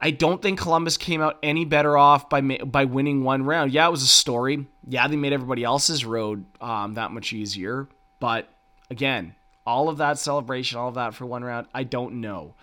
I 0.00 0.10
don't 0.10 0.40
think 0.40 0.58
Columbus 0.58 0.96
came 0.96 1.20
out 1.20 1.38
any 1.42 1.64
better 1.64 1.96
off 1.96 2.30
by 2.30 2.40
by 2.40 2.84
winning 2.84 3.22
one 3.22 3.44
round. 3.44 3.72
Yeah, 3.72 3.86
it 3.86 3.90
was 3.90 4.02
a 4.02 4.08
story. 4.08 4.66
Yeah, 4.86 5.08
they 5.08 5.16
made 5.16 5.32
everybody 5.32 5.62
else's 5.64 6.04
road 6.04 6.44
um, 6.60 6.94
that 6.94 7.10
much 7.10 7.32
easier. 7.32 7.88
But 8.18 8.48
again, 8.88 9.34
all 9.66 9.88
of 9.88 9.98
that 9.98 10.18
celebration, 10.18 10.78
all 10.78 10.88
of 10.88 10.94
that 10.94 11.14
for 11.14 11.26
one 11.26 11.44
round, 11.44 11.66
I 11.74 11.84
don't 11.84 12.20
know. 12.20 12.54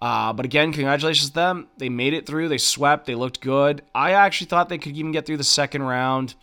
Uh, 0.00 0.32
but 0.34 0.44
again, 0.44 0.72
congratulations 0.72 1.30
to 1.30 1.34
them. 1.34 1.68
They 1.78 1.88
made 1.88 2.12
it 2.12 2.26
through. 2.26 2.48
They 2.48 2.58
swept. 2.58 3.06
They 3.06 3.14
looked 3.14 3.40
good. 3.40 3.82
I 3.94 4.12
actually 4.12 4.48
thought 4.48 4.68
they 4.68 4.78
could 4.78 4.96
even 4.96 5.12
get 5.12 5.24
through 5.24 5.38
the 5.38 5.44
second 5.44 5.82
round. 5.82 6.34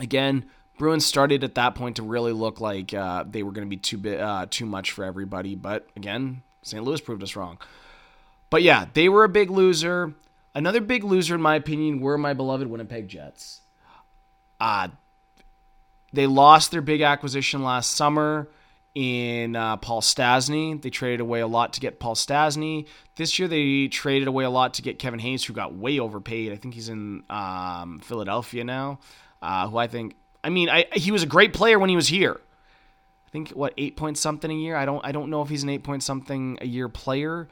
Again, 0.00 0.44
Bruins 0.78 1.06
started 1.06 1.44
at 1.44 1.54
that 1.54 1.74
point 1.74 1.96
to 1.96 2.02
really 2.02 2.32
look 2.32 2.60
like 2.60 2.92
uh, 2.92 3.24
they 3.28 3.42
were 3.42 3.52
going 3.52 3.66
to 3.66 3.70
be 3.70 3.76
too 3.76 3.98
bit, 3.98 4.20
uh, 4.20 4.46
too 4.50 4.66
much 4.66 4.92
for 4.92 5.04
everybody. 5.04 5.54
But 5.54 5.88
again, 5.96 6.42
St. 6.62 6.82
Louis 6.82 7.00
proved 7.00 7.22
us 7.22 7.36
wrong. 7.36 7.58
But 8.50 8.62
yeah, 8.62 8.86
they 8.92 9.08
were 9.08 9.24
a 9.24 9.28
big 9.28 9.50
loser. 9.50 10.14
Another 10.54 10.80
big 10.80 11.04
loser, 11.04 11.34
in 11.34 11.40
my 11.40 11.56
opinion, 11.56 12.00
were 12.00 12.18
my 12.18 12.34
beloved 12.34 12.68
Winnipeg 12.68 13.08
Jets. 13.08 13.60
Uh, 14.60 14.88
they 16.12 16.26
lost 16.26 16.70
their 16.70 16.80
big 16.80 17.02
acquisition 17.02 17.62
last 17.64 17.90
summer 17.90 18.48
in 18.94 19.56
uh, 19.56 19.76
Paul 19.76 20.00
Stastny. 20.00 20.80
They 20.80 20.90
traded 20.90 21.20
away 21.20 21.40
a 21.40 21.46
lot 21.46 21.72
to 21.72 21.80
get 21.80 21.98
Paul 21.98 22.14
Stastny. 22.14 22.86
This 23.16 23.38
year 23.38 23.48
they 23.48 23.88
traded 23.88 24.28
away 24.28 24.44
a 24.44 24.50
lot 24.50 24.74
to 24.74 24.82
get 24.82 24.98
Kevin 24.98 25.18
Hayes, 25.18 25.44
who 25.44 25.52
got 25.52 25.74
way 25.74 25.98
overpaid. 25.98 26.52
I 26.52 26.56
think 26.56 26.74
he's 26.74 26.88
in 26.88 27.24
um, 27.28 28.00
Philadelphia 28.04 28.64
now. 28.64 29.00
Uh, 29.42 29.68
who 29.68 29.76
I 29.76 29.88
think, 29.88 30.14
I 30.44 30.50
mean, 30.50 30.68
I, 30.68 30.84
he 30.92 31.10
was 31.10 31.22
a 31.22 31.26
great 31.26 31.54
player 31.54 31.78
when 31.78 31.88
he 31.90 31.96
was 31.96 32.08
here. 32.08 32.40
I 33.26 33.30
think 33.30 33.50
what 33.50 33.72
eight 33.78 33.96
point 33.96 34.18
something 34.18 34.50
a 34.50 34.54
year. 34.54 34.76
I 34.76 34.84
don't 34.84 35.04
I 35.04 35.10
don't 35.10 35.30
know 35.30 35.42
if 35.42 35.48
he's 35.48 35.62
an 35.64 35.70
eight 35.70 35.82
point 35.82 36.02
something 36.02 36.58
a 36.60 36.66
year 36.66 36.88
player, 36.88 37.48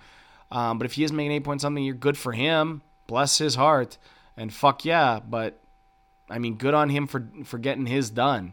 um, 0.53 0.79
but 0.79 0.85
if 0.85 0.93
he 0.93 1.03
is 1.03 1.11
making 1.11 1.33
eight 1.33 1.43
point 1.43 1.61
something 1.61 1.83
a 1.83 1.87
year, 1.87 1.95
good 1.95 2.17
for 2.19 2.33
him. 2.33 2.83
Bless 3.09 3.39
his 3.39 3.57
heart, 3.57 3.99
and 4.37 4.53
fuck 4.53 4.85
yeah. 4.85 5.19
But 5.19 5.59
I 6.31 6.39
mean, 6.39 6.55
good 6.55 6.75
on 6.75 6.91
him 6.91 7.07
for 7.07 7.27
for 7.45 7.59
getting 7.59 7.87
his 7.87 8.11
done. 8.11 8.53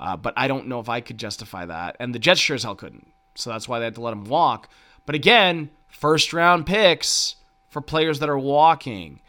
Uh, 0.00 0.16
but 0.16 0.34
I 0.36 0.48
don't 0.48 0.68
know 0.68 0.80
if 0.80 0.88
I 0.88 1.00
could 1.00 1.18
justify 1.18 1.66
that. 1.66 1.96
And 1.98 2.14
the 2.14 2.18
Jets 2.18 2.40
sure 2.40 2.54
as 2.54 2.62
hell 2.62 2.76
couldn't. 2.76 3.12
So 3.34 3.50
that's 3.50 3.68
why 3.68 3.78
they 3.78 3.86
had 3.86 3.94
to 3.96 4.00
let 4.00 4.12
him 4.12 4.24
walk. 4.24 4.68
But 5.06 5.14
again, 5.14 5.70
first 5.88 6.32
round 6.32 6.66
picks 6.66 7.36
for 7.68 7.80
players 7.80 8.18
that 8.18 8.28
are 8.28 8.38
walking. 8.38 9.20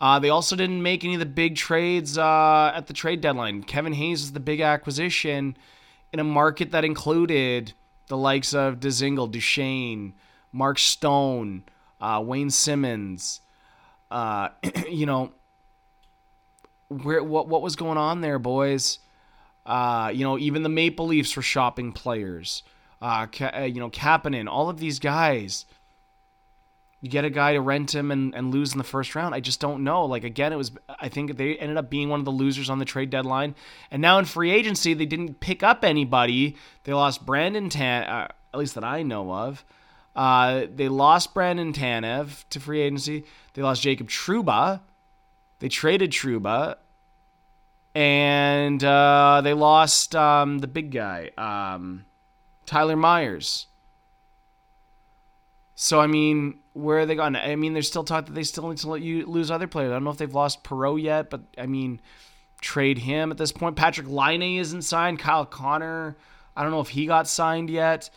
Uh, 0.00 0.18
they 0.18 0.28
also 0.28 0.54
didn't 0.54 0.82
make 0.82 1.04
any 1.04 1.14
of 1.14 1.20
the 1.20 1.26
big 1.26 1.56
trades 1.56 2.16
uh, 2.16 2.72
at 2.74 2.86
the 2.86 2.92
trade 2.92 3.20
deadline. 3.20 3.62
Kevin 3.62 3.92
Hayes 3.94 4.22
is 4.22 4.32
the 4.32 4.40
big 4.40 4.60
acquisition 4.60 5.56
in 6.12 6.20
a 6.20 6.24
market 6.24 6.70
that 6.70 6.84
included 6.84 7.72
the 8.06 8.16
likes 8.16 8.54
of 8.54 8.80
Dzingel, 8.80 9.30
Duchene, 9.30 10.14
Mark 10.52 10.78
Stone, 10.78 11.64
uh, 12.00 12.22
Wayne 12.24 12.50
Simmonds. 12.50 13.40
Uh, 14.10 14.50
you 14.88 15.06
know, 15.06 15.32
where 16.88 17.22
what 17.22 17.48
what 17.48 17.60
was 17.60 17.76
going 17.76 17.98
on 17.98 18.20
there, 18.20 18.38
boys? 18.38 19.00
Uh, 19.66 20.10
you 20.14 20.24
know, 20.24 20.38
even 20.38 20.62
the 20.62 20.70
Maple 20.70 21.06
Leafs 21.06 21.36
were 21.36 21.42
shopping 21.42 21.92
players. 21.92 22.62
Uh, 23.02 23.26
you 23.30 23.80
know, 23.80 23.90
Kapanen, 23.90 24.48
all 24.48 24.70
of 24.70 24.78
these 24.78 24.98
guys. 24.98 25.66
You 27.00 27.08
get 27.08 27.24
a 27.24 27.30
guy 27.30 27.52
to 27.52 27.60
rent 27.60 27.94
him 27.94 28.10
and, 28.10 28.34
and 28.34 28.52
lose 28.52 28.72
in 28.72 28.78
the 28.78 28.84
first 28.84 29.14
round. 29.14 29.34
I 29.34 29.40
just 29.40 29.60
don't 29.60 29.84
know. 29.84 30.04
Like 30.04 30.24
again, 30.24 30.52
it 30.52 30.56
was. 30.56 30.72
I 30.88 31.08
think 31.08 31.36
they 31.36 31.56
ended 31.56 31.76
up 31.76 31.88
being 31.90 32.08
one 32.08 32.20
of 32.20 32.24
the 32.24 32.32
losers 32.32 32.68
on 32.68 32.78
the 32.78 32.84
trade 32.84 33.10
deadline. 33.10 33.54
And 33.90 34.02
now 34.02 34.18
in 34.18 34.24
free 34.24 34.50
agency, 34.50 34.94
they 34.94 35.06
didn't 35.06 35.40
pick 35.40 35.62
up 35.62 35.84
anybody. 35.84 36.56
They 36.84 36.92
lost 36.92 37.24
Brandon 37.24 37.68
Tan, 37.68 38.02
uh, 38.04 38.28
at 38.52 38.58
least 38.58 38.74
that 38.74 38.84
I 38.84 39.02
know 39.02 39.32
of. 39.32 39.64
Uh, 40.16 40.66
they 40.74 40.88
lost 40.88 41.34
Brandon 41.34 41.72
Tanev 41.72 42.44
to 42.50 42.58
free 42.58 42.80
agency. 42.80 43.24
They 43.54 43.62
lost 43.62 43.82
Jacob 43.82 44.08
Trouba. 44.08 44.80
They 45.60 45.68
traded 45.68 46.10
Trouba 46.10 46.76
and 47.98 48.82
uh, 48.84 49.40
they 49.42 49.54
lost 49.54 50.14
um, 50.14 50.60
the 50.60 50.68
big 50.68 50.92
guy, 50.92 51.32
um, 51.36 52.04
Tyler 52.64 52.94
Myers. 52.94 53.66
So 55.74 56.00
I 56.00 56.06
mean, 56.06 56.60
where 56.78 57.00
are 57.00 57.06
they 57.06 57.14
gone? 57.14 57.36
I 57.36 57.56
mean, 57.56 57.72
there's 57.72 57.88
still 57.88 58.04
talk 58.04 58.26
that 58.26 58.34
they 58.34 58.44
still 58.44 58.68
need 58.68 58.78
to 58.78 58.88
let 58.88 59.02
you 59.02 59.26
lose 59.26 59.50
other 59.50 59.66
players. 59.66 59.90
I 59.90 59.94
don't 59.94 60.04
know 60.04 60.10
if 60.10 60.18
they've 60.18 60.34
lost 60.34 60.64
Perreault 60.64 61.02
yet, 61.02 61.30
but 61.30 61.42
I 61.56 61.66
mean, 61.66 62.00
trade 62.60 62.98
him 62.98 63.30
at 63.30 63.38
this 63.38 63.52
point. 63.52 63.76
Patrik 63.76 64.08
Laine 64.08 64.58
isn't 64.58 64.82
signed. 64.82 65.18
Kyle 65.18 65.44
Connor, 65.44 66.16
I 66.56 66.62
don't 66.62 66.70
know 66.70 66.80
if 66.80 66.88
he 66.88 67.06
got 67.06 67.28
signed 67.28 67.70
yet. 67.70 68.10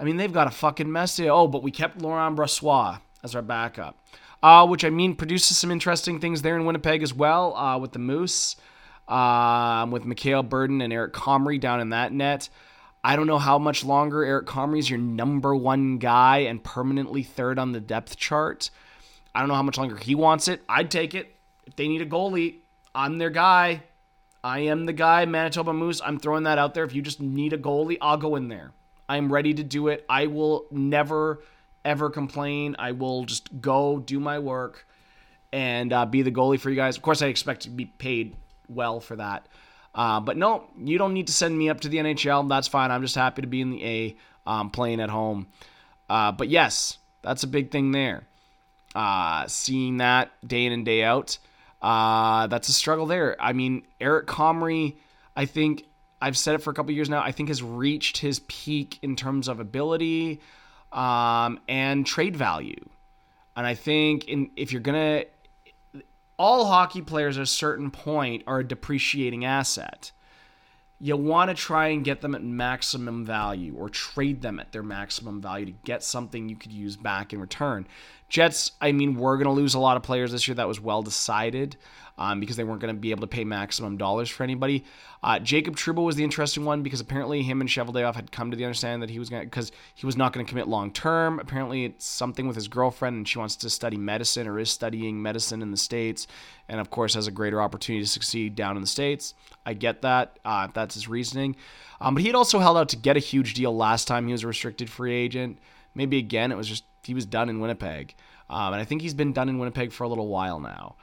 I 0.00 0.04
mean, 0.04 0.16
they've 0.16 0.32
got 0.32 0.46
a 0.46 0.50
fucking 0.50 0.90
mess 0.90 1.16
here. 1.16 1.32
Oh, 1.32 1.48
but 1.48 1.62
we 1.62 1.70
kept 1.70 2.00
Laurent 2.00 2.36
Brossoit 2.36 3.00
as 3.24 3.34
our 3.34 3.42
backup, 3.42 3.98
uh, 4.42 4.66
which 4.66 4.84
I 4.84 4.90
mean 4.90 5.16
produces 5.16 5.58
some 5.58 5.70
interesting 5.70 6.20
things 6.20 6.42
there 6.42 6.56
in 6.56 6.64
Winnipeg 6.64 7.02
as 7.02 7.12
well 7.12 7.56
uh, 7.56 7.78
with 7.78 7.92
the 7.92 7.98
Moose 7.98 8.56
um, 9.08 9.90
with 9.90 10.04
Mikhail 10.04 10.44
Berdin 10.44 10.82
and 10.82 10.92
Eric 10.92 11.14
Comrie 11.14 11.60
down 11.60 11.80
in 11.80 11.90
that 11.90 12.12
net. 12.12 12.48
I 13.08 13.16
don't 13.16 13.26
know 13.26 13.38
how 13.38 13.58
much 13.58 13.84
longer 13.84 14.22
Eric 14.22 14.44
Comrie 14.44 14.80
is 14.80 14.90
your 14.90 14.98
number 14.98 15.56
one 15.56 15.96
guy 15.96 16.40
and 16.40 16.62
permanently 16.62 17.22
third 17.22 17.58
on 17.58 17.72
the 17.72 17.80
depth 17.80 18.18
chart. 18.18 18.68
I 19.34 19.40
don't 19.40 19.48
know 19.48 19.54
how 19.54 19.62
much 19.62 19.78
longer 19.78 19.96
he 19.96 20.14
wants 20.14 20.46
it. 20.46 20.60
I'd 20.68 20.90
take 20.90 21.14
it. 21.14 21.34
If 21.66 21.74
they 21.74 21.88
need 21.88 22.02
a 22.02 22.06
goalie, 22.06 22.56
I'm 22.94 23.16
their 23.16 23.30
guy. 23.30 23.82
I 24.44 24.58
am 24.58 24.84
the 24.84 24.92
guy, 24.92 25.24
Manitoba 25.24 25.72
Moose. 25.72 26.02
I'm 26.04 26.18
throwing 26.18 26.42
that 26.42 26.58
out 26.58 26.74
there. 26.74 26.84
If 26.84 26.94
you 26.94 27.00
just 27.00 27.18
need 27.18 27.54
a 27.54 27.58
goalie, 27.58 27.96
I'll 28.02 28.18
go 28.18 28.36
in 28.36 28.48
there. 28.48 28.72
I'm 29.08 29.32
ready 29.32 29.54
to 29.54 29.64
do 29.64 29.88
it. 29.88 30.04
I 30.10 30.26
will 30.26 30.66
never, 30.70 31.42
ever 31.86 32.10
complain. 32.10 32.76
I 32.78 32.92
will 32.92 33.24
just 33.24 33.62
go 33.62 34.00
do 34.00 34.20
my 34.20 34.38
work 34.38 34.86
and 35.50 35.94
uh, 35.94 36.04
be 36.04 36.20
the 36.20 36.30
goalie 36.30 36.60
for 36.60 36.68
you 36.68 36.76
guys. 36.76 36.98
Of 36.98 37.02
course, 37.02 37.22
I 37.22 37.28
expect 37.28 37.62
to 37.62 37.70
be 37.70 37.86
paid 37.86 38.36
well 38.68 39.00
for 39.00 39.16
that. 39.16 39.48
Uh, 39.98 40.20
but 40.20 40.36
no, 40.36 40.62
you 40.78 40.96
don't 40.96 41.12
need 41.12 41.26
to 41.26 41.32
send 41.32 41.58
me 41.58 41.68
up 41.68 41.80
to 41.80 41.88
the 41.88 41.96
NHL. 41.96 42.48
That's 42.48 42.68
fine. 42.68 42.92
I'm 42.92 43.02
just 43.02 43.16
happy 43.16 43.42
to 43.42 43.48
be 43.48 43.60
in 43.60 43.70
the 43.70 43.84
A 43.84 44.16
um, 44.46 44.70
playing 44.70 45.00
at 45.00 45.10
home. 45.10 45.48
Uh, 46.08 46.30
but 46.30 46.48
yes, 46.48 46.98
that's 47.22 47.42
a 47.42 47.48
big 47.48 47.72
thing 47.72 47.90
there. 47.90 48.22
Uh, 48.94 49.44
seeing 49.48 49.96
that 49.96 50.30
day 50.46 50.64
in 50.66 50.72
and 50.72 50.84
day 50.84 51.02
out, 51.02 51.38
uh, 51.82 52.46
that's 52.46 52.68
a 52.68 52.72
struggle 52.72 53.06
there. 53.06 53.36
I 53.40 53.52
mean, 53.52 53.82
Eric 54.00 54.28
Comrie, 54.28 54.94
I 55.34 55.46
think 55.46 55.84
I've 56.22 56.38
said 56.38 56.54
it 56.54 56.58
for 56.58 56.70
a 56.70 56.74
couple 56.74 56.92
years 56.92 57.10
now. 57.10 57.20
I 57.20 57.32
think 57.32 57.48
has 57.48 57.60
reached 57.60 58.18
his 58.18 58.38
peak 58.46 59.00
in 59.02 59.16
terms 59.16 59.48
of 59.48 59.58
ability 59.58 60.40
um, 60.92 61.58
and 61.68 62.06
trade 62.06 62.36
value. 62.36 62.88
And 63.56 63.66
I 63.66 63.74
think 63.74 64.26
in, 64.26 64.52
if 64.54 64.70
you're 64.70 64.80
gonna 64.80 65.24
all 66.38 66.66
hockey 66.66 67.02
players 67.02 67.36
at 67.36 67.42
a 67.42 67.46
certain 67.46 67.90
point 67.90 68.44
are 68.46 68.60
a 68.60 68.66
depreciating 68.66 69.44
asset. 69.44 70.12
You 71.00 71.16
want 71.16 71.50
to 71.50 71.54
try 71.54 71.88
and 71.88 72.04
get 72.04 72.20
them 72.22 72.34
at 72.34 72.42
maximum 72.42 73.24
value 73.24 73.74
or 73.76 73.88
trade 73.88 74.42
them 74.42 74.58
at 74.58 74.72
their 74.72 74.82
maximum 74.82 75.40
value 75.40 75.66
to 75.66 75.74
get 75.84 76.02
something 76.02 76.48
you 76.48 76.56
could 76.56 76.72
use 76.72 76.96
back 76.96 77.32
in 77.32 77.40
return. 77.40 77.86
Jets, 78.28 78.72
I 78.80 78.92
mean, 78.92 79.14
we're 79.14 79.36
going 79.36 79.46
to 79.46 79.52
lose 79.52 79.74
a 79.74 79.78
lot 79.78 79.96
of 79.96 80.02
players 80.02 80.32
this 80.32 80.48
year. 80.48 80.56
That 80.56 80.68
was 80.68 80.80
well 80.80 81.02
decided 81.02 81.76
um, 82.18 82.40
because 82.40 82.56
they 82.56 82.64
weren't 82.64 82.80
going 82.80 82.94
to 82.94 83.00
be 83.00 83.12
able 83.12 83.20
to 83.20 83.26
pay 83.26 83.44
maximum 83.44 83.96
dollars 83.96 84.28
for 84.28 84.42
anybody. 84.42 84.84
Uh, 85.22 85.38
Jacob 85.38 85.76
Trouba 85.76 86.04
was 86.04 86.16
the 86.16 86.24
interesting 86.24 86.64
one 86.64 86.82
because 86.82 87.00
apparently 87.00 87.42
him 87.42 87.60
and 87.60 87.70
Cheveldayoff 87.70 88.16
had 88.16 88.32
come 88.32 88.50
to 88.50 88.56
the 88.56 88.64
understanding 88.64 89.00
that 89.00 89.10
he 89.10 89.18
was 89.18 89.30
going 89.30 89.44
because 89.44 89.72
he 89.94 90.04
was 90.04 90.16
not 90.16 90.32
going 90.32 90.44
to 90.44 90.50
commit 90.50 90.68
long 90.68 90.92
term. 90.92 91.38
Apparently, 91.38 91.84
it's 91.84 92.04
something 92.04 92.46
with 92.46 92.56
his 92.56 92.68
girlfriend 92.68 93.16
and 93.16 93.28
she 93.28 93.38
wants 93.38 93.56
to 93.56 93.70
study 93.70 93.96
medicine 93.96 94.46
or 94.46 94.58
is 94.58 94.70
studying 94.70 95.22
medicine 95.22 95.62
in 95.62 95.70
the 95.70 95.76
States. 95.76 96.26
And 96.68 96.80
of 96.80 96.90
course, 96.90 97.14
has 97.14 97.26
a 97.26 97.32
greater 97.32 97.62
opportunity 97.62 98.04
to 98.04 98.10
succeed 98.10 98.54
down 98.54 98.76
in 98.76 98.82
the 98.82 98.88
States. 98.88 99.34
I 99.64 99.74
get 99.74 100.02
that. 100.02 100.38
Uh, 100.44 100.68
that's 100.74 100.94
his 100.94 101.08
reasoning. 101.08 101.56
Um, 102.00 102.14
but 102.14 102.20
he 102.20 102.28
had 102.28 102.36
also 102.36 102.58
held 102.58 102.76
out 102.76 102.88
to 102.90 102.96
get 102.96 103.16
a 103.16 103.20
huge 103.20 103.54
deal 103.54 103.74
last 103.74 104.06
time 104.06 104.26
he 104.26 104.32
was 104.32 104.44
a 104.44 104.48
restricted 104.48 104.90
free 104.90 105.14
agent. 105.14 105.58
Maybe 105.94 106.18
again, 106.18 106.52
it 106.52 106.56
was 106.56 106.68
just 106.68 106.84
he 107.04 107.14
was 107.14 107.26
done 107.26 107.48
in 107.48 107.60
Winnipeg. 107.60 108.14
Um, 108.50 108.72
and 108.72 108.80
I 108.80 108.84
think 108.84 109.02
he's 109.02 109.14
been 109.14 109.32
done 109.32 109.48
in 109.48 109.58
Winnipeg 109.58 109.92
for 109.92 110.04
a 110.04 110.08
little 110.08 110.28
while 110.28 110.60
now. 110.60 110.96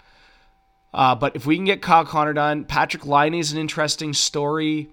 Uh, 0.96 1.14
but 1.14 1.36
if 1.36 1.46
we 1.46 1.58
can 1.58 1.66
get 1.66 1.82
Kyle 1.82 2.06
Connor 2.06 2.32
done, 2.32 2.64
Patrik 2.64 3.06
Laine 3.06 3.34
is 3.34 3.52
an 3.52 3.60
interesting 3.60 4.14
story. 4.14 4.90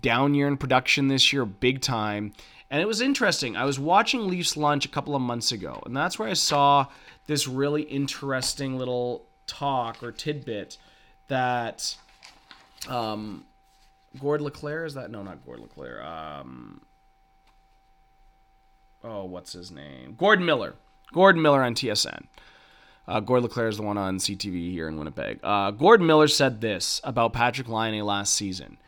Down 0.00 0.32
year 0.34 0.46
in 0.46 0.56
production 0.56 1.08
this 1.08 1.32
year, 1.32 1.44
big 1.44 1.80
time. 1.80 2.32
And 2.70 2.80
it 2.80 2.86
was 2.86 3.00
interesting. 3.00 3.56
I 3.56 3.64
was 3.64 3.80
watching 3.80 4.28
Leafs 4.28 4.56
Lunch 4.56 4.84
a 4.84 4.88
couple 4.88 5.16
of 5.16 5.22
months 5.22 5.50
ago, 5.50 5.82
and 5.84 5.96
that's 5.96 6.18
where 6.18 6.28
I 6.28 6.34
saw 6.34 6.86
this 7.26 7.48
really 7.48 7.82
interesting 7.82 8.78
little 8.78 9.24
talk 9.48 10.02
or 10.04 10.12
tidbit 10.12 10.78
that 11.26 11.96
um, 12.88 13.44
Gord 14.20 14.40
LeClaire 14.40 14.84
is 14.84 14.94
that? 14.94 15.10
No, 15.10 15.22
not 15.22 15.44
Gord 15.44 15.60
LeClaire. 15.60 16.04
Um, 16.04 16.82
oh, 19.02 19.24
what's 19.24 19.52
his 19.52 19.72
name? 19.72 20.14
Gordon 20.16 20.46
Miller. 20.46 20.74
Gordon 21.12 21.42
Miller 21.42 21.62
on 21.62 21.74
TSN. 21.74 22.26
Uh, 23.08 23.20
Gord 23.20 23.42
LeClaire 23.42 23.68
is 23.68 23.76
the 23.76 23.82
one 23.82 23.98
on 23.98 24.18
CTV 24.18 24.72
here 24.72 24.88
in 24.88 24.96
Winnipeg. 24.96 25.38
Uh, 25.42 25.70
Gordon 25.70 26.06
Miller 26.06 26.28
said 26.28 26.60
this 26.60 27.00
about 27.04 27.32
Patrik 27.32 27.68
Laine 27.68 28.04
last 28.04 28.32
season. 28.34 28.78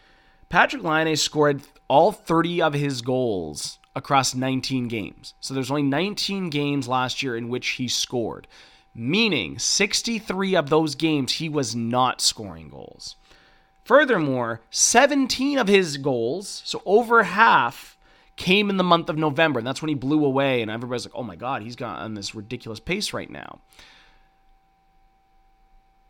Patrik 0.50 0.82
Laine 0.82 1.14
scored 1.16 1.62
all 1.88 2.10
30 2.10 2.62
of 2.62 2.74
his 2.74 3.00
goals 3.00 3.78
across 3.94 4.34
19 4.34 4.88
games. 4.88 5.34
So 5.40 5.54
there's 5.54 5.70
only 5.70 5.82
19 5.82 6.50
games 6.50 6.88
last 6.88 7.22
year 7.22 7.36
in 7.36 7.48
which 7.48 7.68
he 7.70 7.86
scored, 7.86 8.46
meaning 8.94 9.58
63 9.58 10.56
of 10.56 10.70
those 10.70 10.94
games 10.94 11.34
he 11.34 11.48
was 11.48 11.76
not 11.76 12.20
scoring 12.20 12.70
goals. 12.70 13.16
Furthermore, 13.84 14.60
17 14.70 15.58
of 15.58 15.68
his 15.68 15.96
goals, 15.96 16.62
so 16.64 16.82
over 16.84 17.22
half, 17.22 17.96
came 18.36 18.70
in 18.70 18.76
the 18.76 18.84
month 18.84 19.08
of 19.08 19.18
November. 19.18 19.58
And 19.58 19.66
that's 19.66 19.82
when 19.82 19.88
he 19.88 19.94
blew 19.94 20.24
away, 20.24 20.62
and 20.62 20.70
everybody's 20.70 21.06
like, 21.06 21.14
oh 21.14 21.22
my 21.22 21.36
God, 21.36 21.62
he's 21.62 21.76
got 21.76 21.98
on 21.98 22.14
this 22.14 22.34
ridiculous 22.34 22.80
pace 22.80 23.12
right 23.12 23.30
now. 23.30 23.60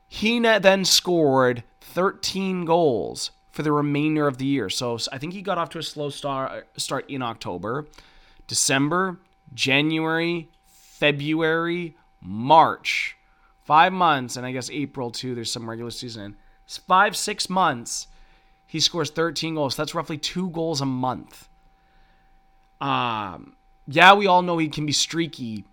He 0.08 0.40
then 0.40 0.84
scored 0.84 1.62
13 1.80 2.64
goals 2.64 3.30
for 3.50 3.62
the 3.62 3.72
remainder 3.72 4.26
of 4.26 4.38
the 4.38 4.46
year. 4.46 4.70
So 4.70 4.98
I 5.12 5.18
think 5.18 5.32
he 5.34 5.42
got 5.42 5.58
off 5.58 5.70
to 5.70 5.78
a 5.78 5.82
slow 5.82 6.10
start, 6.10 6.66
start 6.76 7.08
in 7.10 7.22
October, 7.22 7.86
December, 8.46 9.18
January, 9.52 10.48
February, 10.66 11.96
March. 12.20 13.16
Five 13.64 13.92
months, 13.92 14.36
and 14.36 14.46
I 14.46 14.52
guess 14.52 14.70
April 14.70 15.10
too. 15.10 15.34
There's 15.34 15.52
some 15.52 15.68
regular 15.68 15.90
season. 15.90 16.36
It's 16.64 16.78
five, 16.78 17.16
six 17.16 17.50
months. 17.50 18.06
He 18.66 18.80
scores 18.80 19.10
13 19.10 19.56
goals. 19.56 19.76
That's 19.76 19.94
roughly 19.94 20.18
two 20.18 20.50
goals 20.50 20.80
a 20.80 20.86
month. 20.86 21.48
Um, 22.80 23.56
yeah, 23.86 24.14
we 24.14 24.26
all 24.26 24.42
know 24.42 24.58
he 24.58 24.68
can 24.68 24.86
be 24.86 24.92
streaky, 24.92 25.64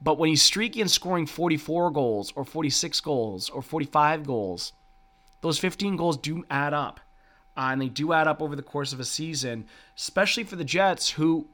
but 0.00 0.18
when 0.18 0.28
he's 0.28 0.42
streaky 0.42 0.80
and 0.80 0.90
scoring 0.90 1.26
44 1.26 1.90
goals 1.90 2.32
or 2.36 2.44
46 2.44 3.00
goals 3.00 3.50
or 3.50 3.62
45 3.62 4.26
goals, 4.26 4.72
those 5.40 5.58
15 5.58 5.96
goals 5.96 6.16
do 6.16 6.44
add 6.50 6.72
up. 6.72 7.00
Uh, 7.56 7.70
and 7.72 7.82
they 7.82 7.88
do 7.88 8.12
add 8.12 8.28
up 8.28 8.40
over 8.40 8.54
the 8.54 8.62
course 8.62 8.92
of 8.92 9.00
a 9.00 9.04
season, 9.04 9.66
especially 9.96 10.44
for 10.44 10.54
the 10.54 10.64
Jets, 10.64 11.10
who 11.10 11.48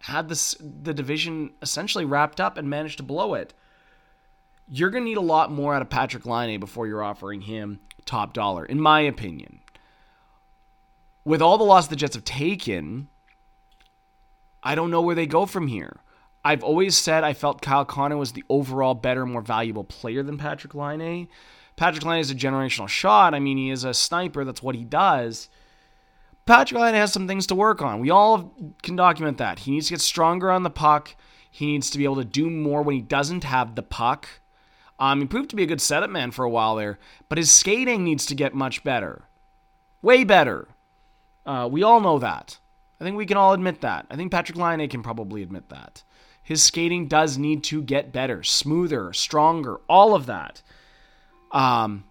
had 0.00 0.28
this, 0.28 0.54
the 0.60 0.94
division 0.94 1.50
essentially 1.60 2.04
wrapped 2.04 2.40
up 2.40 2.56
and 2.56 2.70
managed 2.70 2.98
to 2.98 3.02
blow 3.02 3.34
it. 3.34 3.52
You're 4.68 4.90
going 4.90 5.02
to 5.02 5.08
need 5.08 5.16
a 5.16 5.20
lot 5.20 5.50
more 5.50 5.74
out 5.74 5.82
of 5.82 5.88
Patrik 5.88 6.26
Laine 6.26 6.60
before 6.60 6.86
you're 6.86 7.02
offering 7.02 7.40
him 7.40 7.80
top 8.04 8.32
dollar, 8.32 8.64
in 8.64 8.80
my 8.80 9.00
opinion. 9.00 9.60
With 11.24 11.42
all 11.42 11.58
the 11.58 11.64
loss 11.64 11.88
the 11.88 11.96
Jets 11.96 12.14
have 12.14 12.24
taken, 12.24 13.08
I 14.62 14.76
don't 14.76 14.92
know 14.92 15.02
where 15.02 15.16
they 15.16 15.26
go 15.26 15.44
from 15.44 15.66
here. 15.66 16.00
I've 16.46 16.62
always 16.62 16.96
said 16.96 17.24
I 17.24 17.32
felt 17.32 17.60
Kyle 17.60 17.84
Connor 17.84 18.16
was 18.16 18.30
the 18.30 18.44
overall 18.48 18.94
better, 18.94 19.26
more 19.26 19.42
valuable 19.42 19.82
player 19.82 20.22
than 20.22 20.38
Patrik 20.38 20.76
Laine. 20.76 21.26
Patrik 21.76 22.04
Laine 22.04 22.20
is 22.20 22.30
a 22.30 22.36
generational 22.36 22.86
shot. 22.88 23.34
I 23.34 23.40
mean, 23.40 23.56
he 23.56 23.68
is 23.68 23.82
a 23.82 23.92
sniper. 23.92 24.44
That's 24.44 24.62
what 24.62 24.76
he 24.76 24.84
does. 24.84 25.48
Patrik 26.46 26.78
Laine 26.78 26.94
has 26.94 27.12
some 27.12 27.26
things 27.26 27.48
to 27.48 27.56
work 27.56 27.82
on. 27.82 27.98
We 27.98 28.10
all 28.10 28.54
can 28.84 28.94
document 28.94 29.38
that. 29.38 29.58
He 29.58 29.72
needs 29.72 29.88
to 29.88 29.94
get 29.94 30.00
stronger 30.00 30.48
on 30.48 30.62
the 30.62 30.70
puck. 30.70 31.16
He 31.50 31.66
needs 31.66 31.90
to 31.90 31.98
be 31.98 32.04
able 32.04 32.14
to 32.16 32.24
do 32.24 32.48
more 32.48 32.82
when 32.82 32.94
he 32.94 33.02
doesn't 33.02 33.42
have 33.42 33.74
the 33.74 33.82
puck. 33.82 34.28
Um, 35.00 35.22
he 35.22 35.26
proved 35.26 35.50
to 35.50 35.56
be 35.56 35.64
a 35.64 35.66
good 35.66 35.80
setup 35.80 36.10
man 36.10 36.30
for 36.30 36.44
a 36.44 36.50
while 36.50 36.76
there, 36.76 37.00
but 37.28 37.38
his 37.38 37.50
skating 37.50 38.04
needs 38.04 38.24
to 38.26 38.36
get 38.36 38.54
much 38.54 38.84
better. 38.84 39.24
Way 40.00 40.22
better. 40.22 40.68
Uh, 41.44 41.68
we 41.68 41.82
all 41.82 42.00
know 42.00 42.20
that. 42.20 42.60
I 43.00 43.04
think 43.04 43.16
we 43.16 43.26
can 43.26 43.36
all 43.36 43.52
admit 43.52 43.80
that. 43.80 44.06
I 44.08 44.14
think 44.14 44.30
Patrik 44.30 44.56
Laine 44.56 44.88
can 44.88 45.02
probably 45.02 45.42
admit 45.42 45.70
that. 45.70 46.04
His 46.46 46.62
skating 46.62 47.08
does 47.08 47.36
need 47.36 47.64
to 47.64 47.82
get 47.82 48.12
better, 48.12 48.44
smoother, 48.44 49.12
stronger, 49.12 49.80
all 49.88 50.14
of 50.14 50.26
that. 50.26 50.62
Um, 51.50 52.04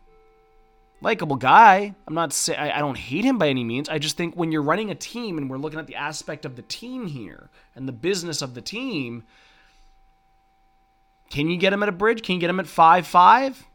likable 1.00 1.38
guy. 1.38 1.96
I'm 2.06 2.14
not 2.14 2.34
say 2.34 2.54
I, 2.54 2.76
I 2.76 2.80
don't 2.80 2.98
hate 2.98 3.24
him 3.24 3.38
by 3.38 3.48
any 3.48 3.64
means. 3.64 3.88
I 3.88 3.98
just 3.98 4.18
think 4.18 4.36
when 4.36 4.52
you're 4.52 4.62
running 4.62 4.92
a 4.92 4.96
team 4.96 5.38
and 5.38 5.50
we're 5.50 5.56
looking 5.56 5.80
at 5.80 5.88
the 5.88 5.96
aspect 5.96 6.44
of 6.44 6.58
the 6.58 6.64
team 6.64 7.08
here 7.08 7.50
and 7.76 7.88
the 7.88 7.94
business 7.94 8.42
of 8.42 8.56
the 8.56 8.62
team, 8.62 9.24
can 11.30 11.50
you 11.50 11.56
get 11.56 11.72
him 11.72 11.82
at 11.82 11.88
a 11.88 11.94
bridge? 11.94 12.22
Can 12.22 12.36
you 12.36 12.42
get 12.42 12.50
him 12.50 12.60
at 12.60 12.68
five 12.68 13.08
five? 13.08 13.66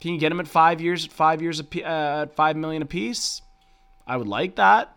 Can 0.00 0.14
you 0.14 0.18
get 0.18 0.32
him 0.32 0.40
at 0.40 0.48
five 0.48 0.80
years 0.80 1.04
at 1.04 1.12
five 1.12 1.42
years 1.42 1.60
at 1.60 1.84
uh, 1.84 2.26
five 2.28 2.56
million 2.56 2.80
apiece? 2.80 3.42
I 4.06 4.16
would 4.16 4.26
like 4.26 4.56
that. 4.56 4.96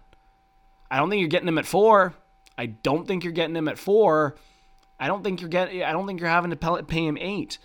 I 0.89 0.95
don't 0.95 1.09
think 1.09 1.19
you're 1.19 1.27
getting 1.27 1.49
him 1.49 1.57
at 1.57 1.65
four. 1.65 2.13
I 2.57 2.67
don't 2.67 3.05
think 3.05 3.25
you're 3.25 3.33
getting 3.33 3.57
him 3.57 3.67
at 3.67 3.77
four. 3.77 4.37
I 4.99 5.07
don't 5.07 5.23
think 5.23 5.41
you're 5.41 5.49
getting. 5.49 5.83
I 5.83 5.91
don't 5.91 6.05
think 6.05 6.19
you're 6.19 6.29
having 6.29 6.51
to 6.51 6.83
pay 6.83 7.05
him 7.05 7.17
eight. 7.19 7.57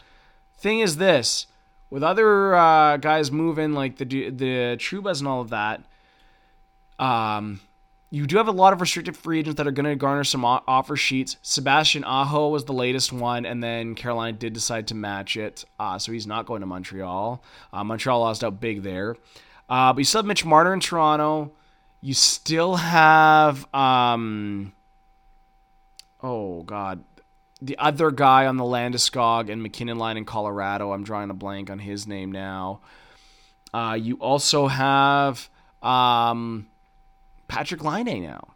Thing 0.56 0.80
is 0.80 0.96
this: 0.96 1.46
with 1.90 2.02
other 2.02 2.54
uh, 2.54 2.96
guys 2.96 3.30
moving 3.30 3.72
like 3.72 3.96
the 3.96 4.30
the 4.30 4.76
Troubas 4.78 5.20
and 5.20 5.28
all 5.28 5.40
of 5.40 5.50
that, 5.50 5.84
um, 6.98 7.60
you 8.10 8.26
do 8.26 8.36
have 8.36 8.46
a 8.46 8.52
lot 8.52 8.72
of 8.72 8.80
restricted 8.80 9.16
free 9.16 9.40
agents 9.40 9.56
that 9.56 9.66
are 9.66 9.72
going 9.72 9.86
to 9.86 9.96
garner 9.96 10.22
some 10.22 10.44
offer 10.44 10.94
sheets. 10.94 11.36
Sebastian 11.42 12.04
Aho 12.04 12.48
was 12.48 12.64
the 12.64 12.72
latest 12.72 13.12
one, 13.12 13.44
and 13.44 13.62
then 13.62 13.96
Carolina 13.96 14.36
did 14.36 14.52
decide 14.52 14.86
to 14.88 14.94
match 14.94 15.36
it, 15.36 15.64
uh, 15.80 15.98
so 15.98 16.12
he's 16.12 16.26
not 16.26 16.46
going 16.46 16.60
to 16.60 16.66
Montreal. 16.66 17.42
Uh, 17.72 17.82
Montreal 17.82 18.20
lost 18.20 18.44
out 18.44 18.60
big 18.60 18.82
there, 18.82 19.16
uh, 19.68 19.92
but 19.92 19.98
you 19.98 20.04
still 20.04 20.20
have 20.20 20.26
Mitch 20.26 20.44
Marner 20.44 20.72
in 20.72 20.78
Toronto. 20.80 21.52
You 22.00 22.14
still 22.14 22.76
have, 22.76 23.66
um, 23.74 24.72
oh 26.22 26.62
god, 26.62 27.02
the 27.64 27.78
other 27.78 28.10
guy 28.10 28.46
on 28.46 28.58
the 28.58 28.64
Landeskog 28.64 29.50
and 29.50 29.62
MacKinnon 29.62 29.96
line 29.98 30.18
in 30.18 30.26
Colorado. 30.26 30.92
I'm 30.92 31.02
drawing 31.02 31.30
a 31.30 31.34
blank 31.34 31.70
on 31.70 31.78
his 31.78 32.06
name 32.06 32.30
now. 32.30 32.80
Uh, 33.72 33.96
you 34.00 34.16
also 34.16 34.66
have 34.66 35.48
um, 35.82 36.66
Patrik 37.48 37.82
Laine 37.82 38.22
now, 38.22 38.48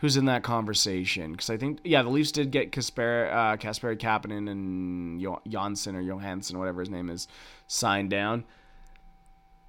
who's 0.00 0.16
in 0.16 0.24
that 0.24 0.42
conversation. 0.42 1.32
Because 1.32 1.50
I 1.50 1.58
think, 1.58 1.80
yeah, 1.84 2.02
the 2.02 2.08
Leafs 2.08 2.32
did 2.32 2.50
get 2.50 2.72
Kasper, 2.72 3.28
uh, 3.30 3.56
Kasperi 3.58 3.98
Kapanen 3.98 4.50
and 4.50 5.38
Janssen 5.46 5.94
or 5.94 6.00
Johansson, 6.00 6.58
whatever 6.58 6.80
his 6.80 6.90
name 6.90 7.10
is, 7.10 7.28
signed 7.66 8.08
down. 8.08 8.44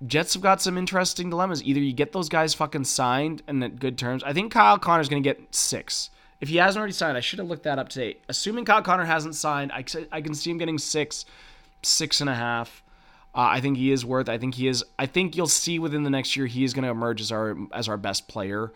Jets 0.05 0.33
have 0.33 0.43
got 0.43 0.61
some 0.61 0.77
interesting 0.77 1.29
dilemmas. 1.29 1.63
Either 1.63 1.79
you 1.79 1.93
get 1.93 2.13
those 2.13 2.29
guys 2.29 2.53
fucking 2.53 2.85
signed 2.85 3.43
and 3.47 3.63
at 3.63 3.79
good 3.79 3.97
terms. 3.97 4.23
I 4.23 4.31
think 4.31 4.53
Kyle 4.53 4.79
Connor's 4.79 5.09
going 5.09 5.21
to 5.21 5.29
get 5.29 5.53
six. 5.53 6.09
If 6.41 6.49
he 6.49 6.57
hasn't 6.57 6.79
already 6.79 6.93
signed, 6.93 7.17
I 7.17 7.21
should 7.21 7.39
have 7.39 7.47
looked 7.47 7.63
that 7.63 7.79
up 7.79 7.89
today. 7.89 8.17
Assuming 8.27 8.65
Kyle 8.65 8.81
Connor 8.81 9.05
hasn't 9.05 9.35
signed, 9.35 9.71
I, 9.71 9.85
I 10.11 10.21
can 10.21 10.35
see 10.35 10.51
him 10.51 10.57
getting 10.57 10.77
six, 10.77 11.25
six 11.81 12.21
and 12.21 12.29
a 12.29 12.35
half. 12.35 12.83
Uh, 13.33 13.49
I 13.51 13.61
think 13.61 13.77
he 13.77 13.91
is 13.91 14.05
worth. 14.05 14.29
I 14.29 14.37
think 14.37 14.55
he 14.55 14.67
is. 14.67 14.83
I 14.97 15.05
think 15.05 15.35
you'll 15.35 15.47
see 15.47 15.79
within 15.79 16.03
the 16.03 16.09
next 16.09 16.37
year 16.37 16.45
he 16.45 16.63
is 16.63 16.73
going 16.73 16.83
to 16.83 16.89
emerge 16.89 17.19
as 17.19 17.31
our 17.31 17.57
as 17.73 17.89
our 17.89 17.97
best 17.97 18.27
player. 18.27 18.71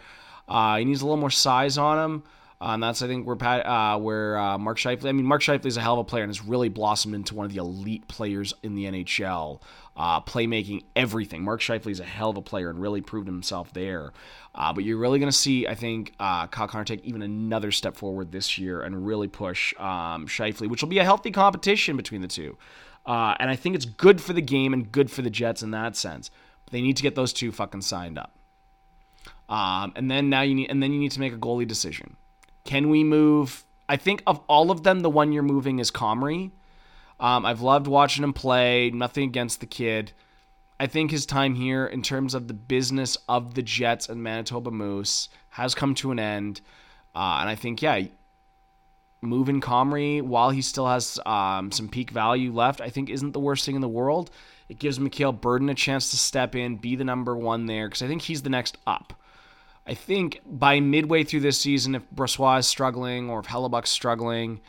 Uh, 0.47 0.77
he 0.77 0.85
needs 0.85 1.01
a 1.01 1.05
little 1.05 1.17
more 1.17 1.29
size 1.29 1.77
on 1.77 1.97
him. 1.97 2.23
Uh, 2.61 2.71
and 2.73 2.83
that's 2.83 3.01
I 3.01 3.07
think 3.07 3.25
where 3.25 3.37
Pat, 3.37 3.65
uh, 3.65 3.97
where 3.97 4.37
uh, 4.37 4.57
Mark 4.57 4.77
Scheifele. 4.77 5.07
I 5.07 5.11
mean, 5.13 5.25
Mark 5.25 5.41
Scheifele 5.41 5.65
is 5.65 5.77
a 5.77 5.81
hell 5.81 5.93
of 5.93 5.99
a 5.99 6.03
player 6.03 6.23
and 6.23 6.29
has 6.29 6.43
really 6.43 6.67
blossomed 6.67 7.15
into 7.15 7.33
one 7.33 7.45
of 7.45 7.53
the 7.53 7.59
elite 7.59 8.07
players 8.09 8.53
in 8.63 8.75
the 8.75 8.85
NHL. 8.85 9.61
Uh, 9.95 10.19
playmaking, 10.21 10.83
everything. 10.95 11.41
Mark 11.41 11.61
Scheifele 11.61 11.91
is 11.91 12.01
a 12.01 12.05
hell 12.05 12.29
of 12.29 12.37
a 12.37 12.41
player 12.41 12.69
and 12.69 12.81
really 12.81 12.99
proved 12.99 13.27
himself 13.27 13.71
there. 13.73 14.11
Uh, 14.55 14.73
but 14.73 14.83
you're 14.83 14.97
really 14.97 15.19
going 15.19 15.31
to 15.31 15.37
see, 15.37 15.67
I 15.67 15.75
think, 15.75 16.13
uh, 16.19 16.47
Kyle 16.47 16.67
Connor 16.67 16.83
take 16.83 17.03
even 17.05 17.21
another 17.21 17.71
step 17.71 17.95
forward 17.95 18.31
this 18.31 18.57
year 18.57 18.81
and 18.81 19.05
really 19.05 19.27
push 19.27 19.73
um, 19.79 20.25
which 20.25 20.81
will 20.81 20.89
be 20.89 20.99
a 20.99 21.03
healthy 21.03 21.31
competition 21.31 21.95
between 21.95 22.21
the 22.21 22.27
two. 22.27 22.57
And 23.05 23.49
I 23.49 23.55
think 23.55 23.75
it's 23.75 23.85
good 23.85 24.21
for 24.21 24.33
the 24.33 24.41
game 24.41 24.73
and 24.73 24.91
good 24.91 25.09
for 25.09 25.21
the 25.21 25.29
Jets 25.29 25.63
in 25.63 25.71
that 25.71 25.95
sense. 25.95 26.29
But 26.65 26.73
they 26.73 26.81
need 26.81 26.97
to 26.97 27.03
get 27.03 27.15
those 27.15 27.33
two 27.33 27.51
fucking 27.51 27.81
signed 27.81 28.17
up. 28.17 28.35
Um, 29.49 29.93
and 29.95 30.09
then 30.11 30.29
now 30.29 30.41
you 30.41 30.55
need, 30.55 30.69
and 30.69 30.81
then 30.83 30.93
you 30.93 30.99
need 30.99 31.11
to 31.13 31.19
make 31.19 31.33
a 31.33 31.37
goalie 31.37 31.67
decision. 31.67 32.15
Can 32.63 32.89
we 32.89 33.03
move? 33.03 33.63
I 33.87 33.97
think 33.97 34.21
of 34.27 34.39
all 34.47 34.71
of 34.71 34.83
them, 34.83 34.99
the 34.99 35.09
one 35.09 35.31
you're 35.31 35.43
moving 35.43 35.79
is 35.79 35.91
Comrie. 35.91 36.51
Um, 37.19 37.45
I've 37.45 37.61
loved 37.61 37.87
watching 37.87 38.23
him 38.23 38.33
play. 38.33 38.91
Nothing 38.91 39.23
against 39.23 39.59
the 39.59 39.65
kid. 39.65 40.13
I 40.79 40.87
think 40.87 41.11
his 41.11 41.25
time 41.25 41.55
here, 41.55 41.85
in 41.85 42.01
terms 42.01 42.33
of 42.33 42.47
the 42.47 42.53
business 42.53 43.17
of 43.27 43.53
the 43.55 43.61
Jets 43.61 44.07
and 44.07 44.23
Manitoba 44.23 44.71
Moose, 44.71 45.27
has 45.49 45.75
come 45.75 45.93
to 45.95 46.11
an 46.11 46.19
end. 46.19 46.61
Uh, 47.13 47.39
and 47.41 47.49
I 47.49 47.55
think, 47.55 47.81
yeah, 47.81 48.03
moving 49.21 49.59
Comrie 49.59 50.21
while 50.21 50.51
he 50.51 50.61
still 50.61 50.87
has 50.87 51.19
um, 51.25 51.71
some 51.71 51.89
peak 51.89 52.11
value 52.11 52.53
left, 52.53 52.79
I 52.79 52.89
think 52.89 53.09
isn't 53.09 53.33
the 53.33 53.39
worst 53.39 53.65
thing 53.65 53.75
in 53.75 53.81
the 53.81 53.87
world. 53.89 54.31
It 54.69 54.79
gives 54.79 54.99
Mikhail 54.99 55.33
Berdin 55.33 55.69
a 55.69 55.75
chance 55.75 56.11
to 56.11 56.17
step 56.17 56.55
in, 56.55 56.77
be 56.77 56.95
the 56.95 57.03
number 57.03 57.35
one 57.35 57.65
there, 57.65 57.87
because 57.87 58.01
I 58.03 58.07
think 58.07 58.21
he's 58.21 58.43
the 58.43 58.49
next 58.49 58.77
up. 58.87 59.13
I 59.89 59.95
think 59.95 60.41
by 60.45 60.79
midway 60.81 61.23
through 61.23 61.39
this 61.39 61.59
season, 61.59 61.95
if 61.95 62.03
Brossoit 62.11 62.59
is 62.59 62.67
struggling 62.67 63.27
or 63.27 63.39
if 63.39 63.47
Hellebuyck's 63.47 63.89
struggling, 63.89 64.61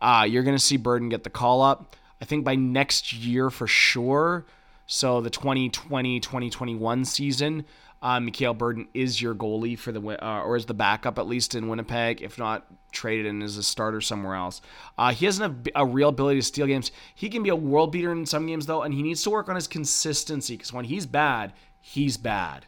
uh, 0.00 0.26
you're 0.28 0.42
going 0.42 0.56
to 0.56 0.62
see 0.62 0.76
Berdin 0.76 1.10
get 1.10 1.22
the 1.22 1.30
call 1.30 1.62
up. 1.62 1.94
I 2.20 2.24
think 2.24 2.44
by 2.44 2.56
next 2.56 3.12
year 3.12 3.50
for 3.50 3.68
sure, 3.68 4.46
so 4.86 5.20
the 5.20 5.30
2020 5.30 6.18
2021 6.18 7.04
season, 7.04 7.66
uh, 8.02 8.18
Mikhail 8.18 8.52
Berdin 8.52 8.88
is 8.94 9.22
your 9.22 9.32
goalie 9.32 9.78
for 9.78 9.92
the 9.92 10.00
uh, 10.00 10.42
or 10.42 10.56
is 10.56 10.66
the 10.66 10.74
backup 10.74 11.20
at 11.20 11.28
least 11.28 11.54
in 11.54 11.68
Winnipeg, 11.68 12.20
if 12.20 12.36
not 12.36 12.66
traded 12.90 13.26
and 13.26 13.44
as 13.44 13.58
a 13.58 13.62
starter 13.62 14.00
somewhere 14.00 14.34
else. 14.34 14.60
Uh, 14.96 15.12
he 15.12 15.26
hasn't 15.26 15.68
a, 15.68 15.82
a, 15.82 15.86
real 15.86 16.08
ability 16.08 16.40
to 16.40 16.46
steal 16.46 16.66
games. 16.66 16.90
He 17.14 17.28
can 17.28 17.44
be 17.44 17.50
a 17.50 17.56
world 17.56 17.92
beater 17.92 18.10
in 18.10 18.26
some 18.26 18.46
games 18.46 18.66
though, 18.66 18.82
and 18.82 18.92
he 18.92 19.02
needs 19.02 19.22
to 19.22 19.30
work 19.30 19.48
on 19.48 19.54
his 19.54 19.68
consistency 19.68 20.56
because 20.56 20.72
when 20.72 20.86
he's 20.86 21.06
bad, 21.06 21.52
he's 21.80 22.16
bad, 22.16 22.66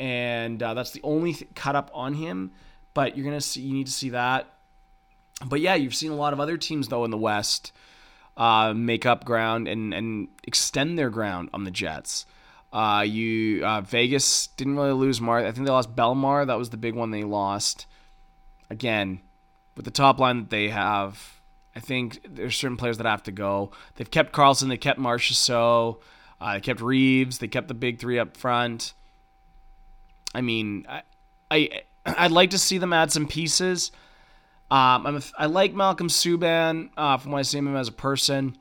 and 0.00 0.62
uh, 0.62 0.72
that's 0.72 0.92
the 0.92 1.02
only 1.04 1.34
th- 1.34 1.54
cut 1.54 1.76
up 1.76 1.90
on 1.92 2.14
him. 2.14 2.52
But 2.94 3.16
you're 3.16 3.24
gonna 3.24 3.40
see, 3.40 3.60
you 3.60 3.74
need 3.74 3.86
to 3.86 3.92
see 3.92 4.08
that. 4.10 4.50
But 5.46 5.60
yeah, 5.60 5.74
you've 5.74 5.94
seen 5.94 6.10
a 6.10 6.16
lot 6.16 6.32
of 6.32 6.40
other 6.40 6.56
teams 6.56 6.88
though 6.88 7.04
in 7.04 7.12
the 7.12 7.18
West 7.18 7.70
uh, 8.36 8.72
make 8.74 9.06
up 9.06 9.24
ground 9.24 9.68
and 9.68 9.94
and 9.94 10.28
extend 10.42 10.98
their 10.98 11.10
ground 11.10 11.50
on 11.52 11.64
the 11.64 11.70
Jets. 11.70 12.26
Uh, 12.72 13.04
you 13.06 13.64
uh, 13.64 13.82
Vegas 13.82 14.48
didn't 14.48 14.76
really 14.76 14.92
lose 14.92 15.20
Mar. 15.20 15.38
I 15.38 15.52
think 15.52 15.66
they 15.66 15.72
lost 15.72 15.94
Bellemare. 15.94 16.46
That 16.46 16.58
was 16.58 16.70
the 16.70 16.76
big 16.76 16.94
one 16.94 17.10
they 17.10 17.22
lost. 17.22 17.86
Again, 18.70 19.20
with 19.76 19.84
the 19.84 19.90
top 19.90 20.18
line 20.18 20.38
that 20.38 20.50
they 20.50 20.70
have, 20.70 21.40
I 21.76 21.80
think 21.80 22.20
there's 22.26 22.56
certain 22.56 22.76
players 22.76 22.98
that 22.98 23.06
have 23.06 23.24
to 23.24 23.32
go. 23.32 23.70
They've 23.96 24.10
kept 24.10 24.32
Karlsson. 24.32 24.68
They 24.68 24.76
kept 24.76 24.98
Marchessault. 24.98 26.00
Uh, 26.40 26.54
they 26.54 26.60
kept 26.60 26.80
Reaves. 26.80 27.38
They 27.38 27.48
kept 27.48 27.68
the 27.68 27.74
big 27.74 27.98
three 27.98 28.18
up 28.18 28.36
front. 28.36 28.94
I 30.34 30.40
mean, 30.40 30.86
I, 30.88 31.02
I 31.50 31.82
I'd 32.06 32.30
like 32.30 32.50
to 32.50 32.58
see 32.58 32.78
them 32.78 32.92
add 32.92 33.12
some 33.12 33.26
pieces. 33.26 33.92
Um, 34.70 35.06
I'm 35.06 35.16
a, 35.16 35.22
i 35.38 35.46
like 35.46 35.74
Malcolm 35.74 36.08
Subban 36.08 36.90
uh, 36.96 37.16
from 37.18 37.32
what 37.32 37.38
I 37.38 37.42
see 37.42 37.58
him 37.58 37.76
as 37.76 37.88
a 37.88 37.92
person. 37.92 38.56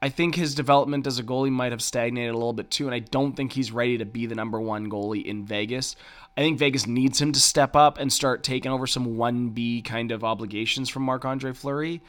I 0.00 0.08
think 0.08 0.36
his 0.36 0.54
development 0.54 1.06
as 1.06 1.18
a 1.18 1.24
goalie 1.24 1.50
might 1.50 1.72
have 1.72 1.82
stagnated 1.82 2.32
a 2.32 2.36
little 2.36 2.52
bit 2.52 2.70
too, 2.70 2.86
and 2.86 2.94
I 2.94 3.00
don't 3.00 3.34
think 3.34 3.52
he's 3.52 3.72
ready 3.72 3.98
to 3.98 4.04
be 4.04 4.26
the 4.26 4.34
number 4.34 4.60
one 4.60 4.88
goalie 4.88 5.24
in 5.24 5.44
Vegas. 5.44 5.96
I 6.36 6.40
think 6.42 6.58
Vegas 6.58 6.86
needs 6.86 7.20
him 7.20 7.32
to 7.32 7.40
step 7.40 7.74
up 7.74 7.98
and 7.98 8.12
start 8.12 8.44
taking 8.44 8.70
over 8.70 8.86
some 8.86 9.16
1B 9.16 9.84
kind 9.84 10.12
of 10.12 10.22
obligations 10.22 10.88
from 10.88 11.02
Marc 11.02 11.24
Andre 11.24 11.52
Fleury, 11.52 12.00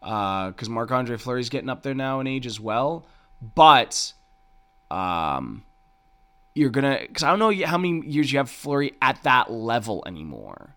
because 0.00 0.68
uh, 0.68 0.70
Marc 0.70 0.90
Andre 0.90 1.16
Fleury's 1.16 1.50
getting 1.50 1.68
up 1.68 1.82
there 1.82 1.94
now 1.94 2.18
in 2.18 2.26
age 2.26 2.46
as 2.46 2.58
well. 2.58 3.06
But 3.54 4.12
um, 4.90 5.62
you're 6.60 6.68
gonna, 6.68 6.98
because 7.00 7.22
I 7.22 7.30
don't 7.30 7.38
know 7.38 7.66
how 7.66 7.78
many 7.78 8.06
years 8.06 8.30
you 8.30 8.38
have 8.38 8.50
Fleury 8.50 8.92
at 9.00 9.22
that 9.22 9.50
level 9.50 10.02
anymore. 10.06 10.76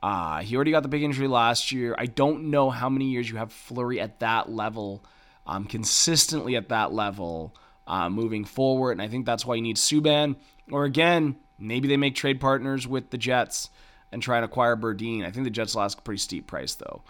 Uh, 0.00 0.42
he 0.42 0.54
already 0.54 0.70
got 0.70 0.84
the 0.84 0.88
big 0.88 1.02
injury 1.02 1.26
last 1.26 1.72
year. 1.72 1.92
I 1.98 2.06
don't 2.06 2.50
know 2.52 2.70
how 2.70 2.88
many 2.88 3.06
years 3.06 3.28
you 3.28 3.36
have 3.36 3.52
Fleury 3.52 4.00
at 4.00 4.20
that 4.20 4.48
level, 4.48 5.04
um, 5.44 5.64
consistently 5.64 6.54
at 6.54 6.68
that 6.68 6.92
level, 6.92 7.52
uh, 7.88 8.08
moving 8.08 8.44
forward. 8.44 8.92
And 8.92 9.02
I 9.02 9.08
think 9.08 9.26
that's 9.26 9.44
why 9.44 9.56
you 9.56 9.62
need 9.62 9.76
Subban. 9.76 10.36
Or 10.70 10.84
again, 10.84 11.34
maybe 11.58 11.88
they 11.88 11.96
make 11.96 12.14
trade 12.14 12.40
partners 12.40 12.86
with 12.86 13.10
the 13.10 13.18
Jets 13.18 13.70
and 14.12 14.22
try 14.22 14.36
and 14.36 14.44
acquire 14.44 14.76
Berdin. 14.76 15.26
I 15.26 15.32
think 15.32 15.42
the 15.42 15.50
Jets 15.50 15.76
ask 15.76 15.98
a 15.98 16.02
pretty 16.02 16.20
steep 16.20 16.46
price 16.46 16.76
though. 16.76 17.02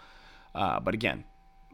Uh, 0.55 0.79
but 0.79 0.95
again, 0.95 1.25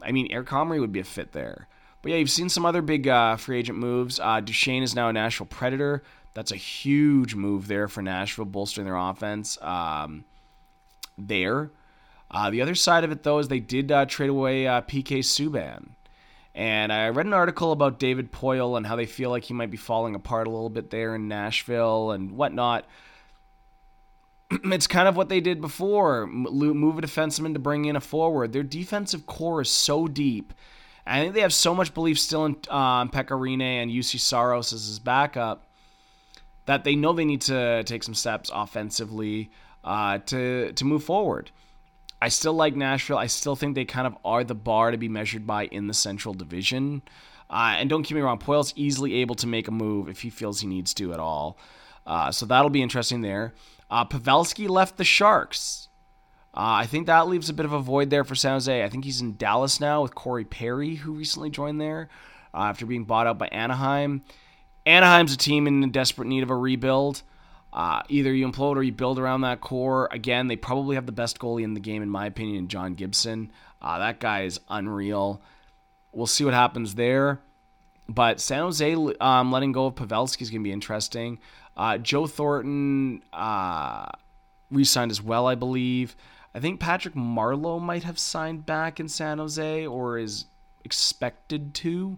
I 0.02 0.12
mean, 0.12 0.28
Eric 0.30 0.48
Comrie 0.48 0.80
would 0.80 0.92
be 0.92 1.00
a 1.00 1.04
fit 1.04 1.32
there. 1.32 1.66
But 2.02 2.12
yeah, 2.12 2.18
you've 2.18 2.28
seen 2.28 2.50
some 2.50 2.66
other 2.66 2.82
big 2.82 3.08
uh, 3.08 3.36
free 3.36 3.58
agent 3.58 3.78
moves. 3.78 4.20
Uh, 4.20 4.40
Duchene 4.40 4.82
is 4.82 4.94
now 4.94 5.08
a 5.08 5.14
Nashville 5.14 5.46
Predator. 5.46 6.02
That's 6.36 6.52
a 6.52 6.56
huge 6.56 7.34
move 7.34 7.66
there 7.66 7.88
for 7.88 8.02
Nashville, 8.02 8.44
bolstering 8.44 8.84
their 8.84 8.94
offense. 8.94 9.56
Um, 9.62 10.26
there. 11.16 11.70
Uh, 12.30 12.50
the 12.50 12.60
other 12.60 12.74
side 12.74 13.04
of 13.04 13.10
it, 13.10 13.22
though, 13.22 13.38
is 13.38 13.48
they 13.48 13.58
did 13.58 13.90
uh, 13.90 14.04
trade 14.04 14.28
away 14.28 14.66
uh, 14.66 14.82
PK 14.82 15.20
Subban. 15.20 15.92
And 16.54 16.92
I 16.92 17.08
read 17.08 17.24
an 17.24 17.32
article 17.32 17.72
about 17.72 17.98
David 17.98 18.32
Poile 18.32 18.76
and 18.76 18.86
how 18.86 18.96
they 18.96 19.06
feel 19.06 19.30
like 19.30 19.44
he 19.44 19.54
might 19.54 19.70
be 19.70 19.78
falling 19.78 20.14
apart 20.14 20.46
a 20.46 20.50
little 20.50 20.68
bit 20.68 20.90
there 20.90 21.14
in 21.14 21.26
Nashville 21.26 22.10
and 22.10 22.32
whatnot. 22.32 22.84
it's 24.50 24.86
kind 24.86 25.08
of 25.08 25.16
what 25.16 25.30
they 25.30 25.40
did 25.40 25.62
before 25.62 26.26
move 26.26 26.98
a 26.98 27.00
defenseman 27.00 27.54
to 27.54 27.58
bring 27.58 27.86
in 27.86 27.96
a 27.96 28.00
forward. 28.00 28.52
Their 28.52 28.62
defensive 28.62 29.24
core 29.24 29.62
is 29.62 29.70
so 29.70 30.06
deep. 30.06 30.52
I 31.06 31.22
think 31.22 31.32
they 31.32 31.40
have 31.40 31.54
so 31.54 31.74
much 31.74 31.94
belief 31.94 32.18
still 32.18 32.44
in 32.44 32.56
um, 32.68 33.08
Pekka 33.08 33.38
Rinne 33.38 33.82
and 33.82 33.90
Juuse 33.90 34.20
Saros 34.20 34.74
as 34.74 34.86
his 34.86 34.98
backup 34.98 35.65
that 36.66 36.84
they 36.84 36.94
know 36.94 37.12
they 37.12 37.24
need 37.24 37.40
to 37.42 37.82
take 37.84 38.02
some 38.02 38.14
steps 38.14 38.50
offensively 38.52 39.50
uh, 39.84 40.18
to 40.26 40.72
to 40.72 40.84
move 40.84 41.04
forward. 41.04 41.50
I 42.20 42.28
still 42.28 42.54
like 42.54 42.74
Nashville. 42.76 43.18
I 43.18 43.26
still 43.26 43.56
think 43.56 43.74
they 43.74 43.84
kind 43.84 44.06
of 44.06 44.16
are 44.24 44.42
the 44.42 44.54
bar 44.54 44.90
to 44.90 44.96
be 44.96 45.08
measured 45.08 45.46
by 45.46 45.66
in 45.66 45.86
the 45.86 45.94
Central 45.94 46.34
Division. 46.34 47.02
Uh, 47.48 47.76
and 47.78 47.88
don't 47.88 48.02
get 48.02 48.14
me 48.14 48.20
wrong, 48.20 48.38
Poile's 48.38 48.72
easily 48.74 49.14
able 49.16 49.34
to 49.36 49.46
make 49.46 49.68
a 49.68 49.70
move 49.70 50.08
if 50.08 50.22
he 50.22 50.30
feels 50.30 50.60
he 50.60 50.66
needs 50.66 50.92
to 50.94 51.12
at 51.12 51.20
all. 51.20 51.58
Uh, 52.06 52.32
so 52.32 52.46
that'll 52.46 52.70
be 52.70 52.82
interesting 52.82 53.20
there. 53.20 53.54
Uh, 53.90 54.04
Pavelski 54.04 54.68
left 54.68 54.96
the 54.96 55.04
Sharks. 55.04 55.88
Uh, 56.54 56.80
I 56.80 56.86
think 56.86 57.06
that 57.06 57.28
leaves 57.28 57.50
a 57.50 57.54
bit 57.54 57.66
of 57.66 57.72
a 57.72 57.80
void 57.80 58.10
there 58.10 58.24
for 58.24 58.34
San 58.34 58.52
Jose. 58.52 58.82
I 58.82 58.88
think 58.88 59.04
he's 59.04 59.20
in 59.20 59.36
Dallas 59.36 59.78
now 59.78 60.02
with 60.02 60.14
Corey 60.14 60.44
Perry, 60.44 60.96
who 60.96 61.12
recently 61.12 61.50
joined 61.50 61.80
there 61.80 62.08
uh, 62.54 62.62
after 62.62 62.86
being 62.86 63.04
bought 63.04 63.26
out 63.26 63.38
by 63.38 63.48
Anaheim. 63.48 64.22
Anaheim's 64.86 65.34
a 65.34 65.36
team 65.36 65.66
in 65.66 65.90
desperate 65.90 66.28
need 66.28 66.42
of 66.42 66.50
a 66.50 66.56
rebuild. 66.56 67.22
Uh, 67.72 68.02
either 68.08 68.32
you 68.32 68.48
implode 68.48 68.76
or 68.76 68.82
you 68.82 68.92
build 68.92 69.18
around 69.18 69.42
that 69.42 69.60
core. 69.60 70.08
Again, 70.10 70.46
they 70.46 70.56
probably 70.56 70.94
have 70.94 71.04
the 71.04 71.12
best 71.12 71.38
goalie 71.38 71.64
in 71.64 71.74
the 71.74 71.80
game, 71.80 72.02
in 72.02 72.08
my 72.08 72.26
opinion, 72.26 72.68
John 72.68 72.94
Gibson. 72.94 73.50
Uh, 73.82 73.98
that 73.98 74.20
guy 74.20 74.42
is 74.42 74.60
unreal. 74.68 75.42
We'll 76.12 76.26
see 76.26 76.44
what 76.44 76.54
happens 76.54 76.94
there. 76.94 77.40
But 78.08 78.40
San 78.40 78.60
Jose 78.60 78.94
um, 79.20 79.52
letting 79.52 79.72
go 79.72 79.86
of 79.86 79.96
Pavelski 79.96 80.42
is 80.42 80.50
going 80.50 80.62
to 80.62 80.64
be 80.64 80.72
interesting. 80.72 81.38
Uh, 81.76 81.98
Joe 81.98 82.26
Thornton 82.26 83.22
uh, 83.32 84.06
re 84.70 84.84
signed 84.84 85.10
as 85.10 85.20
well, 85.20 85.46
I 85.46 85.56
believe. 85.56 86.16
I 86.54 86.60
think 86.60 86.80
Patrick 86.80 87.14
Marleau 87.14 87.80
might 87.80 88.04
have 88.04 88.18
signed 88.18 88.64
back 88.64 88.98
in 88.98 89.08
San 89.08 89.38
Jose 89.38 89.86
or 89.86 90.16
is 90.16 90.46
expected 90.84 91.74
to. 91.74 92.16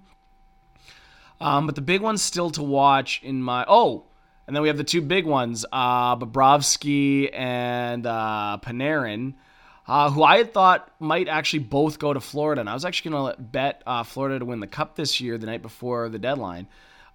Um, 1.40 1.66
but 1.66 1.74
the 1.74 1.80
big 1.80 2.00
one's 2.00 2.22
still 2.22 2.50
to 2.50 2.62
watch 2.62 3.20
in 3.22 3.42
my. 3.42 3.64
Oh, 3.68 4.04
and 4.48 4.56
then 4.56 4.62
we 4.62 4.68
have 4.68 4.78
the 4.78 4.84
two 4.84 5.02
big 5.02 5.26
ones, 5.26 5.66
uh, 5.70 6.16
Bobrovsky 6.16 7.28
and 7.34 8.06
uh, 8.06 8.56
Panarin, 8.62 9.34
uh, 9.86 10.10
who 10.10 10.22
I 10.22 10.38
had 10.38 10.54
thought 10.54 10.90
might 10.98 11.28
actually 11.28 11.60
both 11.60 11.98
go 11.98 12.14
to 12.14 12.20
Florida. 12.20 12.60
And 12.60 12.70
I 12.70 12.72
was 12.72 12.86
actually 12.86 13.10
going 13.10 13.34
to 13.34 13.42
bet 13.42 13.82
uh, 13.86 14.04
Florida 14.04 14.38
to 14.38 14.46
win 14.46 14.60
the 14.60 14.66
Cup 14.66 14.96
this 14.96 15.20
year, 15.20 15.36
the 15.36 15.44
night 15.44 15.60
before 15.60 16.08
the 16.08 16.18
deadline, 16.18 16.66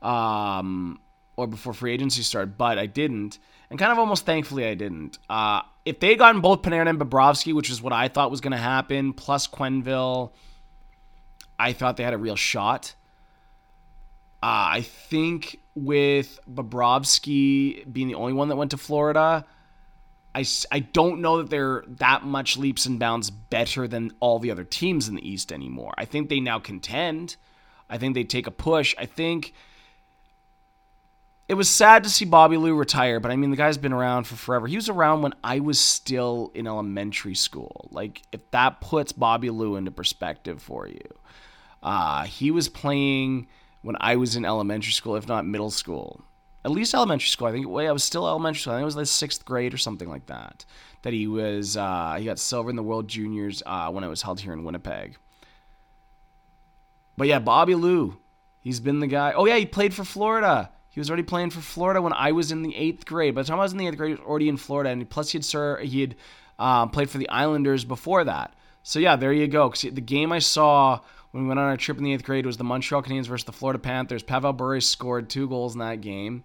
um, 0.04 1.00
or 1.36 1.48
before 1.48 1.74
free 1.74 1.92
agency 1.92 2.22
started, 2.22 2.56
but 2.56 2.78
I 2.78 2.86
didn't. 2.86 3.40
And 3.72 3.80
kind 3.80 3.92
of 3.92 3.98
almost 3.98 4.28
thankfully 4.28 4.68
I 4.68 4.76
didn't. 4.76 5.18
Uh, 5.28 5.62
if 5.86 6.00
they 6.00 6.10
had 6.10 6.20
gotten 6.20 6.40
both 6.40 6.62
Panarin 6.62 6.88
and 6.88 7.00
Bobrovsky, 7.00 7.56
which 7.56 7.72
is 7.72 7.82
what 7.82 7.94
I 7.94 8.10
thought 8.10 8.30
was 8.30 8.42
going 8.42 8.52
to 8.52 8.58
happen, 8.58 9.14
plus 9.14 9.48
Quenneville, 9.48 10.32
I 11.58 11.74
thought 11.74 11.98
they 11.98 12.04
had 12.04 12.14
a 12.14 12.18
real 12.20 12.36
shot. 12.36 12.94
Uh, 14.44 14.76
I 14.76 14.82
think 14.82 15.62
with 15.74 16.38
Bobrovsky 16.54 17.90
being 17.94 18.10
the 18.10 18.16
only 18.16 18.34
one 18.34 18.50
that 18.50 18.58
went 18.58 18.72
to 18.72 18.78
Florida, 18.78 19.46
I, 20.36 20.44
I 20.70 20.80
don't 20.80 21.22
know 21.22 21.38
that 21.38 21.50
they're 21.50 21.86
that 21.88 22.26
much 22.26 22.58
leaps 22.58 22.86
and 22.86 23.00
bounds 23.00 23.30
better 23.30 23.88
than 23.88 24.12
all 24.20 24.40
the 24.40 24.52
other 24.52 24.66
teams 24.66 25.08
in 25.08 25.16
the 25.16 25.26
East 25.26 25.54
anymore. 25.54 25.94
I 25.98 26.04
think 26.04 26.28
they 26.28 26.42
now 26.42 26.60
contend. 26.60 27.38
I 27.90 27.98
think 27.98 28.16
they 28.16 28.26
take 28.26 28.46
a 28.46 28.52
push. 28.52 28.94
I 28.98 29.06
think 29.06 29.54
it 31.48 31.54
was 31.54 31.70
sad 31.70 32.04
to 32.04 32.10
see 32.10 32.26
Bobby 32.26 32.58
Lou 32.58 32.76
retire, 32.76 33.22
but 33.22 33.32
I 33.32 33.38
mean, 33.38 33.50
the 33.50 33.56
guy's 33.56 33.78
been 33.78 33.94
around 33.94 34.26
for 34.26 34.36
forever. 34.36 34.68
He 34.68 34.76
was 34.76 34.90
around 34.90 35.22
when 35.22 35.36
I 35.42 35.62
was 35.62 35.80
still 35.80 36.52
in 36.54 36.68
elementary 36.68 37.36
school. 37.36 37.88
Like, 37.92 38.24
if 38.34 38.52
that 38.52 38.82
puts 38.82 39.14
Bobby 39.14 39.52
Lou 39.52 39.78
into 39.78 39.92
perspective 39.92 40.62
for 40.62 40.86
you, 40.86 41.14
uh, 41.82 42.26
he 42.26 42.52
was 42.52 42.68
playing 42.68 43.48
when 43.84 43.96
I 44.00 44.16
was 44.16 44.36
in 44.36 44.44
elementary 44.44 44.94
school, 44.94 45.16
if 45.16 45.28
not 45.28 45.46
middle 45.46 45.72
school 45.72 46.26
at 46.66 46.72
least 46.72 46.94
elementary 46.94 47.28
school. 47.28 47.48
I 47.48 47.52
think 47.52 47.68
wait, 47.68 47.88
I 47.88 47.92
was 47.92 48.04
still 48.04 48.28
elementary 48.28 48.62
school. 48.62 48.74
I 48.74 48.78
think 48.78 48.84
it 48.84 48.86
was 48.86 48.96
like 48.96 49.08
sixth 49.08 49.46
grade 49.46 49.74
or 49.74 49.78
something 49.78 50.10
like 50.10 50.28
that. 50.28 50.66
That 51.02 51.14
he 51.14 51.28
was 51.28 51.76
uh, 51.76 52.16
he 52.18 52.26
got 52.26 52.40
silver 52.40 52.70
in 52.70 52.76
the 52.76 52.84
World 52.84 53.08
Juniors 53.08 53.62
uh, 53.66 53.90
when 53.92 54.04
it 54.04 54.08
was 54.08 54.22
held 54.22 54.40
here 54.40 54.54
in 54.54 54.64
Winnipeg. 54.64 55.18
But 57.18 57.28
yeah, 57.28 57.40
Bobby 57.40 57.76
Lou, 57.76 58.18
he's 58.62 58.80
been 58.80 59.00
the 59.00 59.08
guy. 59.08 59.34
Oh 59.34 59.46
yeah, 59.46 59.58
he 59.58 59.66
played 59.66 59.94
for 59.94 60.04
Florida. 60.04 60.72
He 60.90 61.00
was 61.00 61.10
already 61.10 61.24
playing 61.24 61.50
for 61.50 61.62
Florida 61.62 62.02
when 62.02 62.14
I 62.14 62.32
was 62.32 62.52
in 62.52 62.62
the 62.62 62.76
eighth 62.76 63.06
grade. 63.06 63.36
By 63.36 63.42
the 63.42 63.48
time 63.48 63.60
I 63.60 63.64
was 63.64 63.72
in 63.72 63.80
the 63.80 63.88
eighth 63.88 63.98
grade, 63.98 64.12
he 64.12 64.16
was 64.16 64.28
already 64.28 64.48
in 64.48 64.58
Florida, 64.58 64.92
and 64.92 65.10
plus 65.10 65.32
he 65.32 65.38
had 65.38 65.46
sir 65.46 65.80
he 65.80 66.02
had 66.02 66.16
um, 66.60 66.90
played 66.90 67.10
for 67.10 67.18
the 67.18 67.30
Islanders 67.30 67.84
before 67.84 68.24
that. 68.24 68.54
So 68.84 69.00
yeah, 69.00 69.16
there 69.16 69.34
you 69.34 69.48
go. 69.48 69.70
Because 69.70 69.94
the 69.94 70.02
game 70.02 70.32
I 70.32 70.40
saw 70.40 71.02
when 71.34 71.44
we 71.44 71.48
went 71.48 71.60
on 71.60 71.68
our 71.68 71.78
trip 71.78 71.98
in 71.98 72.04
the 72.04 72.14
eighth 72.14 72.24
grade 72.24 72.46
it 72.46 72.48
was 72.48 72.58
the 72.58 72.64
Montreal 72.64 73.02
Canadiens 73.02 73.26
versus 73.26 73.46
the 73.46 73.52
Florida 73.52 73.80
Panthers. 73.80 74.22
Pavel 74.22 74.54
Bure 74.54 74.80
scored 74.80 75.32
two 75.32 75.50
goals 75.50 75.74
in 75.74 75.80
that 75.80 76.00
game. 76.00 76.44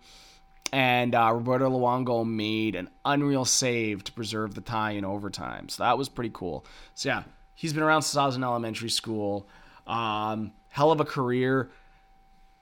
And 0.72 1.14
uh, 1.14 1.30
Roberto 1.34 1.70
Luongo 1.70 2.26
made 2.26 2.74
an 2.74 2.88
unreal 3.04 3.44
save 3.44 4.02
to 4.04 4.12
preserve 4.12 4.54
the 4.54 4.62
tie 4.62 4.92
in 4.92 5.04
overtime. 5.04 5.68
So 5.68 5.82
that 5.82 5.98
was 5.98 6.08
pretty 6.08 6.30
cool. 6.32 6.64
So 6.94 7.10
yeah, 7.10 7.22
he's 7.54 7.74
been 7.74 7.82
around 7.82 8.02
since 8.02 8.16
I 8.16 8.24
was 8.24 8.36
in 8.36 8.42
elementary 8.42 8.88
school. 8.88 9.46
Um, 9.86 10.52
hell 10.70 10.90
of 10.90 11.00
a 11.00 11.04
career. 11.04 11.70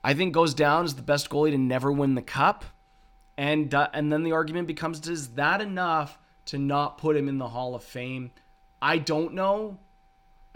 I 0.03 0.13
think 0.13 0.33
goes 0.33 0.53
down 0.53 0.83
as 0.83 0.95
the 0.95 1.01
best 1.01 1.29
goalie 1.29 1.51
to 1.51 1.57
never 1.57 1.93
win 1.93 2.15
the 2.15 2.21
cup. 2.21 2.65
And 3.37 3.73
uh, 3.73 3.87
and 3.93 4.11
then 4.11 4.23
the 4.23 4.31
argument 4.33 4.67
becomes: 4.67 5.07
Is 5.07 5.29
that 5.29 5.61
enough 5.61 6.17
to 6.45 6.57
not 6.57 6.97
put 6.97 7.15
him 7.15 7.29
in 7.29 7.37
the 7.37 7.49
Hall 7.49 7.75
of 7.75 7.83
Fame? 7.83 8.31
I 8.81 8.97
don't 8.97 9.33
know. 9.33 9.79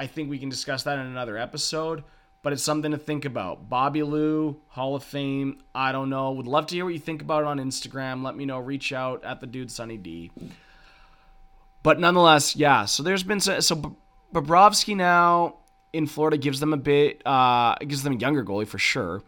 I 0.02 0.08
think 0.08 0.32
we 0.32 0.39
can 0.39 0.49
discuss 0.49 0.82
that 0.84 0.97
in 0.97 1.06
another 1.06 1.38
episode, 1.38 2.04
but 2.41 2.54
it's 2.54 2.64
something 2.64 2.89
to 2.89 2.97
think 2.97 3.24
about. 3.24 3.70
Bobby 3.70 4.02
Lou, 4.02 4.60
Hall 4.70 4.95
of 4.95 5.04
Fame. 5.04 5.60
I 5.76 5.91
don't 5.91 6.10
know. 6.10 6.32
Would 6.32 6.47
love 6.47 6.66
to 6.68 6.76
hear 6.76 6.86
what 6.86 6.95
you 6.95 6.99
think 6.99 7.22
about 7.22 7.43
it 7.43 7.45
on 7.45 7.60
Instagram. 7.60 8.24
Let 8.24 8.36
me 8.36 8.45
know. 8.45 8.58
Reach 8.58 8.91
out 8.93 9.24
at 9.24 9.41
the 9.41 9.45
dude 9.45 9.70
Sunny 9.70 9.97
D. 9.97 10.32
But 11.84 11.99
nonetheless, 11.99 12.56
yeah. 12.56 12.86
So 12.86 13.04
there's 13.04 13.22
been 13.22 13.39
so, 13.39 13.60
so 13.60 13.95
Bobrovsky 14.34 14.95
now 14.95 15.58
in 15.93 16.08
Florida 16.08 16.36
gives 16.36 16.60
them 16.60 16.74
a 16.74 16.78
bit, 16.78 17.22
uh, 17.24 17.76
gives 17.76 18.02
them 18.02 18.14
a 18.14 18.18
younger 18.18 18.43
goalie 18.43 18.68
for 18.68 18.80
sure. 18.80 19.22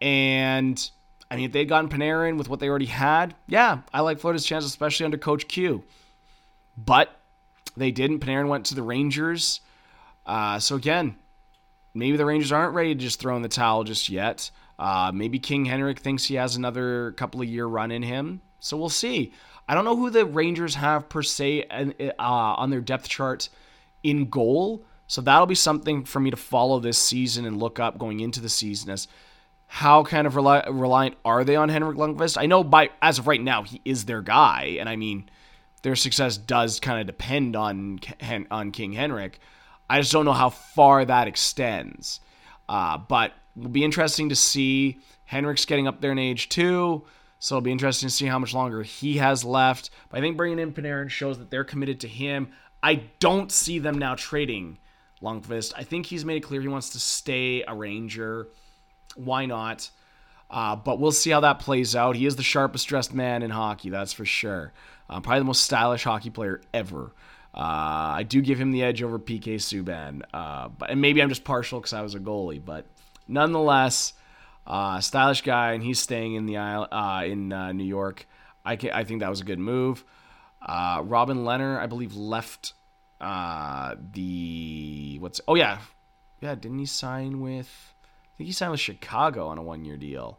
And 0.00 0.90
I 1.28 1.34
mean, 1.34 1.46
if 1.46 1.50
they'd 1.50 1.68
gotten 1.68 1.90
Panarin 1.90 2.38
with 2.38 2.48
what 2.48 2.60
they 2.60 2.68
already 2.68 2.86
had, 2.86 3.34
yeah, 3.48 3.80
I 3.92 4.02
like 4.02 4.20
Florida's 4.20 4.46
chance, 4.46 4.64
especially 4.64 5.06
under 5.06 5.18
Coach 5.18 5.48
Q. 5.48 5.82
But 6.76 7.16
they 7.76 7.90
didn't. 7.90 8.20
Panarin 8.20 8.46
went 8.46 8.66
to 8.66 8.76
the 8.76 8.84
Rangers. 8.84 9.60
Uh, 10.28 10.58
so 10.58 10.76
again, 10.76 11.16
maybe 11.94 12.16
the 12.16 12.26
Rangers 12.26 12.52
aren't 12.52 12.74
ready 12.74 12.94
to 12.94 13.00
just 13.00 13.18
throw 13.18 13.34
in 13.34 13.42
the 13.42 13.48
towel 13.48 13.82
just 13.82 14.08
yet. 14.08 14.50
Uh, 14.78 15.10
maybe 15.12 15.38
King 15.38 15.64
Henrik 15.64 15.98
thinks 15.98 16.24
he 16.24 16.36
has 16.36 16.54
another 16.54 17.12
couple 17.12 17.40
of 17.40 17.48
year 17.48 17.66
run 17.66 17.90
in 17.90 18.02
him. 18.02 18.42
So 18.60 18.76
we'll 18.76 18.90
see. 18.90 19.32
I 19.66 19.74
don't 19.74 19.84
know 19.84 19.96
who 19.96 20.10
the 20.10 20.24
Rangers 20.24 20.76
have 20.76 21.08
per 21.08 21.22
se 21.22 21.64
uh, 21.64 22.12
on 22.18 22.70
their 22.70 22.80
depth 22.80 23.08
chart 23.08 23.48
in 24.02 24.30
goal. 24.30 24.84
So 25.06 25.22
that'll 25.22 25.46
be 25.46 25.54
something 25.54 26.04
for 26.04 26.20
me 26.20 26.30
to 26.30 26.36
follow 26.36 26.78
this 26.78 26.98
season 26.98 27.46
and 27.46 27.58
look 27.58 27.80
up 27.80 27.98
going 27.98 28.20
into 28.20 28.40
the 28.40 28.48
season 28.48 28.90
as 28.90 29.08
how 29.66 30.02
kind 30.02 30.26
of 30.26 30.36
reliant 30.36 31.16
are 31.24 31.44
they 31.44 31.56
on 31.56 31.68
Henrik 31.68 31.96
Lundqvist? 31.96 32.38
I 32.40 32.46
know 32.46 32.64
by 32.64 32.90
as 33.02 33.18
of 33.18 33.26
right 33.26 33.40
now 33.40 33.62
he 33.62 33.80
is 33.84 34.04
their 34.06 34.22
guy, 34.22 34.76
and 34.80 34.88
I 34.88 34.96
mean 34.96 35.28
their 35.82 35.96
success 35.96 36.38
does 36.38 36.80
kind 36.80 37.00
of 37.00 37.06
depend 37.06 37.54
on 37.54 38.00
on 38.50 38.70
King 38.70 38.94
Henrik. 38.94 39.40
I 39.88 40.00
just 40.00 40.12
don't 40.12 40.24
know 40.24 40.32
how 40.32 40.50
far 40.50 41.04
that 41.04 41.28
extends. 41.28 42.20
Uh, 42.68 42.98
but 42.98 43.32
it'll 43.56 43.70
be 43.70 43.84
interesting 43.84 44.28
to 44.28 44.36
see. 44.36 44.98
Henrik's 45.24 45.64
getting 45.64 45.86
up 45.86 46.00
there 46.00 46.12
in 46.12 46.18
age 46.18 46.48
too, 46.48 47.04
so 47.38 47.56
it'll 47.56 47.64
be 47.64 47.72
interesting 47.72 48.08
to 48.08 48.14
see 48.14 48.26
how 48.26 48.38
much 48.38 48.54
longer 48.54 48.82
he 48.82 49.18
has 49.18 49.44
left. 49.44 49.90
But 50.08 50.18
I 50.18 50.20
think 50.20 50.36
bringing 50.36 50.58
in 50.58 50.72
Panarin 50.72 51.10
shows 51.10 51.38
that 51.38 51.50
they're 51.50 51.64
committed 51.64 52.00
to 52.00 52.08
him. 52.08 52.50
I 52.82 53.02
don't 53.18 53.50
see 53.52 53.78
them 53.78 53.98
now 53.98 54.14
trading 54.14 54.78
Lundqvist. 55.22 55.72
I 55.76 55.82
think 55.82 56.06
he's 56.06 56.24
made 56.24 56.36
it 56.36 56.46
clear 56.46 56.60
he 56.60 56.68
wants 56.68 56.90
to 56.90 57.00
stay 57.00 57.64
a 57.66 57.74
Ranger. 57.74 58.48
Why 59.16 59.46
not? 59.46 59.90
Uh, 60.50 60.76
but 60.76 60.98
we'll 60.98 61.12
see 61.12 61.30
how 61.30 61.40
that 61.40 61.58
plays 61.58 61.94
out. 61.94 62.16
He 62.16 62.24
is 62.24 62.36
the 62.36 62.42
sharpest 62.42 62.88
dressed 62.88 63.12
man 63.12 63.42
in 63.42 63.50
hockey, 63.50 63.90
that's 63.90 64.12
for 64.12 64.24
sure. 64.24 64.72
Uh, 65.10 65.20
probably 65.20 65.40
the 65.40 65.44
most 65.44 65.62
stylish 65.62 66.04
hockey 66.04 66.30
player 66.30 66.60
ever. 66.72 67.12
Uh, 67.54 68.16
I 68.16 68.24
do 68.24 68.40
give 68.40 68.60
him 68.60 68.72
the 68.72 68.82
edge 68.82 69.02
over 69.02 69.18
PK 69.18 69.56
Subban, 69.56 70.22
uh, 70.32 70.68
but 70.68 70.90
and 70.90 71.00
maybe 71.00 71.22
I'm 71.22 71.28
just 71.28 71.44
partial 71.44 71.80
because 71.80 71.92
I 71.92 72.02
was 72.02 72.14
a 72.14 72.20
goalie, 72.20 72.62
but 72.64 72.86
nonetheless, 73.26 74.12
uh, 74.66 75.00
stylish 75.00 75.42
guy, 75.42 75.72
and 75.72 75.82
he's 75.82 75.98
staying 75.98 76.34
in 76.34 76.46
the 76.46 76.58
isle 76.58 76.86
uh, 76.92 77.24
in 77.24 77.52
uh, 77.52 77.72
New 77.72 77.84
York. 77.84 78.28
I 78.64 78.76
can, 78.76 78.90
I 78.90 79.04
think 79.04 79.20
that 79.20 79.30
was 79.30 79.40
a 79.40 79.44
good 79.44 79.58
move. 79.58 80.04
Uh, 80.60 81.02
Robin 81.04 81.38
Lehner, 81.38 81.78
I 81.78 81.86
believe, 81.86 82.14
left 82.14 82.74
the 83.20 85.18
what's 85.20 85.40
oh 85.48 85.54
yeah, 85.54 85.78
yeah, 86.40 86.54
didn't 86.54 86.78
he 86.78 86.86
sign 86.86 87.40
with? 87.40 87.94
I 88.04 88.36
think 88.36 88.46
he 88.46 88.52
signed 88.52 88.72
with 88.72 88.80
Chicago 88.80 89.48
on 89.48 89.58
a 89.58 89.62
one 89.62 89.84
year 89.84 89.96
deal. 89.96 90.38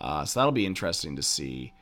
so 0.00 0.40
that'll 0.40 0.52
be 0.52 0.64
interesting 0.64 1.16
to 1.16 1.22
see. 1.22 1.72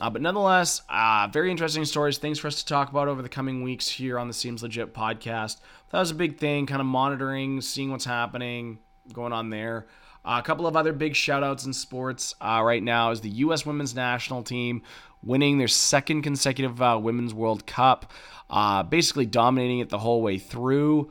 Uh, 0.00 0.08
but 0.08 0.22
nonetheless, 0.22 0.80
uh, 0.88 1.28
very 1.30 1.50
interesting 1.50 1.84
stories, 1.84 2.16
things 2.16 2.38
for 2.38 2.48
us 2.48 2.56
to 2.56 2.66
talk 2.66 2.90
about 2.90 3.08
over 3.08 3.20
the 3.20 3.28
coming 3.28 3.62
weeks 3.62 3.88
here 3.88 4.18
on 4.18 4.26
the 4.26 4.32
Seems 4.32 4.62
Legit 4.62 4.94
podcast. 4.94 5.60
That 5.90 6.00
was 6.00 6.10
a 6.10 6.14
big 6.14 6.38
thing, 6.38 6.66
kind 6.66 6.80
of 6.80 6.86
monitoring, 6.86 7.60
seeing 7.60 7.90
what's 7.90 8.06
happening, 8.06 8.78
going 9.12 9.34
on 9.34 9.50
there. 9.50 9.86
Uh, 10.24 10.40
a 10.42 10.46
couple 10.46 10.66
of 10.66 10.76
other 10.76 10.94
big 10.94 11.14
shout 11.14 11.44
outs 11.44 11.66
in 11.66 11.74
sports 11.74 12.34
uh, 12.40 12.62
right 12.64 12.82
now 12.82 13.10
is 13.10 13.20
the 13.20 13.28
U.S. 13.28 13.66
women's 13.66 13.94
national 13.94 14.42
team 14.42 14.82
winning 15.22 15.58
their 15.58 15.68
second 15.68 16.22
consecutive 16.22 16.80
uh, 16.80 16.98
Women's 17.00 17.34
World 17.34 17.66
Cup, 17.66 18.10
uh, 18.48 18.82
basically 18.84 19.26
dominating 19.26 19.80
it 19.80 19.90
the 19.90 19.98
whole 19.98 20.22
way 20.22 20.38
through. 20.38 21.10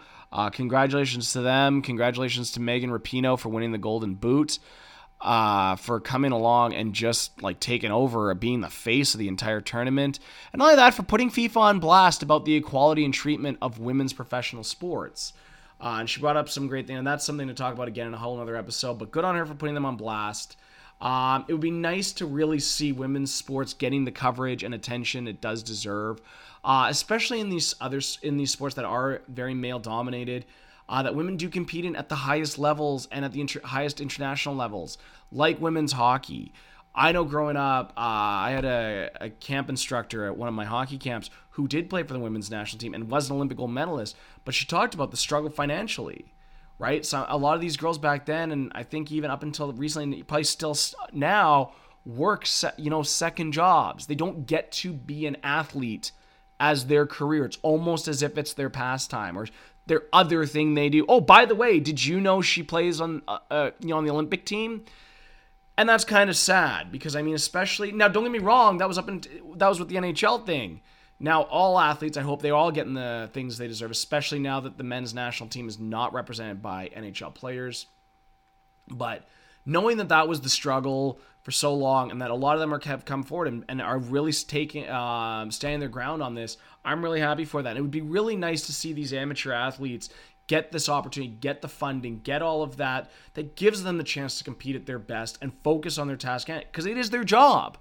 congratulations 0.54 1.34
to 1.34 1.42
them. 1.42 1.84
Congratulations 1.84 2.52
to 2.54 2.60
Megan 2.60 2.90
Rapinoe 2.90 3.38
for 3.38 3.50
winning 3.50 3.74
the 3.74 3.78
Golden 3.78 4.16
Boot 4.16 4.58
uh, 5.22 5.76
for 5.76 6.00
coming 6.00 6.32
along 6.32 6.74
and 6.74 6.94
just 6.94 7.42
like 7.42 7.60
taking 7.60 7.92
over, 7.92 8.34
being 8.34 8.62
the 8.62 8.70
face 8.70 9.14
of 9.14 9.20
the 9.20 9.28
entire 9.28 9.62
tournament. 9.62 10.20
And 10.52 10.60
not 10.60 10.66
only 10.66 10.76
that, 10.78 10.94
for 10.94 11.04
putting 11.04 11.30
FIFA 11.30 11.58
on 11.58 11.80
blast 11.80 12.24
about 12.24 12.46
the 12.46 12.56
equality 12.56 13.06
and 13.06 13.14
treatment 13.14 13.60
of 13.62 13.80
women's 13.80 14.14
professional 14.14 14.64
sports. 14.64 15.34
Uh, 15.80 15.98
and 16.00 16.10
she 16.10 16.20
brought 16.20 16.38
up 16.38 16.50
some 16.50 16.68
great 16.68 16.88
things, 16.88 16.98
and 16.98 17.08
that's 17.08 17.26
something 17.26 17.48
to 17.48 17.54
talk 17.54 17.74
about 17.74 17.88
again 17.88 18.08
in 18.08 18.14
a 18.14 18.18
whole 18.18 18.40
other 18.40 18.56
episode. 18.56 18.96
But 18.96 19.12
good 19.12 19.26
on 19.26 19.36
her 19.36 19.46
for 19.46 19.56
putting 19.56 19.76
them 19.76 19.86
on 19.86 19.96
blast. 19.96 20.58
Um, 21.00 21.46
it 21.48 21.54
would 21.54 21.62
be 21.62 21.72
nice 21.72 22.12
to 22.14 22.28
really 22.28 22.60
see 22.60 22.92
women's 22.92 23.34
sports 23.34 23.74
getting 23.74 24.06
the 24.06 24.12
coverage 24.12 24.64
and 24.64 24.74
attention 24.74 25.28
it 25.28 25.42
does 25.42 25.64
deserve, 25.64 26.22
uh, 26.64 26.86
especially 26.90 27.40
in 27.40 27.50
these 27.50 27.74
other 27.82 28.02
in 28.22 28.38
these 28.38 28.52
sports 28.52 28.76
that 28.76 28.86
are 28.86 29.22
very 29.28 29.56
male 29.56 29.80
dominated 29.80 30.46
uh, 30.92 31.02
that 31.02 31.16
women 31.16 31.38
do 31.38 31.50
compete 31.50 31.86
in 31.86 31.96
at 31.96 32.10
the 32.10 32.16
highest 32.16 32.60
levels 32.60 33.08
and 33.14 33.24
at 33.24 33.32
the 33.32 33.40
inter- 33.40 33.62
highest 33.64 34.02
international 34.02 34.54
levels, 34.54 34.98
like 35.32 35.60
women's 35.62 35.94
hockey. 35.94 36.52
I 36.94 37.14
know 37.14 37.24
growing 37.24 37.56
up, 37.56 37.92
uh, 37.96 38.02
I 38.02 38.52
had 38.52 38.66
a, 38.66 39.10
a, 39.22 39.30
camp 39.30 39.70
instructor 39.70 40.26
at 40.26 40.36
one 40.36 40.50
of 40.50 40.54
my 40.54 40.66
hockey 40.66 40.98
camps 40.98 41.30
who 41.52 41.66
did 41.70 41.90
play 41.90 42.04
for 42.04 42.12
the 42.12 42.20
women's 42.20 42.52
national 42.52 42.80
team 42.80 42.94
and 42.94 43.10
was 43.10 43.30
an 43.30 43.38
Olympic 43.38 43.58
gold 43.58 43.72
medalist, 43.72 44.18
but 44.44 44.54
she 44.54 44.66
talked 44.66 44.94
about 44.94 45.12
the 45.12 45.18
struggle 45.18 45.50
financially, 45.50 46.34
right? 46.78 47.06
So 47.06 47.26
a 47.30 47.38
lot 47.38 47.56
of 47.56 47.62
these 47.62 47.78
girls 47.78 47.98
back 47.98 48.26
then, 48.26 48.52
and 48.52 48.70
I 48.76 48.84
think 48.84 49.14
even 49.14 49.32
up 49.32 49.44
until 49.44 49.72
recently, 49.72 50.24
probably 50.24 50.44
still 50.44 50.76
now, 51.14 51.72
work, 52.06 52.46
you 52.76 52.90
know, 52.90 53.04
second 53.04 53.54
jobs. 53.54 54.08
They 54.08 54.16
don't 54.16 54.46
get 54.46 54.74
to 54.74 54.92
be 54.92 55.26
an 55.26 55.38
athlete 55.42 56.12
as 56.62 56.86
their 56.86 57.08
career. 57.08 57.44
It's 57.46 57.58
almost 57.64 58.08
as 58.08 58.22
if 58.22 58.38
it's 58.38 58.54
their 58.54 58.70
pastime 58.70 59.38
or 59.38 59.48
their 59.92 60.04
other 60.14 60.46
thing 60.46 60.74
they 60.74 60.88
do. 60.88 61.06
Oh, 61.10 61.20
by 61.20 61.46
the 61.46 61.54
way, 61.54 61.82
did 61.82 62.06
you 62.06 62.22
know 62.22 62.42
she 62.42 62.64
plays 62.64 63.02
on 63.02 63.22
uh, 63.28 63.40
uh, 63.52 63.72
you 63.82 63.90
know 63.90 63.98
on 63.98 64.06
the 64.06 64.12
Olympic 64.12 64.46
team? 64.46 64.86
And 65.78 65.90
that's 65.90 66.06
kind 66.06 66.30
of 66.30 66.38
sad 66.38 66.92
because 66.94 67.14
I 67.14 67.22
mean, 67.22 67.36
especially 67.36 67.92
now. 67.92 68.08
Don't 68.08 68.24
get 68.24 68.32
me 68.32 68.40
wrong. 68.40 68.78
That 68.78 68.88
was 68.88 68.98
up 68.98 69.10
in 69.10 69.22
that 69.58 69.68
was 69.68 69.80
with 69.80 69.90
the 69.90 69.96
NHL 69.96 70.46
thing. 70.46 70.80
Now, 71.20 71.44
all 71.44 71.78
athletes, 71.78 72.18
I 72.18 72.22
hope 72.22 72.42
they're 72.42 72.56
all 72.56 72.72
getting 72.72 72.94
the 72.94 73.30
things 73.34 73.58
they 73.58 73.68
deserve, 73.68 73.92
especially 73.92 74.40
now 74.40 74.62
that 74.62 74.78
the 74.78 74.84
men's 74.84 75.14
national 75.14 75.50
team 75.50 75.68
is 75.68 75.78
not 75.78 76.14
represented 76.14 76.62
by 76.62 76.90
NHL 76.96 77.36
players. 77.36 77.86
But 78.88 79.28
knowing 79.66 79.98
that 79.98 80.10
that 80.10 80.28
was 80.28 80.42
the 80.42 80.50
struggle 80.50 81.20
for 81.44 81.52
so 81.52 81.74
long 81.74 82.12
and 82.12 82.22
that 82.22 82.32
a 82.32 82.36
lot 82.36 82.56
of 82.56 82.60
them 82.60 82.74
are 82.74 82.80
have 82.86 83.06
come 83.06 83.24
forward 83.24 83.48
and, 83.48 83.66
and 83.68 83.82
are 83.82 83.98
really 83.98 84.32
taking 84.32 84.88
um, 84.90 85.52
standing 85.52 85.80
their 85.80 85.90
ground 85.90 86.22
on 86.22 86.36
this 86.36 86.58
i'm 86.86 87.04
really 87.04 87.20
happy 87.20 87.46
for 87.46 87.62
that 87.62 87.78
it 87.78 87.82
would 87.82 87.92
be 87.92 88.02
really 88.02 88.36
nice 88.36 88.66
to 88.66 88.74
see 88.74 88.94
these 88.94 89.14
amateur 89.14 89.52
athletes 89.52 90.10
get 90.48 90.72
this 90.72 90.90
opportunity 90.90 91.34
get 91.40 91.62
the 91.62 91.68
funding 91.68 92.20
get 92.24 92.42
all 92.42 92.62
of 92.62 92.78
that 92.78 93.10
that 93.34 93.56
gives 93.56 93.84
them 93.84 93.98
the 93.98 94.04
chance 94.04 94.38
to 94.38 94.44
compete 94.44 94.76
at 94.76 94.86
their 94.86 95.00
best 95.00 95.38
and 95.42 95.52
focus 95.64 95.98
on 95.98 96.08
their 96.08 96.18
task 96.18 96.48
because 96.48 96.86
it 96.86 96.98
is 96.98 97.10
their 97.10 97.24
job 97.24 97.78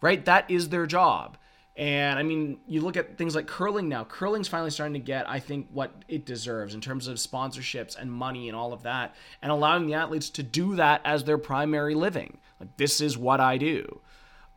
right 0.00 0.24
that 0.24 0.48
is 0.50 0.68
their 0.68 0.86
job 0.86 1.36
and 1.74 2.18
I 2.18 2.22
mean, 2.22 2.58
you 2.66 2.82
look 2.82 2.98
at 2.98 3.16
things 3.16 3.34
like 3.34 3.46
curling 3.46 3.88
now. 3.88 4.04
Curling's 4.04 4.48
finally 4.48 4.70
starting 4.70 4.92
to 4.92 5.00
get, 5.00 5.28
I 5.28 5.40
think, 5.40 5.68
what 5.72 5.90
it 6.06 6.26
deserves 6.26 6.74
in 6.74 6.82
terms 6.82 7.08
of 7.08 7.16
sponsorships 7.16 7.96
and 7.96 8.12
money 8.12 8.48
and 8.48 8.56
all 8.56 8.74
of 8.74 8.82
that, 8.82 9.14
and 9.40 9.50
allowing 9.50 9.86
the 9.86 9.94
athletes 9.94 10.28
to 10.30 10.42
do 10.42 10.76
that 10.76 11.00
as 11.04 11.24
their 11.24 11.38
primary 11.38 11.94
living. 11.94 12.36
Like, 12.62 12.76
this 12.76 13.00
is 13.00 13.18
what 13.18 13.40
I 13.40 13.58
do. 13.58 14.00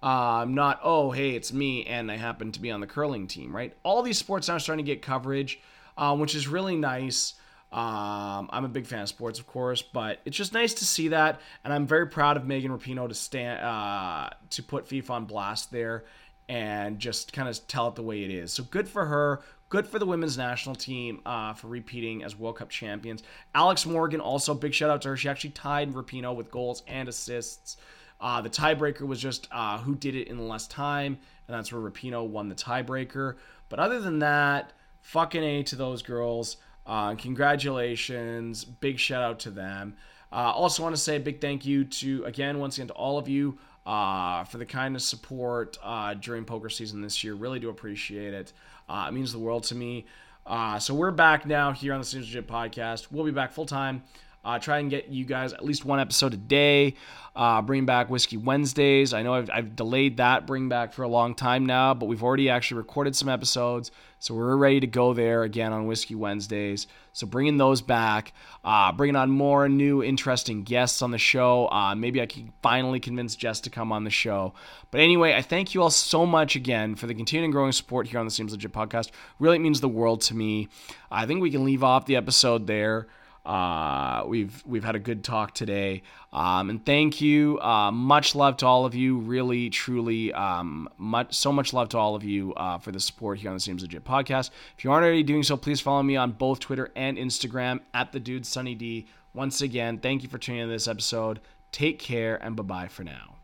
Uh, 0.04 0.46
not, 0.48 0.80
oh, 0.84 1.10
hey, 1.10 1.32
it's 1.32 1.52
me 1.52 1.84
and 1.86 2.12
I 2.12 2.18
happen 2.18 2.52
to 2.52 2.62
be 2.62 2.70
on 2.70 2.80
the 2.80 2.86
curling 2.86 3.26
team, 3.26 3.56
right? 3.56 3.76
All 3.82 4.04
these 4.04 4.20
sports 4.20 4.48
now 4.48 4.56
are 4.56 4.60
starting 4.60 4.86
to 4.86 4.92
get 4.92 5.02
coverage, 5.02 5.60
uh, 5.98 6.16
which 6.16 6.36
is 6.36 6.48
really 6.48 6.76
nice. 6.76 7.34
Um, 7.72 8.48
I'm 8.52 8.64
a 8.64 8.70
big 8.70 8.86
fan 8.86 9.02
of 9.02 9.10
sports, 9.10 9.40
of 9.40 9.48
course, 9.48 9.82
but 9.82 10.20
it's 10.24 10.38
just 10.38 10.54
nice 10.54 10.76
to 10.76 10.86
see 10.86 11.08
that, 11.08 11.42
and 11.64 11.74
I'm 11.74 11.88
very 11.88 12.08
proud 12.08 12.38
of 12.38 12.46
Megan 12.46 12.72
Rapinoe 12.72 13.10
to 13.10 13.16
stand 13.16 13.60
uh, 13.62 14.30
to 14.52 14.62
put 14.62 14.88
FIFA 14.88 15.10
on 15.10 15.26
blast 15.26 15.72
there 15.72 16.06
and 16.48 17.00
just 17.00 17.34
kind 17.34 17.50
of 17.50 17.68
tell 17.68 17.88
it 17.88 17.96
the 17.96 18.04
way 18.04 18.24
it 18.24 18.30
is. 18.30 18.54
So 18.54 18.64
good 18.64 18.88
for 18.88 19.06
her. 19.06 19.42
Good 19.70 19.88
for 19.88 19.98
the 19.98 20.06
women's 20.06 20.38
national 20.38 20.76
team 20.76 21.22
uh, 21.26 21.54
for 21.54 21.68
repeating 21.68 22.24
as 22.24 22.38
World 22.38 22.58
Cup 22.58 22.70
champions. 22.70 23.24
Alex 23.56 23.86
Morgan, 23.86 24.22
also 24.22 24.54
big 24.54 24.74
shout 24.74 24.92
out 24.92 25.02
to 25.02 25.10
her. 25.10 25.18
She 25.18 25.28
actually 25.28 25.50
tied 25.52 25.94
Rapinoe 25.94 26.36
with 26.36 26.52
goals 26.52 26.84
and 26.88 27.10
assists. 27.10 27.78
Uh, 28.22 28.42
the 28.42 28.50
tiebreaker 28.50 29.02
was 29.02 29.20
just 29.20 29.48
uh, 29.52 29.80
who 29.80 29.96
did 29.96 30.16
it 30.16 30.28
in 30.28 30.48
less 30.48 30.68
time, 30.68 31.18
and 31.48 31.58
that's 31.58 31.74
where 31.74 31.82
Rapinoe 31.82 32.28
won 32.28 32.48
the 32.48 32.56
tiebreaker. 32.56 33.36
But 33.70 33.80
other 33.80 34.00
than 34.00 34.20
that, 34.20 34.74
fucking 35.02 35.44
A 35.44 35.64
to 35.64 35.76
those 35.76 36.02
girls. 36.02 36.58
Uh, 36.86 37.16
congratulations. 37.16 38.64
Big 38.64 39.00
shout 39.00 39.24
out 39.24 39.40
to 39.40 39.52
them. 39.52 39.96
Uh, 40.32 40.52
also, 40.52 40.84
want 40.84 40.96
to 40.96 41.02
say 41.02 41.16
a 41.16 41.20
big 41.20 41.42
thank 41.42 41.66
you 41.66 41.86
to, 41.86 42.24
again, 42.26 42.60
once 42.60 42.78
again, 42.78 42.88
to 42.88 42.94
all 42.94 43.18
of 43.18 43.28
you 43.28 43.58
uh, 43.86 44.44
for 44.44 44.58
the 44.58 44.66
kind 44.66 44.96
of 44.96 45.02
support 45.02 45.78
uh, 45.84 46.14
during 46.16 46.46
poker 46.46 46.70
season 46.70 47.02
this 47.02 47.24
year. 47.24 47.36
Really 47.36 47.60
do 47.60 47.70
appreciate 47.70 48.34
it. 48.34 48.54
Uh, 48.88 49.06
it 49.10 49.14
means 49.14 49.32
the 49.32 49.40
world 49.40 49.64
to 49.64 49.76
me. 49.76 50.06
Uh, 50.46 50.78
so 50.78 50.94
we're 50.94 51.12
back 51.12 51.46
now 51.46 51.72
here 51.72 51.94
on 51.94 52.02
the 52.02 52.18
Legit 52.18 52.48
podcast. 52.48 53.08
We'll 53.12 53.26
be 53.26 53.32
back 53.32 53.52
full 53.52 53.66
time. 53.66 54.04
Uh, 54.46 54.60
try 54.60 54.78
and 54.78 54.92
get 54.92 55.10
you 55.10 55.26
guys 55.26 55.54
at 55.54 55.66
least 55.66 55.84
one 55.84 56.00
episode 56.00 56.34
a 56.34 56.38
day. 56.38 56.94
Uh, 57.36 57.62
bring 57.62 57.86
back 57.86 58.10
Whiskey 58.10 58.38
Wednesdays. 58.38 59.14
I 59.14 59.22
know 59.24 59.34
I've, 59.34 59.50
I've, 59.54 59.76
delayed 59.76 60.18
that 60.18 60.48
bring 60.48 60.70
back 60.70 60.94
for 60.94 61.04
a 61.04 61.08
long 61.08 61.36
time 61.36 61.66
now, 61.66 61.94
but 61.94 62.06
we've 62.06 62.24
already 62.24 62.50
actually 62.50 62.78
recorded 62.78 63.14
some 63.14 63.28
episodes. 63.28 63.92
So 64.20 64.34
we're 64.34 64.56
ready 64.56 64.80
to 64.80 64.88
go 64.88 65.14
there 65.14 65.44
again 65.44 65.74
on 65.74 65.86
Whiskey 65.86 66.16
Wednesdays. 66.16 66.88
So 67.12 67.28
bringing 67.28 67.58
those 67.58 67.82
back, 67.82 68.34
uh, 68.64 68.92
bringing 68.94 69.18
on 69.18 69.30
more 69.32 69.68
new 69.68 70.02
interesting 70.02 70.64
guests 70.64 71.02
on 71.02 71.12
the 71.12 71.18
show. 71.18 71.68
Uh, 71.70 71.94
maybe 71.94 72.22
I 72.22 72.26
can 72.26 72.54
finally 72.62 73.02
convince 73.02 73.36
Jess 73.36 73.60
to 73.62 73.70
come 73.70 73.92
on 73.92 74.06
the 74.06 74.10
show. 74.10 74.54
But 74.92 75.02
anyway, 75.02 75.34
I 75.34 75.42
thank 75.42 75.74
you 75.74 75.82
all 75.82 75.90
so 75.90 76.26
much 76.26 76.56
again 76.56 76.96
for 76.96 77.06
the 77.06 77.14
continuing 77.14 77.52
growing 77.52 77.74
support 77.74 78.08
here 78.08 78.20
on 78.20 78.26
the 78.26 78.32
Seems 78.32 78.54
Legit 78.54 78.72
podcast. 78.72 79.12
Really 79.40 79.60
means 79.60 79.82
the 79.82 79.90
world 79.90 80.22
to 80.22 80.36
me. 80.36 80.70
I 81.12 81.26
think 81.26 81.42
we 81.42 81.52
can 81.52 81.66
leave 81.66 81.84
off 81.84 82.06
the 82.06 82.16
episode 82.16 82.68
there. 82.68 83.08
Uh, 83.46 84.24
we've 84.28 84.64
we've 84.66 84.84
had 84.84 84.96
a 84.96 85.00
good 85.00 85.24
talk 85.24 85.54
today, 85.54 86.02
um, 86.34 86.70
and 86.70 86.86
thank 86.86 87.22
you. 87.22 87.60
Uh, 87.60 87.92
much 87.92 88.34
love 88.34 88.58
to 88.58 88.66
all 88.66 88.86
of 88.86 88.96
you. 88.96 89.18
Really, 89.20 89.70
truly, 89.70 90.34
um, 90.34 90.90
much 90.98 91.34
so 91.36 91.52
much 91.52 91.74
love 91.74 91.90
to 91.90 91.98
all 91.98 92.16
of 92.16 92.24
you 92.24 92.54
uh, 92.56 92.78
for 92.80 92.92
the 92.92 93.00
support 93.00 93.40
here 93.40 93.50
on 93.50 93.56
the 93.56 93.60
Seems 93.60 93.84
Legit 93.84 94.04
podcast. 94.04 94.50
If 94.78 94.84
you 94.84 94.92
aren't 94.92 95.06
already 95.06 95.24
doing 95.24 95.44
so, 95.44 95.58
please 95.58 95.80
follow 95.80 96.04
me 96.04 96.16
on 96.16 96.32
both 96.32 96.60
Twitter 96.60 96.92
and 96.96 97.18
Instagram 97.18 97.82
at 97.94 98.12
the 98.12 98.20
Dude 98.20 98.46
Sunny 98.46 98.76
D. 98.76 99.08
Once 99.34 99.62
again, 99.62 100.00
thank 100.00 100.24
you 100.24 100.30
for 100.30 100.38
tuning 100.38 100.62
in 100.62 100.68
to 100.68 100.74
this 100.74 100.88
episode. 100.88 101.40
Take 101.72 102.00
care 102.00 102.38
and 102.44 102.56
bye 102.56 102.64
bye 102.64 102.88
for 102.88 103.04
now. 103.04 103.35